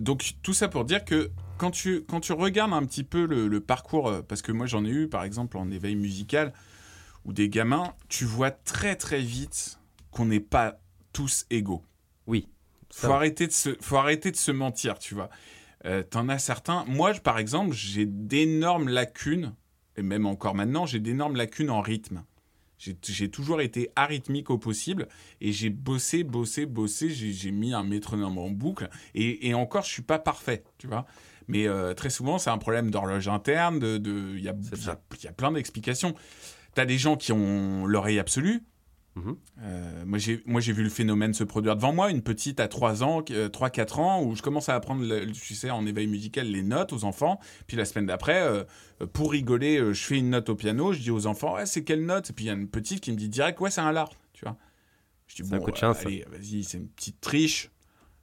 donc 0.00 0.32
tout 0.42 0.54
ça 0.54 0.66
pour 0.66 0.84
dire 0.84 1.04
que 1.04 1.30
quand 1.56 1.70
tu, 1.70 2.02
quand 2.02 2.18
tu 2.18 2.32
regardes 2.32 2.72
un 2.72 2.84
petit 2.84 3.04
peu 3.04 3.26
le, 3.26 3.46
le 3.46 3.60
parcours, 3.60 4.08
euh, 4.08 4.22
parce 4.22 4.42
que 4.42 4.50
moi 4.50 4.66
j'en 4.66 4.84
ai 4.84 4.90
eu 4.90 5.08
par 5.08 5.22
exemple 5.22 5.58
en 5.58 5.70
éveil 5.70 5.94
musical, 5.94 6.52
ou 7.24 7.32
des 7.32 7.48
gamins, 7.48 7.94
tu 8.08 8.24
vois 8.24 8.50
très 8.50 8.96
très 8.96 9.20
vite 9.20 9.78
qu'on 10.10 10.24
n'est 10.26 10.40
pas 10.40 10.80
tous 11.12 11.46
égaux. 11.48 11.84
Oui. 12.26 12.48
Faut 12.90 13.12
arrêter, 13.12 13.46
de 13.46 13.52
se, 13.52 13.70
faut 13.80 13.96
arrêter 13.96 14.32
de 14.32 14.36
se 14.36 14.50
mentir, 14.50 14.98
tu 14.98 15.14
vois. 15.14 15.30
Euh, 15.84 16.02
T'en 16.02 16.28
as 16.28 16.38
certains. 16.38 16.84
Moi, 16.86 17.12
par 17.14 17.38
exemple, 17.38 17.74
j'ai 17.74 18.06
d'énormes 18.06 18.88
lacunes, 18.88 19.54
et 19.96 20.02
même 20.02 20.26
encore 20.26 20.54
maintenant, 20.54 20.86
j'ai 20.86 21.00
d'énormes 21.00 21.36
lacunes 21.36 21.70
en 21.70 21.80
rythme. 21.80 22.24
J'ai 22.78 23.30
toujours 23.30 23.60
été 23.60 23.90
arythmique 23.94 24.50
au 24.50 24.58
possible, 24.58 25.06
et 25.40 25.52
j'ai 25.52 25.70
bossé, 25.70 26.24
bossé, 26.24 26.66
bossé. 26.66 27.10
J'ai 27.10 27.50
mis 27.52 27.72
un 27.74 27.84
métronome 27.84 28.38
en 28.38 28.50
boucle, 28.50 28.88
et, 29.14 29.48
et 29.48 29.54
encore, 29.54 29.84
je 29.84 29.90
suis 29.90 30.02
pas 30.02 30.18
parfait, 30.18 30.64
tu 30.78 30.88
vois. 30.88 31.06
Mais 31.46 31.68
euh, 31.68 31.94
très 31.94 32.10
souvent, 32.10 32.38
c'est 32.38 32.50
un 32.50 32.58
problème 32.58 32.90
d'horloge 32.90 33.28
interne. 33.28 33.78
De, 33.78 33.98
de- 33.98 34.34
il 34.36 34.42
y, 34.42 34.48
a, 34.48 34.54
C'est 34.62 34.74
il 34.76 34.78
y 34.78 34.82
a- 34.82 34.84
ça. 34.94 35.00
il 35.16 35.24
y 35.24 35.28
a 35.28 35.32
plein 35.32 35.52
d'explications. 35.52 36.14
T'as 36.74 36.84
des 36.84 36.98
gens 36.98 37.16
qui 37.16 37.30
ont 37.32 37.86
l'oreille 37.86 38.18
absolue, 38.18 38.62
Mhm. 39.14 39.36
euh, 39.60 40.04
moi, 40.06 40.18
j'ai, 40.18 40.42
moi, 40.46 40.60
j'ai 40.62 40.72
vu 40.72 40.82
le 40.82 40.88
phénomène 40.88 41.34
se 41.34 41.44
produire 41.44 41.76
devant 41.76 41.92
moi, 41.92 42.10
une 42.10 42.22
petite 42.22 42.60
à 42.60 42.68
3 42.68 43.02
ans, 43.02 43.20
3-4 43.20 43.98
ans, 44.00 44.22
où 44.22 44.34
je 44.34 44.40
commence 44.42 44.68
à 44.70 44.74
apprendre, 44.74 45.04
tu 45.32 45.54
sais, 45.54 45.70
en 45.70 45.84
éveil 45.86 46.06
musical, 46.06 46.46
les 46.46 46.62
notes 46.62 46.92
aux 46.94 47.04
enfants. 47.04 47.38
Puis 47.66 47.76
la 47.76 47.84
semaine 47.84 48.06
d'après, 48.06 48.40
euh, 48.42 48.64
pour 49.12 49.32
rigoler, 49.32 49.78
euh, 49.78 49.92
je 49.92 50.02
fais 50.02 50.18
une 50.18 50.30
note 50.30 50.48
au 50.48 50.54
piano, 50.54 50.92
je 50.94 51.00
dis 51.00 51.10
aux 51.10 51.26
enfants, 51.26 51.54
ouais, 51.56 51.66
c'est 51.66 51.84
quelle 51.84 52.06
note? 52.06 52.30
Et 52.30 52.32
puis 52.32 52.46
il 52.46 52.48
y 52.48 52.50
a 52.50 52.54
une 52.54 52.68
petite 52.68 53.00
qui 53.00 53.12
me 53.12 53.16
dit 53.16 53.28
direct, 53.28 53.60
ouais, 53.60 53.70
c'est 53.70 53.82
un 53.82 53.92
la, 53.92 54.08
tu 54.32 54.44
vois. 54.46 54.56
Je 55.26 55.42
dis, 55.42 55.54
un 55.54 55.58
bon, 55.58 55.64
coup 55.64 55.70
de 55.72 55.76
chance. 55.76 55.98
euh, 55.98 56.06
allez, 56.06 56.24
vas-y, 56.30 56.64
c'est 56.64 56.78
une 56.78 56.88
petite 56.88 57.20
triche. 57.20 57.70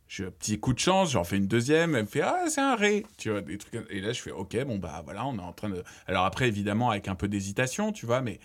J'ai 0.07 0.25
un 0.25 0.31
petit 0.31 0.59
coup 0.59 0.73
de 0.73 0.79
chance, 0.79 1.11
j'en 1.11 1.23
fais 1.23 1.37
une 1.37 1.45
deuxième, 1.45 1.93
elle 1.93 2.05
me 2.05 2.07
fait 2.07 2.21
ah 2.21 2.45
c'est 2.49 2.61
un 2.61 2.75
ré, 2.75 3.05
tu 3.17 3.29
vois 3.29 3.41
des 3.41 3.59
trucs 3.59 3.85
et 3.91 4.01
là 4.01 4.11
je 4.11 4.19
fais 4.19 4.31
ok 4.31 4.57
bon 4.65 4.79
bah 4.79 5.03
voilà 5.05 5.23
on 5.27 5.37
est 5.37 5.41
en 5.41 5.53
train 5.53 5.69
de 5.69 5.83
alors 6.07 6.25
après 6.25 6.47
évidemment 6.47 6.89
avec 6.89 7.07
un 7.07 7.13
peu 7.13 7.27
d'hésitation 7.27 7.91
tu 7.91 8.07
vois 8.07 8.21
mais 8.23 8.39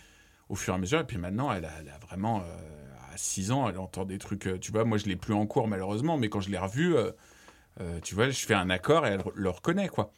au 0.48 0.54
fur 0.54 0.74
et 0.74 0.76
à 0.76 0.78
mesure. 0.80 1.00
Et 1.00 1.04
puis 1.04 1.18
maintenant 1.18 1.52
elle 1.52 1.64
a, 1.64 1.98
vraiment 2.06 2.40
euh, 2.40 3.12
à 3.12 3.16
6 3.16 3.50
ans 3.52 3.68
elle 3.68 3.78
entend 3.78 4.04
des 4.04 4.18
trucs 4.18 4.46
euh, 4.46 4.58
tu 4.58 4.72
vois 4.72 4.84
moi 4.84 4.98
je 4.98 5.06
l'ai 5.06 5.16
plus 5.16 5.34
en 5.34 5.46
cours 5.46 5.68
malheureusement 5.68 6.16
mais 6.18 6.28
quand 6.28 6.40
je 6.40 6.50
l'ai 6.50 6.58
revue 6.58 6.96
euh, 6.96 8.00
tu 8.02 8.14
vois 8.14 8.30
je 8.30 8.44
fais 8.44 8.54
un 8.54 8.70
accord 8.70 9.06
et 9.06 9.10
elle 9.10 9.22
le 9.34 9.50
reconnaît 9.50 9.88
quoi. 9.88 10.12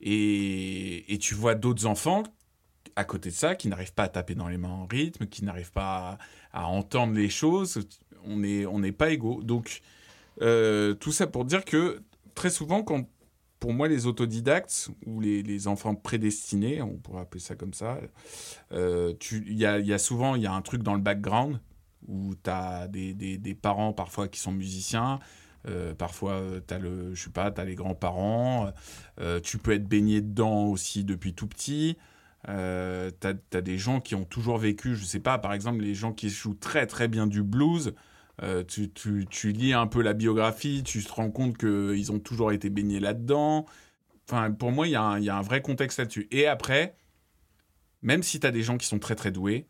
Et, 0.00 1.12
et 1.12 1.18
tu 1.18 1.34
vois 1.34 1.54
d'autres 1.54 1.86
enfants 1.86 2.22
à 2.96 3.04
côté 3.04 3.30
de 3.30 3.34
ça 3.34 3.54
qui 3.54 3.68
n'arrivent 3.68 3.94
pas 3.94 4.04
à 4.04 4.08
taper 4.08 4.34
dans 4.34 4.48
les 4.48 4.58
mains 4.58 4.68
en 4.68 4.86
rythme 4.86 5.26
qui 5.26 5.44
n'arrivent 5.44 5.72
pas 5.72 6.18
à, 6.52 6.66
entendre 6.66 7.14
les 7.14 7.28
choses. 7.28 7.86
On 8.24 8.38
n'est 8.38 8.66
on 8.66 8.78
n'est 8.78 8.92
pas 8.92 9.10
égaux. 9.10 9.42
Donc 9.42 9.80
tout 10.38 11.12
ça 11.12 11.26
pour 11.26 11.44
dire 11.44 11.64
que 11.64 12.02
très 12.36 12.50
souvent, 12.50 12.84
quand, 12.84 13.08
pour 13.60 13.72
moi, 13.72 13.88
les 13.88 14.06
autodidactes 14.06 14.90
ou 15.06 15.20
les, 15.20 15.68
enfants 15.68 15.94
prédestinés, 15.94 16.82
on 16.82 16.96
pourrait 16.96 17.22
appeler 17.22 17.40
ça 17.40 17.54
comme 17.54 17.74
ça, 17.74 17.98
euh, 18.72 19.14
il 19.30 19.56
y, 19.56 19.66
a, 19.66 19.78
y 19.78 19.92
a 19.92 19.98
souvent 19.98 20.36
y 20.36 20.46
a 20.46 20.52
un 20.52 20.62
truc 20.62 20.82
dans 20.82 20.94
le 20.94 21.00
background 21.00 21.60
où 22.08 22.34
tu 22.42 22.50
as 22.50 22.88
des, 22.88 23.58
parents 23.60 23.92
parfois 23.92 24.28
qui 24.28 24.40
sont 24.40 24.52
musiciens. 24.52 25.18
euh, 25.68 25.94
parfois, 25.94 26.40
tu 26.66 26.74
as, 26.74 26.78
le, 26.78 27.14
t'as 27.34 27.64
les 27.64 27.74
grands-parents. 27.74 28.72
euh, 29.20 29.40
tu 29.40 29.58
peux 29.58 29.72
être 29.72 29.88
baigné 29.88 30.20
dedans 30.20 30.66
aussi 30.66 31.04
depuis 31.04 31.34
tout 31.34 31.46
petit. 31.46 31.96
Euh, 32.48 33.10
tu 33.20 33.56
as, 33.56 33.60
des 33.60 33.78
gens 33.78 34.00
qui 34.00 34.14
ont 34.14 34.24
toujours 34.24 34.58
vécu, 34.58 34.94
je 34.94 35.04
sais 35.04 35.20
pas, 35.20 35.38
par 35.38 35.52
exemple, 35.52 35.82
les 35.82 35.94
gens 35.94 36.12
qui 36.12 36.28
jouent 36.28 36.54
très 36.54 36.86
très 36.86 37.08
bien 37.08 37.26
du 37.26 37.42
blues. 37.42 37.94
Euh, 38.42 38.62
tu, 38.64 38.90
tu- 38.92 39.26
tu 39.30 39.52
lis 39.52 39.72
un 39.72 39.86
peu 39.86 40.02
la 40.02 40.12
biographie, 40.12 40.82
tu 40.84 41.02
te 41.02 41.12
rends 41.12 41.30
compte 41.30 41.56
qu'ils 41.56 42.12
ont 42.12 42.18
toujours 42.18 42.52
été 42.52 42.68
baignés 42.70 43.00
là-dedans. 43.00 43.64
Enfin, 44.28 44.50
pour 44.52 44.72
moi, 44.72 44.86
il 44.86 44.90
y, 44.90 44.96
a 44.96 45.02
un- 45.02 45.18
il 45.18 45.24
y 45.24 45.30
a 45.30 45.36
un 45.36 45.42
vrai 45.42 45.62
contexte 45.62 45.98
là-dessus. 45.98 46.28
Et 46.30 46.46
après, 46.46 46.96
même 48.02 48.22
si 48.22 48.40
tu 48.40 48.46
as 48.46 48.50
des 48.50 48.62
gens 48.62 48.76
qui 48.76 48.86
sont 48.86 48.98
très 48.98 49.14
très 49.14 49.30
doués, 49.32 49.66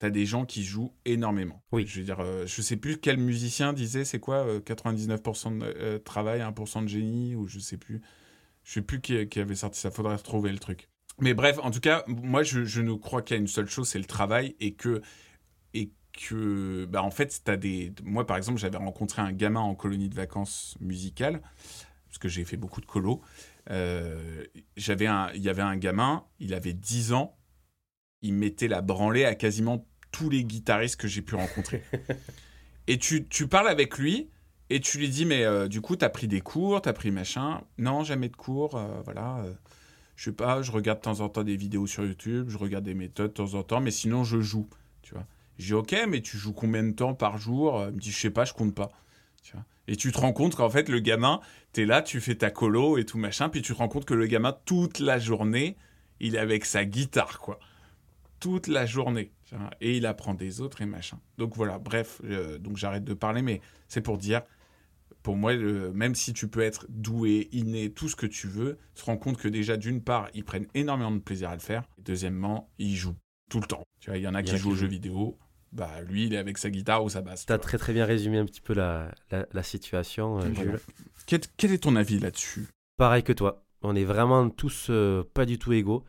tu 0.00 0.06
as 0.06 0.10
des 0.10 0.26
gens 0.26 0.44
qui 0.44 0.64
jouent 0.64 0.92
énormément. 1.04 1.62
Oui. 1.72 1.86
Je 1.86 2.00
veux 2.00 2.04
dire, 2.04 2.20
euh, 2.20 2.44
je 2.46 2.60
sais 2.60 2.76
plus 2.76 2.98
quel 2.98 3.18
musicien 3.18 3.72
disait, 3.72 4.04
c'est 4.04 4.20
quoi, 4.20 4.46
euh, 4.46 4.60
99% 4.60 5.50
de 5.52 5.64
euh, 5.64 5.98
travail, 5.98 6.40
1% 6.40 6.82
de 6.82 6.88
génie, 6.88 7.34
ou 7.36 7.46
je 7.46 7.58
sais 7.58 7.76
plus. 7.76 8.00
Je 8.64 8.72
sais 8.74 8.82
plus 8.82 9.00
qui, 9.00 9.28
qui 9.28 9.40
avait 9.40 9.54
sorti 9.54 9.80
ça, 9.80 9.90
faudrait 9.90 10.16
retrouver 10.16 10.52
le 10.52 10.58
truc. 10.58 10.88
Mais 11.20 11.34
bref, 11.34 11.58
en 11.62 11.70
tout 11.70 11.80
cas, 11.80 12.04
moi, 12.06 12.42
je, 12.42 12.64
je 12.64 12.80
ne 12.80 12.94
crois 12.94 13.22
qu'il 13.22 13.36
y 13.36 13.38
a 13.38 13.40
une 13.40 13.48
seule 13.48 13.68
chose, 13.68 13.88
c'est 13.88 13.98
le 13.98 14.04
travail, 14.04 14.56
et 14.60 14.74
que, 14.74 15.02
et 15.74 15.90
que, 16.12 16.84
bah, 16.86 17.02
en 17.02 17.10
fait, 17.10 17.40
t'as 17.44 17.56
des. 17.56 17.92
Moi, 18.04 18.26
par 18.26 18.36
exemple, 18.36 18.58
j'avais 18.58 18.78
rencontré 18.78 19.22
un 19.22 19.32
gamin 19.32 19.60
en 19.60 19.74
colonie 19.74 20.08
de 20.08 20.14
vacances 20.14 20.76
musicale, 20.80 21.40
parce 22.06 22.18
que 22.18 22.28
j'ai 22.28 22.44
fait 22.44 22.56
beaucoup 22.56 22.80
de 22.80 22.86
colos. 22.86 23.22
Euh, 23.70 24.44
j'avais 24.76 25.06
un, 25.06 25.30
il 25.34 25.42
y 25.42 25.48
avait 25.48 25.62
un 25.62 25.76
gamin, 25.76 26.24
il 26.40 26.54
avait 26.54 26.72
10 26.72 27.12
ans, 27.12 27.36
il 28.22 28.34
mettait 28.34 28.68
la 28.68 28.82
branlée 28.82 29.24
à 29.24 29.34
quasiment 29.34 29.86
tous 30.10 30.28
les 30.28 30.44
guitaristes 30.44 30.96
que 30.96 31.08
j'ai 31.08 31.22
pu 31.22 31.34
rencontrer. 31.34 31.82
et 32.86 32.98
tu, 32.98 33.26
tu 33.28 33.46
parles 33.48 33.68
avec 33.68 33.98
lui, 33.98 34.28
et 34.70 34.80
tu 34.80 34.98
lui 34.98 35.10
dis, 35.10 35.26
mais 35.26 35.44
euh, 35.44 35.68
du 35.68 35.80
coup, 35.82 35.96
t'as 35.96 36.08
pris 36.08 36.28
des 36.28 36.40
cours, 36.40 36.80
t'as 36.80 36.94
pris 36.94 37.10
machin. 37.10 37.60
Non, 37.76 38.04
jamais 38.04 38.30
de 38.30 38.36
cours, 38.36 38.76
euh, 38.76 39.02
voilà. 39.04 39.42
euh, 39.44 39.52
je 40.16 40.24
sais 40.24 40.32
pas, 40.32 40.62
je 40.62 40.72
regarde 40.72 40.98
de 40.98 41.02
temps 41.02 41.20
en 41.20 41.28
temps 41.28 41.44
des 41.44 41.56
vidéos 41.56 41.86
sur 41.86 42.04
YouTube, 42.04 42.48
je 42.48 42.56
regarde 42.56 42.84
des 42.84 42.94
méthodes 42.94 43.28
de 43.28 43.34
temps 43.34 43.52
en 43.54 43.62
temps, 43.64 43.80
mais 43.80 43.90
sinon, 43.90 44.24
je 44.24 44.40
joue. 44.40 44.68
Je 45.62 45.66
dis, 45.68 45.74
ok, 45.74 45.96
mais 46.08 46.20
tu 46.20 46.36
joues 46.36 46.52
combien 46.52 46.82
de 46.82 46.92
temps 46.92 47.14
par 47.14 47.38
jour? 47.38 47.82
Il 47.88 47.94
me 47.94 48.00
dit, 48.00 48.10
je 48.10 48.18
sais 48.18 48.30
pas, 48.30 48.44
je 48.44 48.52
compte 48.52 48.74
pas. 48.74 48.90
Tu 49.42 49.52
vois. 49.52 49.64
Et 49.88 49.96
tu 49.96 50.12
te 50.12 50.18
rends 50.18 50.32
compte 50.32 50.54
qu'en 50.54 50.70
fait, 50.70 50.88
le 50.88 51.00
gamin, 51.00 51.40
t'es 51.72 51.86
là, 51.86 52.02
tu 52.02 52.20
fais 52.20 52.34
ta 52.34 52.50
colo 52.50 52.98
et 52.98 53.04
tout 53.04 53.18
machin, 53.18 53.48
puis 53.48 53.62
tu 53.62 53.72
te 53.72 53.78
rends 53.78 53.88
compte 53.88 54.04
que 54.04 54.14
le 54.14 54.26
gamin, 54.26 54.56
toute 54.64 54.98
la 54.98 55.18
journée, 55.18 55.76
il 56.20 56.36
est 56.36 56.38
avec 56.38 56.64
sa 56.64 56.84
guitare, 56.84 57.38
quoi. 57.38 57.58
Toute 58.40 58.66
la 58.66 58.86
journée. 58.86 59.32
tu 59.44 59.54
vois. 59.56 59.70
Et 59.80 59.96
il 59.96 60.06
apprend 60.06 60.34
des 60.34 60.60
autres 60.60 60.82
et 60.82 60.86
machin. 60.86 61.18
Donc 61.38 61.56
voilà, 61.56 61.78
bref, 61.78 62.20
euh, 62.24 62.58
donc 62.58 62.76
j'arrête 62.76 63.04
de 63.04 63.14
parler, 63.14 63.42
mais 63.42 63.60
c'est 63.88 64.00
pour 64.00 64.18
dire, 64.18 64.42
pour 65.22 65.36
moi, 65.36 65.54
même 65.54 66.14
si 66.14 66.32
tu 66.32 66.48
peux 66.48 66.62
être 66.62 66.86
doué, 66.88 67.48
inné, 67.52 67.92
tout 67.92 68.08
ce 68.08 68.16
que 68.16 68.26
tu 68.26 68.48
veux, 68.48 68.78
tu 68.94 69.02
te 69.02 69.06
rends 69.06 69.16
compte 69.16 69.36
que 69.36 69.48
déjà, 69.48 69.76
d'une 69.76 70.02
part, 70.02 70.28
ils 70.34 70.44
prennent 70.44 70.66
énormément 70.74 71.12
de 71.12 71.20
plaisir 71.20 71.50
à 71.50 71.54
le 71.54 71.60
faire. 71.60 71.84
Et 71.98 72.02
deuxièmement, 72.02 72.68
ils 72.78 72.96
jouent 72.96 73.16
tout 73.48 73.60
le 73.60 73.66
temps. 73.66 73.84
Tu 74.00 74.10
vois, 74.10 74.18
il 74.18 74.22
y 74.22 74.28
en 74.28 74.34
a 74.34 74.40
y 74.40 74.44
qui 74.44 74.56
jouent 74.56 74.70
qui 74.70 74.74
aux 74.74 74.76
jeux 74.76 74.88
vidéo. 74.88 75.38
Bah, 75.72 76.02
lui, 76.02 76.26
il 76.26 76.34
est 76.34 76.38
avec 76.38 76.58
sa 76.58 76.68
guitare 76.68 77.02
ou 77.02 77.08
sa 77.08 77.22
basse. 77.22 77.46
Tu 77.46 77.52
as 77.52 77.58
très 77.58 77.78
très 77.78 77.94
bien 77.94 78.04
résumé 78.04 78.36
un 78.36 78.44
petit 78.44 78.60
peu 78.60 78.74
la, 78.74 79.10
la, 79.30 79.46
la 79.50 79.62
situation, 79.62 80.38
euh. 80.38 80.54
Jules. 80.54 80.80
Quel, 81.26 81.40
quel 81.56 81.72
est 81.72 81.82
ton 81.84 81.96
avis 81.96 82.18
là-dessus? 82.18 82.68
Pareil 82.98 83.22
que 83.22 83.32
toi. 83.32 83.64
On 83.80 83.96
est 83.96 84.04
vraiment 84.04 84.50
tous 84.50 84.88
euh, 84.90 85.24
pas 85.32 85.46
du 85.46 85.58
tout 85.58 85.72
égaux. 85.72 86.04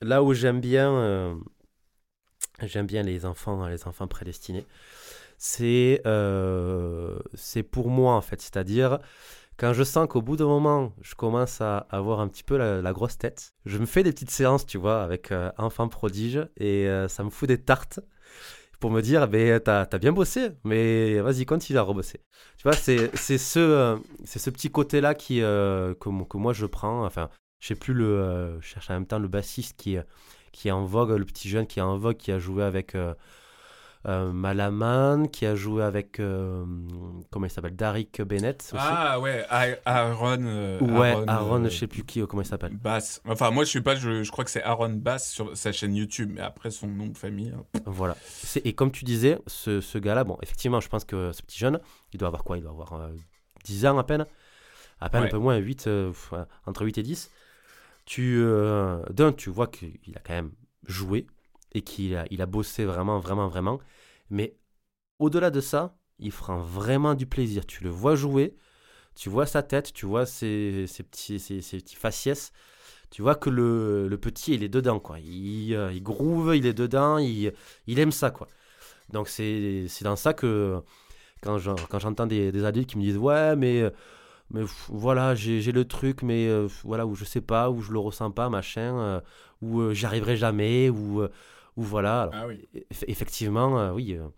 Là 0.00 0.22
où 0.22 0.34
j'aime 0.34 0.60
bien, 0.60 0.92
euh, 0.92 1.34
j'aime 2.62 2.86
bien 2.86 3.02
les 3.02 3.26
enfants, 3.26 3.66
les 3.66 3.88
enfants 3.88 4.06
prédestinés, 4.06 4.66
c'est 5.36 6.00
c'est 7.34 7.62
pour 7.64 7.88
moi 7.88 8.14
en 8.14 8.20
fait. 8.20 8.40
C'est-à-dire 8.40 9.00
quand 9.56 9.72
je 9.72 9.82
sens 9.82 10.06
qu'au 10.08 10.22
bout 10.22 10.36
d'un 10.36 10.46
moment, 10.46 10.92
je 11.02 11.14
commence 11.14 11.60
à 11.60 11.78
avoir 11.90 12.20
un 12.20 12.28
petit 12.28 12.44
peu 12.44 12.56
la, 12.56 12.80
la 12.80 12.92
grosse 12.92 13.18
tête, 13.18 13.52
je 13.66 13.78
me 13.78 13.86
fais 13.86 14.02
des 14.02 14.12
petites 14.12 14.30
séances, 14.30 14.64
tu 14.64 14.78
vois, 14.78 15.02
avec 15.02 15.32
enfants 15.58 15.88
prodiges 15.88 16.48
et 16.56 16.88
ça 17.08 17.24
me 17.24 17.30
fout 17.30 17.48
des 17.48 17.60
tartes 17.60 18.00
pour 18.82 18.90
me 18.90 19.00
dire, 19.00 19.28
ben, 19.28 19.60
t'as 19.60 19.86
as 19.90 19.98
bien 19.98 20.10
bossé, 20.10 20.50
mais 20.64 21.20
vas-y, 21.20 21.46
continue 21.46 21.78
à 21.78 21.82
rebosser. 21.82 22.18
Tu 22.58 22.64
vois, 22.64 22.72
c'est 22.72 23.16
ce, 23.16 23.60
euh, 23.60 23.96
c'est 24.24 24.40
ce 24.40 24.50
petit 24.50 24.70
côté-là 24.72 25.14
qui, 25.14 25.40
euh, 25.40 25.94
que, 25.94 26.10
que 26.24 26.36
moi 26.36 26.52
je 26.52 26.66
prends. 26.66 27.06
Enfin, 27.06 27.30
je 27.60 27.68
sais 27.68 27.74
plus 27.76 27.94
le. 27.94 28.06
euh, 28.06 28.60
je 28.60 28.66
cherche 28.66 28.90
en 28.90 28.94
même 28.94 29.06
temps 29.06 29.20
le 29.20 29.28
bassiste 29.28 29.76
qui, 29.78 29.98
qui 30.50 30.66
est 30.66 30.72
en 30.72 30.84
vogue, 30.84 31.10
le 31.10 31.24
petit 31.24 31.48
jeune 31.48 31.68
qui 31.68 31.78
est 31.78 31.82
en 31.82 31.96
vogue, 31.96 32.16
qui 32.16 32.32
a 32.32 32.40
joué 32.40 32.64
avec. 32.64 32.96
Euh, 34.06 34.32
Malaman, 34.32 35.28
qui 35.28 35.46
a 35.46 35.54
joué 35.54 35.82
avec, 35.84 36.18
euh, 36.18 36.64
comment 37.30 37.46
il 37.46 37.50
s'appelle, 37.50 37.76
Darik 37.76 38.20
Bennett 38.22 38.60
aussi. 38.74 38.74
Ah 38.76 39.20
ouais, 39.20 39.46
Aaron. 39.84 40.38
euh, 40.42 40.80
ouais, 40.80 41.12
Aaron, 41.12 41.28
Aaron, 41.28 41.64
je 41.64 41.76
sais 41.78 41.86
plus 41.86 42.04
qui, 42.04 42.20
comment 42.26 42.42
il 42.42 42.46
s'appelle. 42.46 42.76
Bass. 42.76 43.20
Enfin, 43.26 43.50
moi, 43.50 43.64
je 43.64 43.70
sais 43.70 43.80
pas, 43.80 43.94
je, 43.94 44.22
je 44.24 44.30
crois 44.32 44.44
que 44.44 44.50
c'est 44.50 44.62
Aaron 44.62 44.90
Bass 44.94 45.30
sur 45.30 45.56
sa 45.56 45.70
chaîne 45.72 45.94
YouTube, 45.94 46.30
mais 46.34 46.40
après 46.40 46.70
son 46.70 46.88
nom 46.88 47.06
de 47.06 47.16
famille. 47.16 47.52
hein. 47.56 47.80
Voilà. 47.86 48.16
Et 48.64 48.72
comme 48.72 48.90
tu 48.90 49.04
disais, 49.04 49.38
ce, 49.46 49.80
ce 49.80 49.98
gars-là, 49.98 50.24
bon, 50.24 50.36
effectivement, 50.42 50.80
je 50.80 50.88
pense 50.88 51.04
que 51.04 51.30
ce 51.32 51.42
petit 51.42 51.58
jeune, 51.58 51.78
il 52.12 52.18
doit 52.18 52.28
avoir 52.28 52.42
quoi? 52.44 52.56
Il 52.58 52.62
doit 52.62 52.72
avoir 52.72 52.94
euh, 52.94 53.08
10 53.64 53.86
ans 53.86 53.98
à 53.98 54.04
peine? 54.04 54.26
À 55.00 55.08
peine 55.10 55.22
Ouais. 55.22 55.28
un 55.28 55.30
peu 55.30 55.38
moins, 55.38 55.56
8, 55.56 55.86
euh, 55.86 56.08
pff, 56.08 56.32
ouais, 56.32 56.38
entre 56.66 56.84
8 56.84 56.98
et 56.98 57.02
10. 57.02 57.30
Tu, 58.04 58.40
euh, 58.40 59.00
d'un, 59.10 59.32
tu 59.32 59.48
vois 59.50 59.68
qu'il 59.68 59.96
a 60.16 60.20
quand 60.24 60.32
même 60.34 60.50
joué 60.88 61.26
et 61.72 61.82
qu'il 61.82 62.16
a, 62.16 62.24
il 62.30 62.42
a 62.42 62.46
bossé 62.46 62.84
vraiment, 62.84 63.18
vraiment, 63.18 63.48
vraiment. 63.48 63.80
Mais 64.30 64.56
au-delà 65.18 65.50
de 65.50 65.60
ça, 65.60 65.96
il 66.18 66.32
prend 66.32 66.58
vraiment 66.58 67.14
du 67.14 67.26
plaisir. 67.26 67.66
Tu 67.66 67.84
le 67.84 67.90
vois 67.90 68.14
jouer, 68.16 68.56
tu 69.16 69.30
vois 69.30 69.46
sa 69.46 69.62
tête, 69.62 69.92
tu 69.94 70.06
vois 70.06 70.26
ses, 70.26 70.86
ses 70.88 71.02
petits, 71.04 71.40
ses, 71.40 71.60
petits 71.60 71.96
faciès. 71.96 72.52
Tu 73.10 73.22
vois 73.22 73.36
que 73.36 73.50
le, 73.50 74.08
le 74.08 74.18
petit, 74.18 74.54
il 74.54 74.64
est 74.64 74.68
dedans, 74.70 75.00
quoi. 75.00 75.20
Il, 75.20 75.74
euh, 75.74 75.92
il 75.92 76.02
groove, 76.02 76.56
il 76.56 76.66
est 76.66 76.74
dedans, 76.74 77.18
il, 77.18 77.52
il 77.86 77.98
aime 78.00 78.12
ça, 78.12 78.30
quoi. 78.30 78.48
Donc 79.12 79.28
c'est 79.28 79.86
dans 80.02 80.16
ça 80.16 80.34
que 80.34 80.80
quand 81.42 81.58
j'en- 81.58 81.74
quand 81.90 81.98
j'entends 81.98 82.26
des, 82.26 82.52
des 82.52 82.64
adultes 82.64 82.90
qui 82.90 82.98
me 82.98 83.02
disent 83.02 83.18
ouais 83.18 83.56
mais 83.56 83.82
mais 84.50 84.62
voilà 84.88 85.34
j'ai 85.34 85.72
le 85.72 85.84
truc 85.86 86.22
mais 86.22 86.48
euh, 86.48 86.68
voilà 86.84 87.06
où 87.06 87.14
je 87.14 87.24
sais 87.24 87.40
pas 87.40 87.70
où 87.70 87.80
je 87.82 87.92
le 87.92 87.98
ressens 87.98 88.30
pas 88.30 88.48
machin 88.50 88.98
euh, 89.00 89.20
ou 89.62 89.80
euh, 89.80 89.94
arriverai 90.04 90.36
jamais 90.36 90.90
ou 90.90 91.22
ou 91.76 91.82
voilà 91.82 92.22
Alors, 92.22 92.34
Ah 92.34 92.46
oui. 92.48 92.68
eff- 92.74 93.04
effectivement 93.08 93.78
euh, 93.78 93.92
oui 93.92 94.14
euh, 94.14 94.28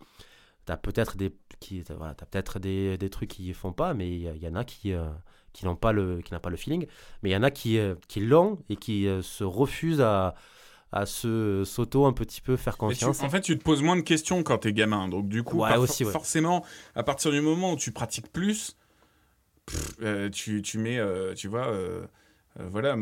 t'as 0.65 0.77
peut-être 0.77 1.17
des 1.17 1.33
qui 1.59 1.81
voilà, 1.97 2.15
des, 2.59 2.97
des 2.97 3.09
trucs 3.09 3.29
qui 3.29 3.53
font 3.53 3.73
pas 3.73 3.93
mais 3.93 4.09
il 4.09 4.43
y, 4.43 4.47
en 4.47 4.55
a 4.55 4.63
qui 4.63 4.93
euh, 4.93 5.09
qui 5.53 5.65
n'ont 5.65 5.75
pas 5.75 5.91
le 5.91 6.21
qui 6.21 6.31
pas 6.37 6.49
le 6.49 6.57
feeling 6.57 6.85
mais 7.23 7.29
il 7.29 7.33
y 7.33 7.35
en 7.37 7.43
a 7.43 7.51
qui 7.51 7.77
euh, 7.77 7.95
qui 8.07 8.19
l'ont 8.19 8.59
et 8.69 8.75
qui 8.75 9.07
se 9.21 9.43
refusent 9.43 10.01
à 10.01 10.35
à 10.91 11.05
se 11.05 11.63
s'auto 11.65 12.05
un 12.05 12.13
petit 12.13 12.39
peu 12.41 12.55
faire 12.55 12.75
tu- 12.75 12.79
confiance 12.79 13.19
en 13.21 13.29
fait, 13.29 13.41
tu 13.41 13.57
te 13.57 13.63
poses 13.63 13.81
moins 13.81 13.97
de 13.97 14.01
questions 14.01 14.43
quand 14.43 14.59
t'es 14.59 14.71
gamin. 14.71 15.09
Donc, 15.09 15.27
du 15.27 15.43
coup, 15.43 15.57
Ouais, 15.57 15.69
par- 15.69 15.79
aussi, 15.81 16.05
ouais. 16.05 16.11
forcément, 16.11 16.63
à 16.95 17.03
partir 17.03 17.31
du 17.31 17.41
moment 17.41 17.73
où 17.73 17.75
tu 17.75 17.91
pratiques 17.91 18.31
plus, 18.31 18.77
pff, 19.65 19.97
tu, 20.31 20.61
tu 20.61 20.77
mets, 20.77 20.99
tu 21.35 21.49
vois, 21.49 21.67
euh, 22.59 22.67
voilà, 22.69 22.97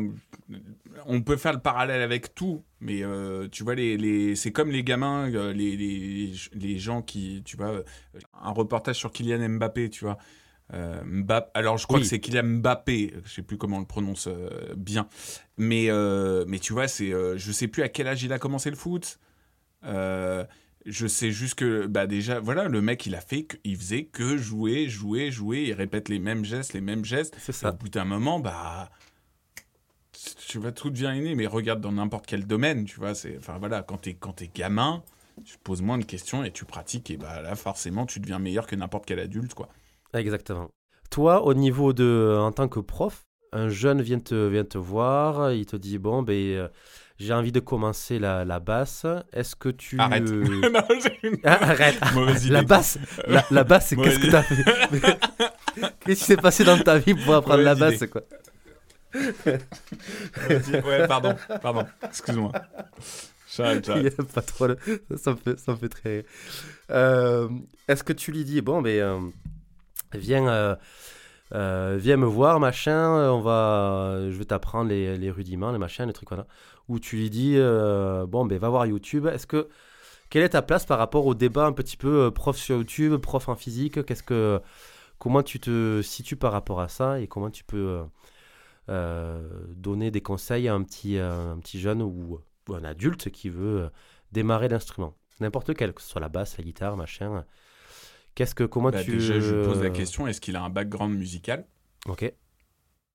on 1.06 1.22
peut 1.22 1.36
faire 1.36 1.52
le 1.52 1.60
parallèle 1.60 2.02
avec 2.02 2.34
tout, 2.34 2.64
mais 2.80 3.02
euh, 3.02 3.48
tu 3.48 3.62
vois, 3.64 3.74
les, 3.74 3.96
les, 3.96 4.34
c'est 4.36 4.52
comme 4.52 4.70
les 4.70 4.82
gamins, 4.84 5.30
euh, 5.32 5.52
les, 5.52 5.76
les, 5.76 6.32
les 6.52 6.78
gens 6.78 7.02
qui, 7.02 7.42
tu 7.44 7.56
vois, 7.56 7.82
un 8.40 8.50
reportage 8.50 8.96
sur 8.96 9.12
Kylian 9.12 9.48
Mbappé, 9.48 9.90
tu 9.90 10.04
vois. 10.04 10.18
Euh, 10.72 11.02
alors 11.54 11.76
je 11.78 11.86
crois 11.86 11.98
Oui. 11.98 12.02
que 12.04 12.08
c'est 12.08 12.20
Kylian 12.20 12.44
Mbappé, 12.60 13.14
je 13.24 13.30
sais 13.30 13.42
plus 13.42 13.58
comment 13.58 13.76
on 13.76 13.80
le 13.80 13.86
prononce 13.86 14.28
bien, 14.76 15.08
mais 15.58 15.88
mais 16.46 16.58
tu 16.58 16.72
vois 16.72 16.88
c'est, 16.88 17.10
je 17.10 17.52
sais 17.52 17.68
plus 17.68 17.82
à 17.82 17.88
quel 17.90 18.08
âge 18.08 18.22
il 18.24 18.32
a 18.32 18.38
commencé 18.38 18.70
le 18.70 18.76
foot. 18.76 19.18
Je 20.86 21.06
sais 21.06 21.30
juste 21.32 21.54
que 21.54 21.86
bah 21.86 22.06
déjà 22.06 22.40
voilà 22.40 22.68
le 22.68 22.82
mec 22.82 23.06
il 23.06 23.14
a 23.14 23.20
fait 23.22 23.46
il 23.64 23.76
faisait 23.76 24.04
que 24.04 24.36
jouer 24.36 24.86
jouer 24.88 25.30
jouer 25.30 25.62
il 25.62 25.72
répète 25.72 26.10
les 26.10 26.18
mêmes 26.18 26.44
gestes 26.44 26.74
les 26.74 26.82
mêmes 26.82 27.06
gestes 27.06 27.36
c'est 27.38 27.52
Et 27.62 27.66
au 27.66 27.70
ça 27.70 27.72
bout 27.72 27.88
d'un 27.88 28.04
moment 28.04 28.38
bah 28.38 28.90
tu 30.48 30.58
vois 30.58 30.72
tout 30.72 30.90
devient 30.90 31.12
inné 31.16 31.34
mais 31.34 31.46
regarde 31.46 31.80
dans 31.80 31.92
n'importe 31.92 32.26
quel 32.26 32.46
domaine 32.46 32.84
tu 32.84 32.98
vois 32.98 33.14
c'est 33.14 33.36
enfin 33.38 33.56
voilà 33.58 33.82
quand 33.82 33.98
t'es 33.98 34.14
quand 34.14 34.32
t'es 34.32 34.50
gamin 34.54 35.02
tu 35.44 35.56
te 35.56 35.62
poses 35.62 35.82
moins 35.82 35.98
de 35.98 36.04
questions 36.04 36.44
et 36.44 36.50
tu 36.52 36.64
pratiques 36.64 37.10
et 37.10 37.16
bah 37.16 37.42
là 37.42 37.54
forcément 37.56 38.06
tu 38.06 38.20
deviens 38.20 38.38
meilleur 38.38 38.66
que 38.66 38.76
n'importe 38.76 39.04
quel 39.06 39.18
adulte 39.20 39.54
quoi 39.54 39.68
Exactement. 40.12 40.68
Toi, 41.10 41.42
au 41.44 41.54
niveau 41.54 41.92
de, 41.92 42.36
en 42.40 42.52
tant 42.52 42.68
que 42.68 42.78
prof, 42.78 43.22
un 43.52 43.68
jeune 43.68 44.00
vient 44.00 44.20
te, 44.20 44.46
vient 44.48 44.64
te 44.64 44.78
voir, 44.78 45.52
il 45.52 45.66
te 45.66 45.74
dit 45.74 45.98
bon, 45.98 46.22
ben, 46.22 46.34
euh, 46.34 46.68
j'ai 47.18 47.32
envie 47.34 47.50
de 47.50 47.58
commencer 47.58 48.20
la, 48.20 48.44
la 48.44 48.60
basse. 48.60 49.06
Est-ce 49.32 49.56
que 49.56 49.68
tu 49.70 49.98
arrête 49.98 50.22
Non, 50.30 50.82
j'ai 51.02 51.18
une 51.28 51.36
Ah, 51.42 51.70
arrête. 51.70 51.98
mauvaise 52.14 52.44
idée 52.44 52.54
La 52.54 52.62
basse, 52.62 52.98
la, 53.26 53.44
la 53.50 53.64
basse, 53.64 53.88
c'est 53.88 53.96
qu'est-ce 54.02 54.20
que 54.20 54.30
t'as 54.30 54.42
fait? 54.44 55.18
Qu'est-ce 56.00 56.20
qui 56.20 56.26
s'est 56.26 56.36
passé 56.36 56.62
dans 56.62 56.78
ta 56.78 56.98
vie 56.98 57.14
pour 57.14 57.34
apprendre 57.34 57.62
la 57.64 57.74
basse, 57.74 58.04
quoi? 58.06 58.22
Ouais 59.14 61.06
pardon 61.06 61.34
pardon 61.62 61.86
excuse-moi 62.02 62.52
j'arrête 63.56 63.84
j'arrête 63.86 64.32
pas 64.32 64.42
trop 64.42 64.66
ça, 65.16 65.32
me 65.32 65.36
fait, 65.36 65.58
ça 65.58 65.72
me 65.72 65.76
fait 65.76 65.88
très. 65.88 66.24
Euh, 66.90 67.48
Est-ce 67.88 68.04
que 68.04 68.12
tu 68.12 68.32
lui 68.32 68.44
dis, 68.44 68.60
bon, 68.60 68.82
ben, 68.82 69.00
euh, 69.00 69.20
viens, 70.14 70.76
euh, 71.52 71.96
viens 71.98 72.16
me 72.16 72.26
voir, 72.26 72.60
machin, 72.60 73.30
on 73.30 73.40
va, 73.40 74.18
je 74.30 74.36
vais 74.36 74.44
t'apprendre 74.44 74.90
les, 74.90 75.16
les 75.16 75.30
rudiments, 75.30 75.72
les 75.72 75.78
machins, 75.78 76.06
les 76.06 76.12
trucs, 76.12 76.28
voilà. 76.28 76.46
Ou 76.88 76.98
tu 76.98 77.16
lui 77.16 77.30
dis, 77.30 77.56
bon, 77.56 78.44
ben, 78.46 78.58
va 78.58 78.68
voir 78.68 78.86
YouTube. 78.86 79.26
Est-ce 79.26 79.46
que, 79.46 79.68
quelle 80.30 80.42
est 80.42 80.50
ta 80.50 80.62
place 80.62 80.84
par 80.84 80.98
rapport 80.98 81.26
au 81.26 81.34
débat 81.34 81.66
un 81.66 81.72
petit 81.72 81.96
peu 81.96 82.30
prof 82.30 82.56
sur 82.56 82.76
YouTube, 82.76 83.16
prof 83.16 83.48
en 83.48 83.56
physique? 83.56 84.04
Qu'est-ce 84.04 84.22
que, 84.22 84.60
comment 85.18 85.42
tu 85.42 85.60
te 85.60 86.02
situes 86.02 86.36
par 86.36 86.52
rapport 86.52 86.80
à 86.80 86.88
ça 86.88 87.20
et 87.20 87.26
comment 87.26 87.50
tu 87.50 87.64
peux 87.64 88.02
donner 88.88 90.10
des 90.10 90.20
conseils 90.20 90.68
à 90.68 90.74
un 90.74 90.82
petit, 90.82 91.18
euh, 91.18 91.52
un 91.52 91.58
petit 91.58 91.80
jeune 91.80 92.02
ou, 92.02 92.40
ou 92.68 92.74
un 92.74 92.84
adulte 92.84 93.30
qui 93.30 93.48
veut 93.48 93.82
euh, 93.84 93.88
démarrer 94.32 94.68
l'instrument 94.68 95.14
N'importe 95.40 95.74
quel, 95.74 95.92
que 95.92 96.00
ce 96.00 96.08
soit 96.08 96.20
la 96.20 96.28
basse, 96.28 96.56
la 96.58 96.64
guitare, 96.64 96.96
machin. 96.96 97.44
Qu'est-ce 98.36 98.54
que, 98.54 98.64
comment 98.64 98.90
Bah, 98.90 99.02
tu... 99.02 99.10
déjà 99.12 99.40
je 99.40 99.54
pose 99.54 99.82
la 99.82 99.90
question 99.90 100.26
est-ce 100.28 100.40
qu'il 100.40 100.56
a 100.56 100.62
un 100.62 100.70
background 100.70 101.16
musical? 101.16 101.66
Ok. 102.06 102.34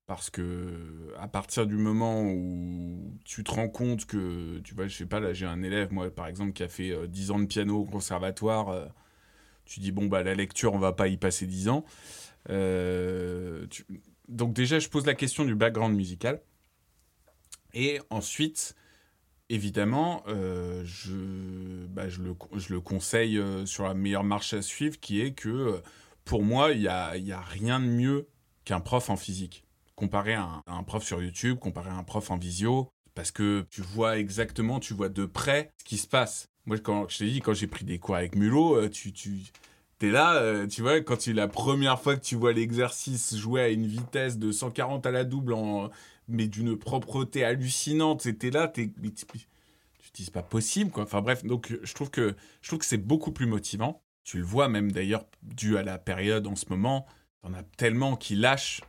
Parce 0.06 0.28
que 0.28 1.14
à 1.18 1.28
partir 1.28 1.66
du 1.66 1.76
moment 1.76 2.24
où 2.24 3.16
tu 3.24 3.44
te 3.44 3.52
rends 3.52 3.68
compte 3.68 4.06
que, 4.06 4.58
tu 4.58 4.74
vois, 4.74 4.88
je 4.88 4.96
sais 4.96 5.06
pas, 5.06 5.20
là 5.20 5.32
j'ai 5.32 5.46
un 5.46 5.62
élève, 5.62 5.92
moi 5.92 6.10
par 6.10 6.26
exemple, 6.26 6.52
qui 6.52 6.64
a 6.64 6.68
fait 6.68 6.90
euh, 6.90 7.06
10 7.06 7.30
ans 7.30 7.38
de 7.38 7.46
piano 7.46 7.78
au 7.82 7.84
conservatoire, 7.84 8.70
euh, 8.70 8.86
tu 9.66 9.80
dis, 9.80 9.92
bon, 9.92 10.06
bah 10.06 10.22
la 10.24 10.34
lecture, 10.34 10.74
on 10.74 10.78
va 10.78 10.92
pas 10.92 11.08
y 11.08 11.16
passer 11.16 11.46
10 11.46 11.68
ans. 11.68 11.84
Euh, 12.50 13.66
tu- 13.70 13.86
Donc 14.30 14.52
déjà, 14.52 14.78
je 14.78 14.88
pose 14.88 15.04
la 15.06 15.14
question 15.14 15.44
du 15.44 15.54
background 15.54 15.94
musical. 15.94 16.40
Et 17.74 18.00
ensuite, 18.10 18.74
évidemment, 19.48 20.22
euh, 20.28 20.82
je, 20.84 21.86
bah, 21.88 22.08
je, 22.08 22.22
le, 22.22 22.34
je 22.54 22.72
le 22.72 22.80
conseille 22.80 23.38
euh, 23.38 23.66
sur 23.66 23.84
la 23.84 23.94
meilleure 23.94 24.24
marche 24.24 24.54
à 24.54 24.62
suivre, 24.62 24.98
qui 25.00 25.20
est 25.20 25.32
que 25.32 25.48
euh, 25.48 25.80
pour 26.24 26.44
moi, 26.44 26.70
il 26.70 26.80
n'y 26.80 26.88
a, 26.88 27.08
a 27.08 27.40
rien 27.40 27.80
de 27.80 27.86
mieux 27.86 28.28
qu'un 28.64 28.80
prof 28.80 29.10
en 29.10 29.16
physique 29.16 29.64
comparé 29.96 30.32
à 30.32 30.62
un, 30.66 30.82
prof 30.82 31.04
sur 31.04 31.22
YouTube, 31.22 31.58
comparé 31.58 31.90
à 31.90 31.94
un 31.94 32.04
prof 32.04 32.30
en 32.30 32.38
visio, 32.38 32.90
parce 33.14 33.30
que 33.30 33.66
tu 33.68 33.82
vois 33.82 34.16
exactement, 34.16 34.80
tu 34.80 34.94
vois 34.94 35.10
de 35.10 35.26
près 35.26 35.72
ce 35.76 35.84
qui 35.84 35.98
se 35.98 36.06
passe. 36.06 36.48
Moi, 36.64 36.78
quand 36.78 37.06
je 37.10 37.18
t'ai 37.18 37.30
dit, 37.30 37.40
quand 37.40 37.52
j'ai 37.52 37.66
pris 37.66 37.84
des 37.84 37.98
cours 37.98 38.16
avec 38.16 38.34
Mulot, 38.34 38.88
tu 38.88 39.12
es 40.06 40.10
là, 40.10 40.36
euh, 40.36 40.66
tu 40.66 40.82
vois, 40.82 41.00
quand 41.00 41.16
tu 41.16 41.32
la 41.32 41.48
première 41.48 42.00
fois 42.00 42.16
que 42.16 42.24
tu 42.24 42.36
vois 42.36 42.52
l'exercice 42.52 43.36
jouer 43.36 43.62
à 43.62 43.68
une 43.68 43.86
vitesse 43.86 44.38
de 44.38 44.52
140 44.52 45.04
à 45.06 45.10
la 45.10 45.24
double, 45.24 45.52
en, 45.52 45.90
mais 46.28 46.46
d'une 46.46 46.76
propreté 46.76 47.44
hallucinante, 47.44 48.24
là, 48.24 48.68
t'es, 48.68 48.92
mais 49.02 49.10
tu, 49.10 49.26
te 49.26 49.36
dis, 50.14 50.24
c'est 50.24 50.32
pas 50.32 50.42
possible, 50.42 50.90
quoi. 50.90 51.04
Enfin 51.04 51.20
bref, 51.20 51.44
donc 51.44 51.76
je 51.82 51.94
trouve 51.94 52.10
que, 52.10 52.34
je 52.62 52.68
trouve 52.68 52.78
que 52.78 52.84
c'est 52.86 52.98
beaucoup 52.98 53.32
plus 53.32 53.46
motivant. 53.46 54.02
Tu 54.24 54.38
le 54.38 54.44
vois 54.44 54.68
même 54.68 54.92
d'ailleurs, 54.92 55.24
dû 55.42 55.76
à 55.76 55.82
la 55.82 55.98
période 55.98 56.46
en 56.46 56.56
ce 56.56 56.66
moment, 56.68 57.06
t'en 57.42 57.52
as 57.54 57.62
tellement 57.62 58.16
qui 58.16 58.36
lâchent 58.36 58.82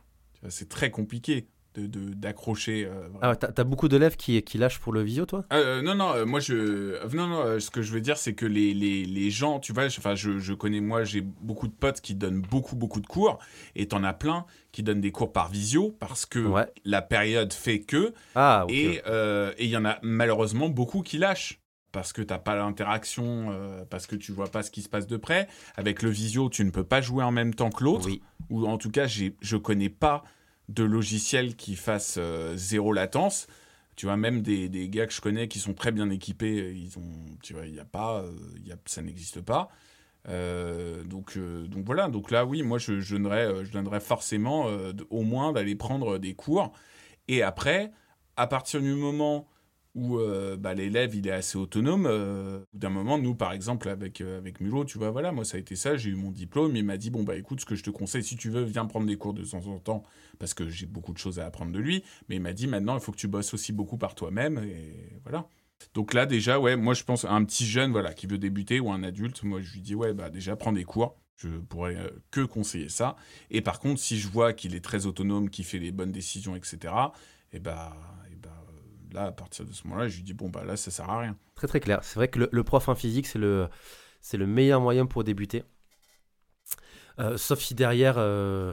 C'est 0.48 0.68
très 0.68 0.90
compliqué 0.90 1.48
de, 1.74 1.86
de- 1.86 2.12
d'accrocher. 2.14 2.84
euh. 2.84 3.08
Ah, 3.22 3.34
t'as 3.36 3.64
beaucoup 3.64 3.88
d'élèves 3.88 4.16
qui, 4.16 4.42
qui 4.42 4.58
lâchent 4.58 4.78
pour 4.78 4.92
le 4.92 5.02
visio, 5.02 5.24
toi? 5.26 5.44
Euh, 5.52 5.80
non, 5.82 5.94
non, 5.94 6.12
euh, 6.14 6.24
moi 6.26 6.38
je. 6.40 6.54
euh, 6.54 7.08
Non, 7.14 7.26
non, 7.26 7.40
euh, 7.40 7.60
ce 7.60 7.70
que 7.70 7.82
je 7.82 7.92
veux 7.92 8.00
dire, 8.00 8.16
c'est 8.18 8.34
que 8.34 8.44
les, 8.46 8.74
les, 8.74 9.04
les 9.04 9.30
gens, 9.30 9.58
tu 9.60 9.72
vois, 9.72 9.86
enfin, 9.86 10.14
je, 10.14 10.38
je 10.38 10.52
connais, 10.52 10.80
moi, 10.80 11.04
j'ai 11.04 11.20
beaucoup 11.22 11.68
de 11.68 11.72
potes 11.72 12.00
qui 12.00 12.14
donnent 12.14 12.42
beaucoup, 12.42 12.76
beaucoup 12.76 13.00
de 13.00 13.06
cours, 13.06 13.38
et 13.74 13.86
t'en 13.88 14.04
as 14.04 14.12
plein 14.12 14.44
qui 14.70 14.82
donnent 14.82 15.00
des 15.00 15.12
cours 15.12 15.32
par 15.32 15.48
visio 15.50 15.96
parce 15.98 16.26
que 16.26 16.38
Ouais. 16.40 16.66
la 16.84 17.02
période 17.02 17.52
fait 17.52 17.80
que, 17.80 18.12
Ah, 18.34 18.66
et 18.68 19.00
euh, 19.06 19.52
et 19.58 19.64
il 19.64 19.70
y 19.70 19.76
en 19.76 19.84
a 19.84 19.98
malheureusement 20.02 20.68
beaucoup 20.68 21.02
qui 21.02 21.18
lâchent. 21.18 21.58
Parce 21.92 22.14
que 22.14 22.22
t'as 22.22 22.38
pas 22.38 22.56
l'interaction, 22.56 23.48
euh, 23.50 23.84
parce 23.90 24.06
que 24.06 24.16
tu 24.16 24.32
vois 24.32 24.46
pas 24.50 24.62
ce 24.62 24.70
qui 24.70 24.80
se 24.80 24.88
passe 24.88 25.06
de 25.06 25.18
près. 25.18 25.46
Avec 25.76 26.02
le 26.02 26.08
visio, 26.08 26.48
tu 26.48 26.64
ne 26.64 26.70
peux 26.70 26.84
pas 26.84 27.02
jouer 27.02 27.22
en 27.22 27.30
même 27.32 27.52
temps 27.54 27.68
que 27.68 27.84
l'autre 27.84 28.06
Oui. 28.06 28.22
ou 28.48 28.66
en 28.66 28.78
tout 28.78 28.90
cas, 28.90 29.06
je 29.06 29.56
connais 29.58 29.90
pas 29.90 30.24
de 30.74 30.84
logiciel 30.84 31.56
qui 31.56 31.76
fasse 31.76 32.16
euh, 32.18 32.56
zéro 32.56 32.92
latence. 32.92 33.46
Tu 33.96 34.06
vois, 34.06 34.16
même 34.16 34.40
des, 34.42 34.68
des 34.68 34.88
gars 34.88 35.06
que 35.06 35.12
je 35.12 35.20
connais 35.20 35.48
qui 35.48 35.58
sont 35.58 35.74
très 35.74 35.92
bien 35.92 36.08
équipés, 36.10 36.72
ils 36.74 36.98
ont, 36.98 37.36
tu 37.42 37.52
vois, 37.52 37.66
il 37.66 37.78
a 37.78 37.84
pas, 37.84 38.22
euh, 38.22 38.32
y 38.64 38.72
a, 38.72 38.76
ça 38.86 39.02
n'existe 39.02 39.42
pas. 39.42 39.68
Euh, 40.28 41.04
donc, 41.04 41.38
donc 41.38 41.84
voilà, 41.84 42.08
donc 42.08 42.30
là, 42.30 42.46
oui, 42.46 42.62
moi, 42.62 42.78
je, 42.78 43.00
je 43.00 43.16
donnerais, 43.16 43.64
je 43.64 43.70
donnerais 43.72 44.00
forcément 44.00 44.66
au 45.10 45.22
moins 45.22 45.52
d'aller 45.52 45.74
prendre 45.74 46.18
des 46.18 46.34
cours. 46.34 46.72
Et 47.28 47.42
après, 47.42 47.92
à 48.36 48.46
partir 48.46 48.80
du 48.80 48.94
moment 48.94 49.46
où 49.94 50.18
bah, 50.58 50.72
l'élève 50.72 51.14
il 51.14 51.26
est 51.26 51.32
assez 51.32 51.58
autonome. 51.58 52.64
D'un 52.72 52.88
moment, 52.88 53.18
nous 53.18 53.34
par 53.34 53.52
exemple 53.52 53.90
avec, 53.90 54.22
avec 54.22 54.60
Mulot, 54.60 54.86
tu 54.86 54.96
vois, 54.96 55.10
voilà, 55.10 55.32
moi 55.32 55.44
ça 55.44 55.58
a 55.58 55.60
été 55.60 55.76
ça, 55.76 55.96
j'ai 55.96 56.10
eu 56.10 56.14
mon 56.14 56.30
diplôme, 56.30 56.74
il 56.76 56.84
m'a 56.84 56.96
dit 56.96 57.10
bon 57.10 57.24
bah 57.24 57.36
écoute, 57.36 57.60
ce 57.60 57.66
que 57.66 57.74
je 57.74 57.82
te 57.82 57.90
conseille, 57.90 58.24
si 58.24 58.36
tu 58.36 58.48
veux, 58.48 58.62
viens 58.62 58.86
prendre 58.86 59.06
des 59.06 59.16
cours 59.16 59.34
de 59.34 59.44
temps 59.44 59.66
en 59.66 59.78
temps, 59.78 60.02
parce 60.38 60.54
que 60.54 60.68
j'ai 60.68 60.86
beaucoup 60.86 61.12
de 61.12 61.18
choses 61.18 61.38
à 61.38 61.46
apprendre 61.46 61.72
de 61.72 61.78
lui, 61.78 62.04
mais 62.28 62.36
il 62.36 62.42
m'a 62.42 62.52
dit 62.52 62.66
maintenant 62.66 62.94
il 62.94 63.00
faut 63.00 63.12
que 63.12 63.16
tu 63.16 63.28
bosses 63.28 63.54
aussi 63.54 63.72
beaucoup 63.72 63.98
par 63.98 64.14
toi-même, 64.14 64.58
et 64.58 65.18
voilà. 65.22 65.48
Donc 65.94 66.14
là 66.14 66.26
déjà, 66.26 66.60
ouais, 66.60 66.76
moi 66.76 66.94
je 66.94 67.04
pense 67.04 67.24
à 67.24 67.32
un 67.32 67.44
petit 67.44 67.66
jeune 67.66 67.92
voilà, 67.92 68.12
qui 68.14 68.26
veut 68.26 68.38
débuter 68.38 68.80
ou 68.80 68.92
un 68.92 69.02
adulte, 69.02 69.42
moi 69.42 69.60
je 69.60 69.72
lui 69.72 69.80
dis 69.80 69.94
ouais, 69.94 70.14
bah 70.14 70.30
déjà 70.30 70.56
prends 70.56 70.72
des 70.72 70.84
cours. 70.84 71.16
Je 71.36 71.48
pourrais 71.48 71.96
que 72.30 72.42
conseiller 72.42 72.88
ça. 72.88 73.16
Et 73.50 73.62
par 73.62 73.80
contre, 73.80 74.00
si 74.00 74.16
je 74.16 74.28
vois 74.28 74.52
qu'il 74.52 74.76
est 74.76 74.84
très 74.84 75.06
autonome, 75.06 75.50
qu'il 75.50 75.64
fait 75.64 75.80
les 75.80 75.90
bonnes 75.90 76.12
décisions, 76.12 76.54
etc., 76.54 76.94
et 77.52 77.58
bah, 77.58 77.96
là, 79.12 79.26
à 79.26 79.32
partir 79.32 79.64
de 79.64 79.72
ce 79.72 79.86
moment-là, 79.86 80.08
je 80.08 80.16
lui 80.16 80.22
dis, 80.22 80.34
bon, 80.34 80.48
bah 80.48 80.64
là, 80.64 80.76
ça 80.76 80.90
sert 80.90 81.08
à 81.08 81.20
rien. 81.20 81.36
Très, 81.54 81.66
très 81.66 81.80
clair. 81.80 82.00
C'est 82.02 82.16
vrai 82.16 82.28
que 82.28 82.48
le, 82.50 82.64
prof 82.64 82.88
en 82.88 82.94
physique, 82.94 83.26
c'est 83.26 83.38
le, 83.38 83.68
c'est 84.20 84.36
le 84.36 84.46
meilleur 84.46 84.80
moyen 84.80 85.06
pour 85.06 85.24
débuter. 85.24 85.64
Euh, 87.18 87.36
sauf 87.36 87.60
si 87.60 87.74
derrière, 87.74 88.14
euh, 88.18 88.72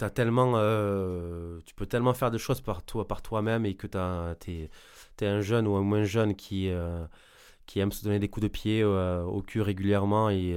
as 0.00 0.10
tellement, 0.10 0.52
euh, 0.56 1.58
tu 1.66 1.74
peux 1.74 1.86
tellement 1.86 2.14
faire 2.14 2.30
de 2.30 2.38
choses 2.38 2.60
par, 2.60 2.82
toi, 2.82 3.06
par 3.06 3.22
toi-même 3.22 3.66
et 3.66 3.74
que 3.74 3.86
tu 3.86 4.52
es, 4.52 5.26
un 5.26 5.40
jeune 5.40 5.66
ou 5.66 5.76
un 5.76 5.82
moins 5.82 6.04
jeune 6.04 6.34
qui, 6.34 6.68
euh, 6.70 7.04
qui 7.66 7.80
aime 7.80 7.92
se 7.92 8.04
donner 8.04 8.18
des 8.18 8.28
coups 8.28 8.44
de 8.44 8.48
pied 8.48 8.84
au 8.84 9.42
cul 9.42 9.62
régulièrement 9.62 10.30
et 10.30 10.56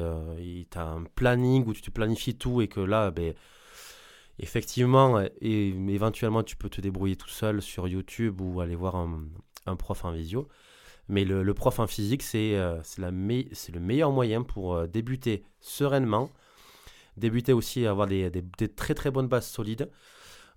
tu 0.70 0.78
as 0.78 0.86
un 0.86 1.04
planning 1.16 1.66
où 1.68 1.74
tu 1.74 1.82
te 1.82 1.91
planifies 1.91 2.36
tout 2.36 2.62
et 2.62 2.68
que 2.68 2.80
là, 2.80 3.12
ben, 3.12 3.34
effectivement, 4.41 5.22
et 5.41 5.68
éventuellement, 5.70 6.43
tu 6.43 6.56
peux 6.56 6.70
te 6.70 6.82
débrouiller 6.82 7.16
tout 7.16 7.30
seul 7.30 7.62
sur 7.62 7.88
YouTube 7.88 8.41
ou 8.41 8.60
aller 8.60 8.76
voir 8.76 8.95
un, 8.95 9.76
prof 9.76 10.04
en 10.04 10.12
visio. 10.12 10.47
Mais 11.08 11.26
le, 11.26 11.54
prof 11.54 11.80
en 11.80 11.88
physique, 11.88 12.24
c'est 12.24 12.56
euh, 12.56 12.82
le 12.97 13.80
meilleur 13.80 14.12
moyen 14.12 14.43
pour 14.43 14.76
euh, 14.76 14.88
débuter 14.88 15.43
sereinement, 15.60 16.30
débuter 17.18 17.53
aussi, 17.53 17.86
avoir 17.86 18.07
des, 18.07 18.30
des, 18.30 18.68
très 18.68 18.93
très 18.93 19.12
bonnes 19.12 19.28
bases 19.28 19.47
solides. 19.47 19.89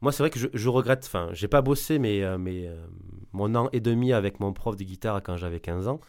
Moi, 0.00 0.12
c'est 0.12 0.22
vrai 0.22 0.30
que 0.30 0.38
je, 0.38 0.68
regrette, 0.68 1.04
enfin, 1.06 1.28
j'ai 1.32 1.48
pas 1.48 1.62
bossé, 1.62 1.98
mais, 1.98 2.22
euh, 2.22 2.36
mais 2.36 2.68
mon 3.32 3.54
an 3.54 3.68
et 3.72 3.80
demi 3.80 4.12
avec 4.12 4.40
mon 4.40 4.52
prof 4.52 4.76
de 4.76 4.84
guitare 4.84 5.22
quand 5.22 5.36
j'avais 5.36 5.60
15 5.60 5.88
ans, 5.88 6.00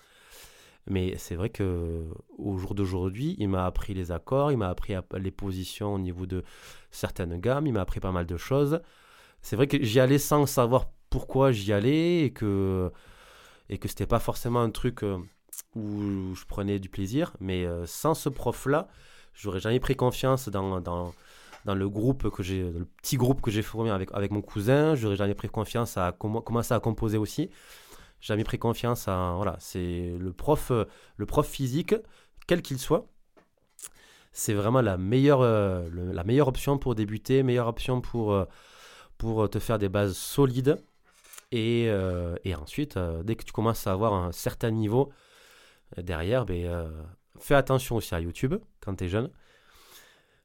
mais 0.87 1.15
c'est 1.17 1.35
vrai 1.35 1.49
que 1.49 2.03
au 2.37 2.57
jour 2.57 2.75
d'aujourd'hui, 2.75 3.35
il 3.39 3.49
m'a 3.49 3.65
appris 3.65 3.93
les 3.93 4.11
accords, 4.11 4.51
il 4.51 4.57
m'a 4.57 4.69
appris 4.69 4.93
les 5.17 5.31
positions 5.31 5.95
au 5.95 5.99
niveau 5.99 6.25
de 6.25 6.43
certaines 6.91 7.39
gammes, 7.39 7.67
il 7.67 7.73
m'a 7.73 7.81
appris 7.81 7.99
pas 7.99 8.11
mal 8.11 8.25
de 8.25 8.37
choses. 8.37 8.81
C'est 9.41 9.55
vrai 9.55 9.67
que 9.67 9.81
j'y 9.83 9.99
allais 9.99 10.19
sans 10.19 10.45
savoir 10.45 10.89
pourquoi 11.09 11.51
j'y 11.51 11.73
allais 11.73 12.25
et 12.25 12.31
que 12.33 12.91
et 13.69 13.77
que 13.79 13.87
c'était 13.87 14.05
pas 14.05 14.19
forcément 14.19 14.61
un 14.61 14.69
truc 14.69 15.03
euh, 15.03 15.17
où 15.75 16.35
je 16.35 16.45
prenais 16.45 16.79
du 16.79 16.89
plaisir. 16.89 17.35
Mais 17.39 17.65
euh, 17.65 17.85
sans 17.87 18.13
ce 18.13 18.29
prof-là, 18.29 18.87
j'aurais 19.35 19.59
jamais 19.59 19.79
pris 19.79 19.95
confiance 19.95 20.49
dans, 20.49 20.81
dans, 20.81 21.13
dans 21.65 21.75
le 21.75 21.89
groupe 21.89 22.29
que 22.29 22.41
j'ai, 22.41 22.63
le 22.63 22.85
petit 23.01 23.17
groupe 23.17 23.41
que 23.41 23.51
j'ai 23.51 23.61
formé 23.61 23.91
avec, 23.91 24.09
avec 24.13 24.31
mon 24.31 24.41
cousin. 24.41 24.95
J'aurais 24.95 25.15
jamais 25.15 25.35
pris 25.35 25.49
confiance 25.49 25.97
à 25.97 26.11
commencer 26.11 26.73
à 26.73 26.79
composer 26.79 27.17
aussi 27.17 27.49
jamais 28.25 28.43
pris 28.43 28.57
confiance 28.57 29.07
à. 29.07 29.33
Voilà, 29.35 29.55
c'est 29.59 30.15
le 30.17 30.33
prof, 30.33 30.71
euh, 30.71 30.85
le 31.17 31.25
prof 31.25 31.47
physique, 31.47 31.95
quel 32.47 32.61
qu'il 32.61 32.79
soit. 32.79 33.07
C'est 34.31 34.53
vraiment 34.53 34.81
la 34.81 34.97
meilleure, 34.97 35.41
euh, 35.41 35.87
la 35.93 36.23
meilleure 36.23 36.47
option 36.49 36.77
pour 36.77 36.95
débuter, 36.95 37.43
meilleure 37.43 37.67
option 37.67 38.01
pour, 38.01 38.33
euh, 38.33 38.45
pour 39.17 39.49
te 39.49 39.59
faire 39.59 39.79
des 39.79 39.89
bases 39.89 40.17
solides. 40.17 40.83
Et, 41.51 41.85
et 42.43 42.55
ensuite, 42.55 42.99
dès 43.23 43.35
que 43.35 43.45
tu 43.45 43.53
commences 43.53 43.87
à 43.87 43.93
avoir 43.93 44.13
un 44.13 44.33
certain 44.33 44.71
niveau 44.71 45.13
derrière, 45.95 46.45
ben, 46.45 46.91
fais 47.39 47.55
attention 47.55 47.95
aussi 47.95 48.15
à 48.15 48.19
YouTube 48.19 48.55
quand 48.81 48.95
tu 48.95 49.05
es 49.05 49.07
jeune. 49.07 49.29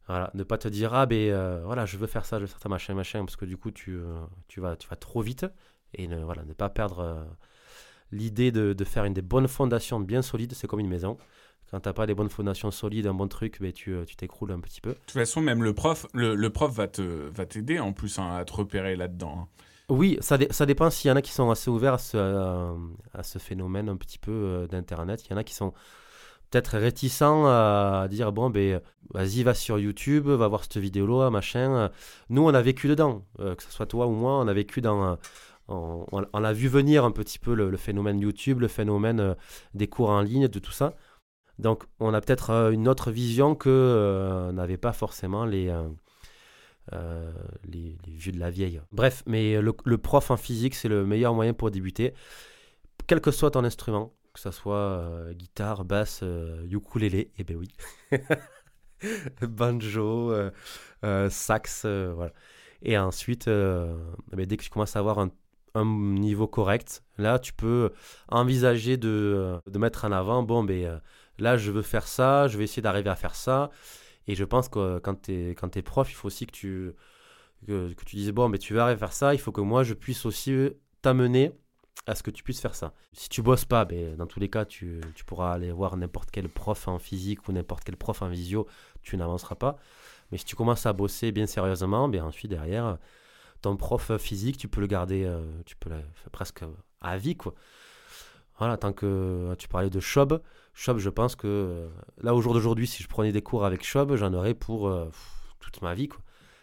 Voilà, 0.06 0.30
ne 0.34 0.42
pas 0.42 0.58
te 0.58 0.68
dire, 0.68 0.92
ah 0.92 1.06
ben 1.06 1.62
voilà, 1.64 1.86
je 1.86 1.96
veux 1.96 2.08
faire 2.08 2.24
ça, 2.24 2.38
je 2.38 2.42
veux 2.42 2.46
faire 2.48 2.60
ça, 2.60 2.68
machin, 2.68 2.94
machin, 2.94 3.24
parce 3.24 3.36
que 3.36 3.44
du 3.44 3.56
coup, 3.56 3.70
tu, 3.70 3.96
tu, 4.48 4.60
vas, 4.60 4.76
tu 4.76 4.88
vas 4.88 4.96
trop 4.96 5.22
vite. 5.22 5.46
Et 5.94 6.08
ne, 6.08 6.24
voilà, 6.24 6.44
ne 6.44 6.52
pas 6.52 6.68
perdre 6.68 7.28
l'idée 8.12 8.52
de, 8.52 8.84
faire 8.84 9.04
une 9.04 9.14
des 9.14 9.22
bonnes 9.22 9.48
fondations 9.48 10.00
bien 10.00 10.22
solides, 10.22 10.52
c'est 10.54 10.66
comme 10.66 10.80
une 10.80 10.88
maison. 10.88 11.16
Quand 11.70 11.80
tu 11.80 11.88
n'as 11.88 11.92
pas 11.92 12.06
des 12.06 12.14
bonnes 12.14 12.30
fondations 12.30 12.70
solides, 12.72 13.06
un 13.06 13.14
bon 13.14 13.28
truc, 13.28 13.58
ben 13.60 13.72
tu 13.72 13.92
euh, 13.92 14.04
t'écroules 14.04 14.50
un 14.50 14.58
petit 14.58 14.80
peu. 14.80 14.90
De 14.90 14.94
toute 14.94 15.12
façon, 15.12 15.40
même 15.40 15.62
le 15.62 15.72
prof, 15.72 16.06
le, 16.14 16.48
prof 16.48 16.72
va 16.72 16.88
te 16.88 17.02
va 17.02 17.46
t'aider 17.46 17.78
en 17.78 17.92
plus 17.92 18.18
hein, 18.18 18.34
à 18.34 18.44
te 18.44 18.52
repérer 18.52 18.96
là-dedans. 18.96 19.42
Hein. 19.42 19.48
Oui, 19.88 20.18
ça, 20.20 20.36
ça 20.50 20.66
dépend 20.66 20.90
s'il 20.90 21.08
y 21.08 21.12
en 21.12 21.16
a 21.16 21.22
qui 21.22 21.30
sont 21.30 21.48
assez 21.50 21.70
ouverts 21.70 21.94
à 21.94 21.98
ce, 21.98 22.16
à, 23.14 23.22
ce 23.22 23.38
phénomène 23.38 23.88
un 23.88 23.96
petit 23.96 24.18
peu 24.18 24.32
euh, 24.32 24.66
d'Internet. 24.66 25.24
Il 25.26 25.30
y 25.30 25.34
en 25.34 25.36
a 25.36 25.44
qui 25.44 25.54
sont 25.54 25.72
peut-être 26.50 26.78
réticents 26.78 27.46
à 27.46 28.06
dire 28.08 28.32
bon 28.32 28.50
ben 28.50 28.80
vas-y 29.14 29.42
va 29.42 29.54
sur 29.54 29.78
YouTube 29.78 30.26
va 30.28 30.48
voir 30.48 30.64
cette 30.64 30.78
vidéo 30.78 31.06
là 31.06 31.30
machin 31.30 31.90
nous 32.28 32.42
on 32.42 32.54
a 32.54 32.62
vécu 32.62 32.88
dedans 32.88 33.24
euh, 33.38 33.54
que 33.54 33.62
ce 33.62 33.70
soit 33.70 33.86
toi 33.86 34.06
ou 34.06 34.12
moi 34.12 34.38
on 34.40 34.48
a 34.48 34.52
vécu 34.52 34.80
dans 34.80 35.16
on, 35.70 36.44
a 36.44 36.52
vu 36.52 36.68
venir 36.68 37.04
un 37.04 37.10
petit 37.10 37.38
peu 37.38 37.54
le, 37.54 37.76
phénomène 37.76 38.20
YouTube, 38.20 38.60
le 38.60 38.68
phénomène 38.68 39.20
euh, 39.20 39.34
des 39.74 39.86
cours 39.86 40.10
en 40.10 40.20
ligne, 40.20 40.48
de 40.48 40.58
tout 40.58 40.72
ça. 40.72 40.94
Donc 41.58 41.84
on 42.00 42.14
a 42.14 42.20
peut-être 42.20 42.50
euh, 42.50 42.70
une 42.70 42.88
autre 42.88 43.10
vision 43.10 43.54
que 43.54 43.68
euh, 43.68 44.52
n'avaient 44.52 44.76
pas 44.76 44.92
forcément 44.92 45.44
les, 45.44 45.72
les, 46.92 47.96
vieux 48.06 48.32
de 48.32 48.40
la 48.40 48.50
vieille. 48.50 48.80
Bref, 48.92 49.22
mais 49.26 49.60
le, 49.60 49.98
prof 49.98 50.30
en 50.30 50.36
physique, 50.36 50.74
c'est 50.74 50.88
le 50.88 51.06
meilleur 51.06 51.34
moyen 51.34 51.52
pour 51.52 51.70
débuter, 51.70 52.14
quel 53.06 53.20
que 53.20 53.30
soit 53.30 53.52
ton 53.52 53.64
instrument, 53.64 54.12
que 54.32 54.40
ce 54.40 54.50
soit 54.50 55.32
guitare, 55.32 55.84
basse, 55.84 56.24
ukulélé, 56.70 57.18
et 57.18 57.32
eh 57.38 57.44
ben 57.44 57.56
oui, 57.56 57.68
banjo, 59.42 60.32
sax, 61.28 61.84
voilà. 61.84 62.32
Et 62.82 62.96
ensuite, 62.96 63.48
eh 63.48 64.36
ben, 64.36 64.46
dès 64.46 64.56
que 64.56 64.62
tu 64.62 64.70
commences 64.70 64.96
à 64.96 65.00
avoir 65.00 65.18
un 65.74 65.84
niveau 65.84 66.46
correct, 66.46 67.02
là, 67.18 67.38
tu 67.38 67.52
peux 67.52 67.92
envisager 68.28 68.96
de, 68.96 69.60
de 69.66 69.78
mettre 69.78 70.04
en 70.04 70.12
avant, 70.12 70.42
bon, 70.42 70.64
ben, 70.64 70.84
euh, 70.84 70.98
là, 71.38 71.56
je 71.56 71.70
veux 71.70 71.82
faire 71.82 72.06
ça, 72.06 72.48
je 72.48 72.58
vais 72.58 72.64
essayer 72.64 72.82
d'arriver 72.82 73.10
à 73.10 73.16
faire 73.16 73.34
ça. 73.34 73.70
Et 74.26 74.34
je 74.34 74.44
pense 74.44 74.68
que 74.68 74.98
quand 74.98 75.22
tu 75.22 75.54
es, 75.54 75.82
prof, 75.82 76.10
il 76.10 76.14
faut 76.14 76.26
aussi 76.26 76.46
que 76.46 76.52
tu, 76.52 76.92
que, 77.66 77.92
tu 78.04 78.16
dises, 78.16 78.32
bon, 78.32 78.48
mais 78.48 78.58
ben, 78.58 78.64
tu 78.64 78.74
veux 78.74 78.80
arriver 78.80 78.96
à 78.96 78.98
faire 78.98 79.12
ça, 79.12 79.34
il 79.34 79.40
faut 79.40 79.52
que 79.52 79.60
moi, 79.60 79.82
je 79.82 79.94
puisse 79.94 80.26
aussi 80.26 80.70
t'amener 81.02 81.52
à 82.06 82.14
ce 82.14 82.22
que 82.22 82.30
tu 82.30 82.42
puisses 82.42 82.60
faire 82.60 82.74
ça. 82.74 82.92
Si 83.12 83.28
tu 83.28 83.42
bosses 83.42 83.64
pas, 83.64 83.84
ben, 83.84 84.16
dans 84.16 84.26
tous 84.26 84.40
les 84.40 84.48
cas, 84.48 84.64
tu, 84.64 85.00
tu 85.14 85.24
pourras 85.24 85.52
aller 85.52 85.70
voir 85.70 85.96
n'importe 85.96 86.30
quel 86.30 86.48
prof 86.48 86.88
en 86.88 86.98
physique 86.98 87.46
ou 87.48 87.52
n'importe 87.52 87.84
quel 87.84 87.96
prof 87.96 88.22
en 88.22 88.28
visio, 88.28 88.66
tu 89.02 89.16
n'avanceras 89.16 89.54
pas. 89.54 89.76
Mais 90.30 90.38
si 90.38 90.44
tu 90.44 90.56
commences 90.56 90.86
à 90.86 90.92
bosser 90.92 91.32
bien 91.32 91.46
sérieusement, 91.46 92.08
ben, 92.08 92.22
ensuite, 92.22 92.50
derrière, 92.50 92.98
ton 93.60 93.76
prof 93.76 94.16
physique, 94.18 94.56
tu 94.56 94.68
peux 94.68 94.80
le 94.80 94.86
garder, 94.86 95.24
euh, 95.24 95.42
tu 95.66 95.76
peux 95.76 95.90
le, 95.90 96.00
presque 96.32 96.64
à 97.00 97.16
vie, 97.18 97.36
quoi. 97.36 97.54
Voilà, 98.58 98.76
tant 98.76 98.92
que 98.92 99.06
euh, 99.06 99.54
tu 99.56 99.68
parlais 99.68 99.90
de 99.90 100.00
Chob, 100.00 100.42
Chob, 100.74 100.98
je 100.98 101.08
pense 101.08 101.34
que 101.34 101.46
euh, 101.46 101.88
là, 102.22 102.34
au 102.34 102.40
jour 102.40 102.54
d'aujourd'hui, 102.54 102.86
si 102.86 103.02
je 103.02 103.08
prenais 103.08 103.32
des 103.32 103.42
cours 103.42 103.64
avec 103.64 103.84
Chob, 103.84 104.14
j'en 104.16 104.32
aurais 104.34 104.54
pour 104.54 104.92
toute 105.60 105.82
ma 105.82 105.94
vie, 105.94 106.08
quoi. 106.08 106.20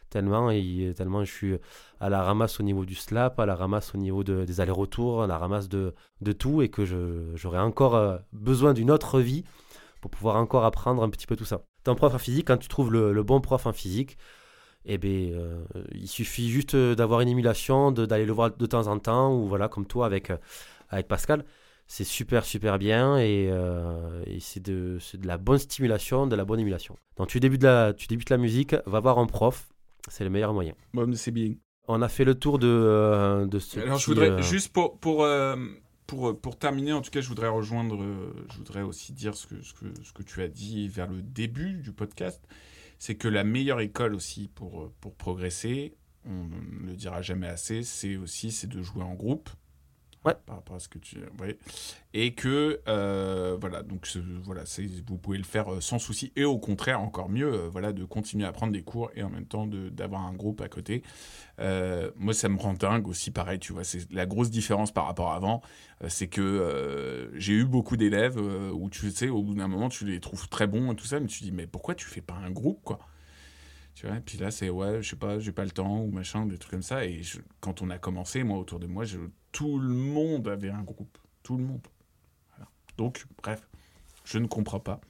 Tellement, 0.10 0.50
et, 0.52 0.94
tellement 0.96 1.24
je 1.26 1.32
suis 1.32 1.56
à 2.00 2.10
la 2.10 2.24
ramasse 2.24 2.60
au 2.60 2.64
niveau 2.64 2.86
du 2.86 2.96
slap, 2.96 3.40
à 3.40 3.46
la 3.46 3.56
ramasse 3.56 3.94
au 3.94 3.98
niveau 3.98 4.24
des 4.24 4.62
allers-retours, 4.62 5.24
à 5.24 5.28
la 5.28 5.38
ramasse 5.38 5.68
de, 5.68 5.94
de 6.22 6.32
tout, 6.32 6.62
et 6.62 6.70
que 6.70 6.86
j'aurais 7.36 7.60
encore 7.60 8.20
besoin 8.32 8.74
d'une 8.74 8.90
autre 8.90 9.20
vie 9.20 9.44
pour 10.02 10.12
pouvoir 10.12 10.38
encore 10.38 10.66
apprendre 10.66 11.04
un 11.04 11.10
petit 11.10 11.28
peu 11.28 11.36
tout 11.36 11.46
ça. 11.46 11.62
Ton 11.84 11.96
prof 11.96 12.14
en 12.14 12.18
physique, 12.18 12.48
quand 12.48 12.58
tu 12.58 12.68
trouves 12.68 12.92
le, 12.92 13.24
bon 13.24 13.42
prof 13.42 13.66
en 13.66 13.74
physique, 13.74 14.18
eh 14.86 14.98
bien, 14.98 15.10
euh, 15.10 15.64
il 15.94 16.08
suffit 16.08 16.50
juste 16.50 16.76
euh, 16.76 16.96
d'avoir 16.96 17.22
une 17.22 17.30
émulation, 17.30 17.92
d'aller 17.92 18.26
le 18.26 18.34
voir 18.34 18.56
de 18.56 18.66
temps 18.66 18.88
en 18.88 19.00
temps, 19.00 19.34
ou 19.34 19.48
voilà, 19.48 19.68
comme 19.68 19.86
toi 19.86 20.06
avec, 20.06 20.30
euh, 20.30 20.38
avec 20.90 21.08
Pascal. 21.08 21.46
C'est 21.88 22.04
super, 22.04 22.44
super 22.44 22.78
bien 22.78 23.18
et, 23.18 23.50
c'est 24.42 24.62
de, 24.62 25.00
de, 25.14 25.28
la 25.28 25.38
bonne 25.38 25.58
stimulation, 25.58 26.28
de 26.28 26.36
la 26.36 26.44
bonne 26.44 26.60
émulation. 26.60 26.98
Donc, 27.16 27.30
tu 27.30 27.40
débutes 27.40 27.64
la, 27.64 27.94
tu 27.94 28.08
débutes 28.08 28.30
la 28.30 28.38
musique, 28.38 28.76
va 28.86 29.00
voir 29.00 29.20
un 29.20 29.26
prof, 29.26 29.70
c'est 30.08 30.24
le 30.24 30.30
meilleur 30.30 30.54
moyen. 30.54 30.74
Bon, 30.94 31.14
c'est 31.16 31.32
bien. 31.32 31.54
On 31.88 32.02
a 32.02 32.10
fait 32.10 32.26
le 32.26 32.36
tour 32.36 32.60
de, 32.60 33.48
de 33.50 33.60
ce 33.60 33.80
Alors, 33.80 33.98
je 33.98 34.08
voudrais, 34.08 34.42
juste 34.42 34.74
pour, 34.74 34.98
pour, 35.00 35.26
pour, 36.06 36.38
pour, 36.40 36.58
terminer, 36.58 36.92
en 36.92 37.02
tout 37.02 37.12
cas, 37.12 37.22
je 37.22 37.30
voudrais 37.30 37.48
rejoindre, 37.48 37.98
je 38.52 38.58
voudrais 38.58 38.82
aussi 38.82 39.14
dire 39.14 39.36
ce 39.36 39.48
que, 39.48 39.62
ce, 39.62 39.74
que, 39.74 39.86
ce 40.04 40.12
que 40.12 40.22
tu 40.22 40.42
as 40.42 40.50
dit 40.50 40.90
vers 40.90 41.08
le 41.08 41.22
début 41.22 41.76
du 41.76 41.94
podcast 41.94 42.46
c'est 43.00 43.16
que 43.16 43.28
la 43.28 43.44
meilleure 43.44 43.80
école 43.80 44.16
aussi 44.16 44.50
pour, 44.54 44.82
euh, 44.82 44.94
pour 45.02 45.16
progresser, 45.16 45.96
on 46.26 46.48
ne 46.82 46.88
le 46.88 46.96
dira 46.96 47.22
jamais 47.22 47.48
assez, 47.48 47.84
c'est 47.84 48.18
aussi 48.18 48.52
c'est 48.52 48.68
de 48.68 48.82
jouer 48.82 49.04
en 49.04 49.14
groupe. 49.14 49.50
Ouais. 50.26 50.34
Par 50.46 50.58
rapport 50.58 50.76
à 50.76 50.80
ce 50.80 50.90
que 50.90 50.98
tu. 50.98 51.20
Ouais. 51.40 51.58
Et 52.14 52.34
que, 52.34 52.82
euh, 52.88 53.56
voilà, 53.62 53.82
donc 53.84 54.08
voilà, 54.44 54.64
vous 55.08 55.18
pouvez 55.18 55.38
le 55.38 55.46
faire 55.46 55.74
euh, 55.74 55.80
sans 55.82 56.00
souci. 56.00 56.34
Et 56.36 56.44
au 56.44 56.58
contraire, 56.58 57.00
encore 57.00 57.30
mieux, 57.30 57.48
euh, 57.54 57.70
voilà, 57.70 57.94
de 57.94 58.04
continuer 58.04 58.46
à 58.46 58.52
prendre 58.52 58.74
des 58.74 58.82
cours 58.84 59.10
et 59.16 59.24
en 59.24 59.30
même 59.30 59.46
temps 59.46 59.68
d'avoir 59.68 60.26
un 60.26 60.34
groupe 60.34 60.60
à 60.62 60.68
côté. 60.68 61.04
Euh, 61.60 62.12
moi, 62.18 62.34
ça 62.34 62.50
me 62.50 62.58
rend 62.58 62.74
dingue 62.74 63.08
aussi, 63.08 63.32
pareil, 63.32 63.60
tu 63.60 63.74
vois. 63.74 63.84
C'est 63.84 64.12
la 64.12 64.26
grosse 64.26 64.50
différence 64.52 64.92
par 64.94 65.06
rapport 65.06 65.32
à 65.32 65.36
avant. 65.38 65.62
euh, 66.04 66.10
c'est 66.10 66.28
que 66.28 66.42
euh, 66.42 67.30
j'ai 67.40 67.54
eu 67.54 67.66
beaucoup 67.66 67.98
d'élèves 67.98 68.38
euh, 68.40 68.72
où 68.72 68.90
tu 68.90 69.12
sais, 69.12 69.30
au 69.30 69.44
bout 69.44 69.56
d'un 69.56 69.68
moment, 69.68 69.90
tu 69.90 70.06
les 70.06 70.20
trouves 70.20 70.50
très 70.50 70.68
bons 70.68 70.92
et 70.94 70.96
tout 70.96 71.06
ça, 71.06 71.20
mais 71.20 71.28
tu 71.28 71.40
te 71.40 71.44
dis, 71.46 71.52
mais 71.52 71.68
pourquoi 71.68 71.96
tu 71.96 72.06
fais 72.08 72.22
pas 72.22 72.36
un 72.36 72.52
groupe, 72.52 72.82
quoi? 72.84 73.00
Tu 73.96 74.06
vois, 74.08 74.18
et 74.18 74.22
puis 74.22 74.38
là, 74.38 74.52
c'est 74.52 74.70
ouais, 74.70 75.02
je 75.02 75.10
sais 75.10 75.16
pas, 75.16 75.40
j'ai 75.40 75.52
pas 75.52 75.66
le 75.66 75.72
temps 75.72 76.02
ou 76.02 76.12
machin, 76.12 76.46
des 76.46 76.58
trucs 76.58 76.72
comme 76.72 76.84
ça. 76.84 77.06
Et 77.06 77.22
quand 77.62 77.82
on 77.82 77.90
a 77.90 77.98
commencé, 77.98 78.44
moi, 78.44 78.58
autour 78.60 78.80
de 78.80 78.88
moi, 78.88 79.06
je- 79.06 79.18
tout 79.58 79.80
le 79.80 79.90
monde 79.90 80.48
avait 80.48 80.70
un 80.70 80.84
groupe. 80.84 81.18
Tout 81.42 81.58
le 81.58 81.64
monde. 81.64 81.82
Voilà. 82.52 82.70
Donc, 82.98 83.26
bref, 83.42 83.68
je 84.24 84.38
ne 84.38 84.46
comprends 84.46 84.80
pas. 84.80 85.02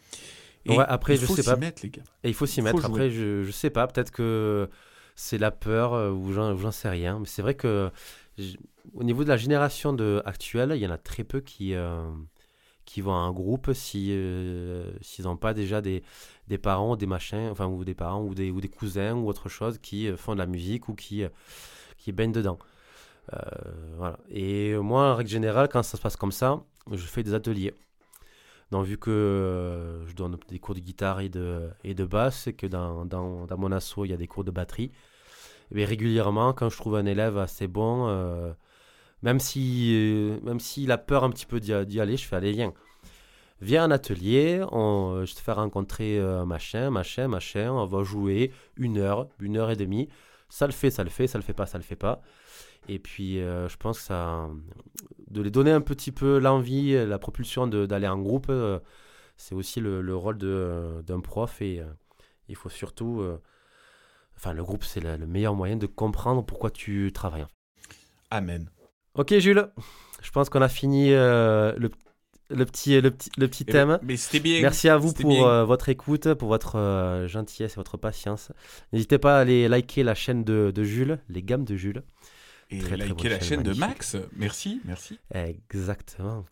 Et 0.66 0.72
Ouais, 0.72 0.86
après, 0.88 1.16
il 1.16 1.20
je 1.20 1.26
faut 1.26 1.36
sais 1.36 1.42
s'y 1.44 1.50
pas. 1.50 1.58
mettre, 1.58 1.82
les 1.84 1.90
gars. 1.90 2.04
Et 2.24 2.30
il 2.30 2.34
faut 2.34 2.46
s'y 2.46 2.62
mettre. 2.62 2.86
Après, 2.86 3.10
je, 3.12 3.44
je 3.44 3.52
sais 3.52 3.70
pas, 3.70 3.88
peut-être 3.88 4.12
que 4.12 4.70
c'est 5.16 5.38
la 5.38 5.52
peur 5.52 5.94
euh, 5.94 6.12
ou 6.12 6.32
j'en 6.32 6.72
sais 6.72 6.88
rien. 6.90 7.20
Mais 7.20 7.26
c'est 7.26 7.42
vrai 7.42 7.56
que 7.56 7.92
au 8.94 9.04
niveau 9.04 9.26
de 9.26 9.30
la 9.30 9.36
génération 9.38 9.92
de, 9.92 10.22
actuelle, 10.24 10.72
il 10.76 10.82
y 10.82 10.88
en 10.88 10.92
a 10.92 10.98
très 10.98 11.26
peu 11.26 11.42
qui, 11.42 11.74
euh, 11.74 12.10
qui 12.86 13.02
vont 13.02 13.14
à 13.16 13.18
un 13.18 13.34
groupe 13.34 13.74
si, 13.74 14.12
euh, 14.12 14.92
s'ils 15.02 15.26
n'ont 15.26 15.36
pas 15.36 15.54
déjà 15.54 15.82
des, 15.82 16.04
des 16.48 16.58
parents, 16.58 16.96
des 16.96 17.06
machins, 17.06 17.50
enfin, 17.52 17.68
ou 17.68 17.84
des 17.84 17.96
parents, 17.96 18.24
ou 18.24 18.34
des, 18.34 18.50
ou 18.50 18.62
des 18.62 18.70
cousins, 18.70 19.14
ou 19.16 19.28
autre 19.28 19.50
chose 19.50 19.78
qui 19.80 20.08
euh, 20.08 20.16
font 20.16 20.34
de 20.34 20.40
la 20.40 20.46
musique 20.48 20.88
ou 20.88 20.96
qui, 20.96 21.24
euh, 21.24 21.30
qui 21.98 22.14
baignent 22.14 22.32
dedans. 22.32 22.60
Euh, 23.34 23.40
voilà. 23.98 24.20
Et 24.30 24.76
moi, 24.78 25.12
en 25.14 25.16
règle 25.16 25.30
générale, 25.30 25.68
quand 25.70 25.84
ça 25.84 25.98
se 25.98 26.02
passe 26.02 26.16
comme 26.16 26.32
ça, 26.32 26.62
je 26.92 27.06
fais 27.06 27.24
des 27.24 27.34
ateliers. 27.34 27.74
Donc, 28.72 28.86
vu 28.86 28.98
que 28.98 29.10
euh, 29.10 30.08
je 30.08 30.14
donne 30.14 30.38
des 30.50 30.60
cours 30.60 30.76
de 30.76 30.80
guitare 30.80 31.22
et 31.22 31.30
de, 31.30 31.70
et 31.84 31.94
de 31.94 32.06
basse, 32.06 32.48
et 32.48 32.54
que 32.54 32.68
dans, 32.68 33.06
dans, 33.06 33.48
mon 33.58 33.72
asso, 33.72 34.00
il 34.04 34.12
y 34.12 34.14
a 34.14 34.18
des 34.18 34.28
cours 34.28 34.44
de 34.44 34.52
batterie, 34.52 34.92
eh 35.72 35.76
bien, 35.76 35.86
régulièrement, 35.86 36.54
quand 36.54 36.70
je 36.70 36.78
trouve 36.78 36.96
un 36.96 37.06
élève 37.06 37.38
assez 37.38 37.68
bon, 37.68 38.08
euh, 38.08 38.52
même 39.24 39.40
si 39.40 40.38
s'il 40.60 40.92
a 40.92 40.98
peur 40.98 41.24
un 41.24 41.30
petit 41.30 41.46
peu 41.46 41.60
d'y 41.60 41.74
aller, 41.74 42.18
je 42.18 42.26
fais 42.26 42.36
aller, 42.36 42.52
viens. 42.52 42.74
Viens 43.60 43.86
en 43.86 43.92
atelier, 43.92 44.64
on, 44.72 45.26
je 45.26 45.34
te 45.34 45.40
fais 45.40 45.52
rencontrer 45.52 46.22
machin, 46.46 46.92
machin, 46.92 47.28
machin, 47.28 47.72
on 47.72 47.86
va 47.86 48.04
jouer 48.04 48.52
une 48.76 48.98
heure, 49.00 49.28
une 49.40 49.58
heure 49.58 49.72
et 49.72 49.76
demie. 49.76 50.10
Ça 50.50 50.66
le 50.66 50.74
fait, 50.74 50.90
ça 50.90 51.04
le 51.04 51.10
fait, 51.10 51.28
ça 51.28 51.38
le 51.38 51.44
fait 51.44 51.54
pas, 51.54 51.66
ça 51.66 51.78
le 51.78 51.84
fait 51.84 51.96
pas. 51.96 52.22
Et 52.88 53.00
puis, 53.00 53.42
euh, 53.42 53.68
je 53.68 53.78
pense 53.78 54.00
que 54.00 54.06
ça, 54.06 54.48
de 55.30 55.42
les 55.42 55.52
donner 55.52 55.72
un 55.72 55.82
petit 55.82 56.12
peu 56.12 56.40
l'envie, 56.40 56.94
la 57.06 57.20
propulsion 57.20 57.68
d'aller 57.68 58.08
en 58.08 58.18
groupe, 58.20 58.48
euh, 58.50 58.80
c'est 59.36 59.56
aussi 59.56 59.82
le, 59.82 60.02
le 60.02 60.16
rôle 60.16 60.38
d'un 60.38 61.20
prof. 61.20 61.62
Et 61.62 61.82
euh, 61.82 61.86
il 62.48 62.56
faut 62.56 62.70
surtout, 62.70 63.26
enfin, 64.38 64.54
le 64.54 64.64
groupe, 64.64 64.84
c'est 64.84 65.02
le, 65.02 65.18
le 65.18 65.28
meilleur 65.28 65.54
moyen 65.54 65.76
de 65.76 65.86
comprendre 65.86 66.46
pourquoi 66.46 66.72
tu 66.72 67.12
travailles. 67.14 67.48
Amen. 68.32 68.70
Ok, 69.16 69.38
Jules, 69.40 69.70
je 70.22 70.32
pense 70.32 70.50
qu'on 70.50 70.62
a 70.62 70.70
fini 70.70 71.10
le, 71.10 71.90
le 72.50 72.66
petit, 72.66 73.00
le 73.02 73.12
petit, 73.12 73.30
le 73.38 73.48
petit 73.48 73.66
Eh 73.68 73.72
thème. 73.72 73.88
ben, 73.90 74.00
mais 74.04 74.18
c'était 74.18 74.40
bien. 74.40 74.62
Merci 74.62 74.90
à 74.90 74.98
vous 74.98 75.14
pour 75.14 75.46
euh, 75.48 75.66
votre 75.66 75.90
écoute, 75.90 76.34
pour 76.36 76.50
votre 76.50 76.78
euh, 76.78 77.28
gentillesse 77.28 77.74
et 77.74 77.76
votre 77.76 77.98
patience. 77.98 78.52
N'hésitez 78.94 79.18
pas 79.18 79.38
à 79.38 79.42
aller 79.42 79.68
liker 79.68 80.04
la 80.04 80.16
chaîne 80.16 80.44
de, 80.44 80.72
de 80.74 80.84
Jules, 80.84 81.20
les 81.30 81.44
gammes 81.44 81.66
de 81.66 81.76
Jules. 81.76 82.04
Et 82.70 82.80
très, 82.80 82.98
liker 82.98 83.30
la 83.30 83.40
chaîne, 83.40 83.48
chaîne 83.50 83.64
de. 83.64 83.74
Max. 83.74 84.18
Merci, 84.36 84.82
merci. 84.86 85.20
Exactement. 85.34 86.46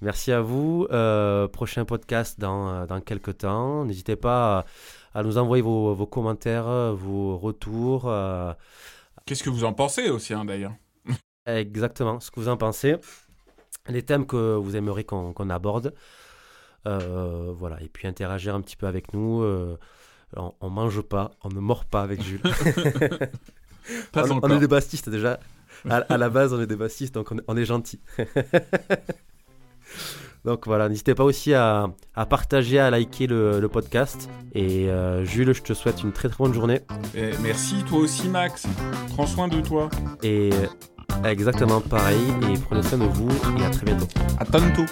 Merci 0.00 0.32
à 0.32 0.40
vous. 0.40 0.86
Euh, 0.90 1.48
prochain 1.48 1.84
podcast 1.84 2.38
dans, 2.38 2.86
dans 2.86 3.00
quelques 3.00 3.38
temps. 3.38 3.84
N'hésitez 3.84 4.16
pas 4.16 4.66
à, 5.14 5.20
à 5.20 5.22
nous 5.22 5.38
envoyer 5.38 5.62
vos, 5.62 5.94
vos 5.94 6.06
commentaires, 6.06 6.94
vos 6.94 7.38
retours. 7.38 8.12
Qu'est-ce 9.26 9.42
que 9.42 9.50
vous 9.50 9.64
en 9.64 9.72
pensez 9.72 10.10
aussi, 10.10 10.34
hein, 10.34 10.44
d'ailleurs? 10.44 10.74
Exactement 11.46 12.20
ce 12.20 12.30
que 12.30 12.38
vous 12.38 12.48
en 12.48 12.56
pensez. 12.56 12.96
Les 13.88 14.02
thèmes 14.02 14.26
que 14.26 14.54
vous 14.56 14.76
aimeriez 14.76 15.04
qu'on 15.04 15.50
aborde. 15.50 15.94
Euh, 16.86 17.52
voilà. 17.56 17.80
Et 17.82 17.88
puis 17.88 18.08
interagir 18.08 18.54
un 18.54 18.60
petit 18.60 18.76
peu 18.76 18.86
avec 18.86 19.12
nous. 19.12 19.42
euh, 19.42 19.76
on, 20.36 20.52
on 20.60 20.70
mange 20.70 21.00
pas, 21.02 21.32
on 21.44 21.48
ne 21.50 21.60
mord 21.60 21.84
pas 21.84 22.02
avec 22.02 22.22
Jules. 22.22 22.40
Pas 24.12 24.30
on, 24.30 24.38
on 24.42 24.50
est 24.50 24.60
des 24.60 24.68
bassistes 24.68 25.08
déjà. 25.08 25.40
À, 25.90 25.96
à 25.96 26.16
la 26.16 26.30
base, 26.30 26.52
on 26.54 26.60
est 26.60 26.68
des 26.68 26.76
bassistes, 26.76 27.14
donc 27.16 27.32
on, 27.32 27.38
est- 27.38 27.42
on 27.48 27.56
est 27.56 27.64
gentils. 27.64 27.98
donc 30.44 30.66
voilà, 30.66 30.88
n'hésitez 30.88 31.14
pas 31.14 31.24
aussi 31.24 31.54
à, 31.54 31.88
à 32.14 32.26
partager, 32.26 32.78
à 32.78 32.90
liker 32.90 33.26
le, 33.26 33.60
le 33.60 33.68
podcast. 33.68 34.28
Et 34.54 34.88
euh, 34.88 35.24
Jules, 35.24 35.52
je 35.52 35.62
te 35.62 35.72
souhaite 35.72 36.02
une 36.02 36.12
très 36.12 36.28
très 36.28 36.38
bonne 36.44 36.54
journée. 36.54 36.80
Merci, 37.42 37.82
toi 37.88 37.98
aussi, 37.98 38.28
Max. 38.28 38.66
Prends 39.10 39.26
soin 39.26 39.48
de 39.48 39.60
toi. 39.60 39.88
Et 40.22 40.50
exactement 41.24 41.80
pareil. 41.80 42.20
Et 42.50 42.58
prenez 42.58 42.82
soin 42.82 42.98
de 42.98 43.04
vous. 43.04 43.28
Et 43.58 43.64
à 43.64 43.70
très 43.70 43.86
bientôt. 43.86 44.06
À 44.38 44.44
tantôt. 44.44 44.86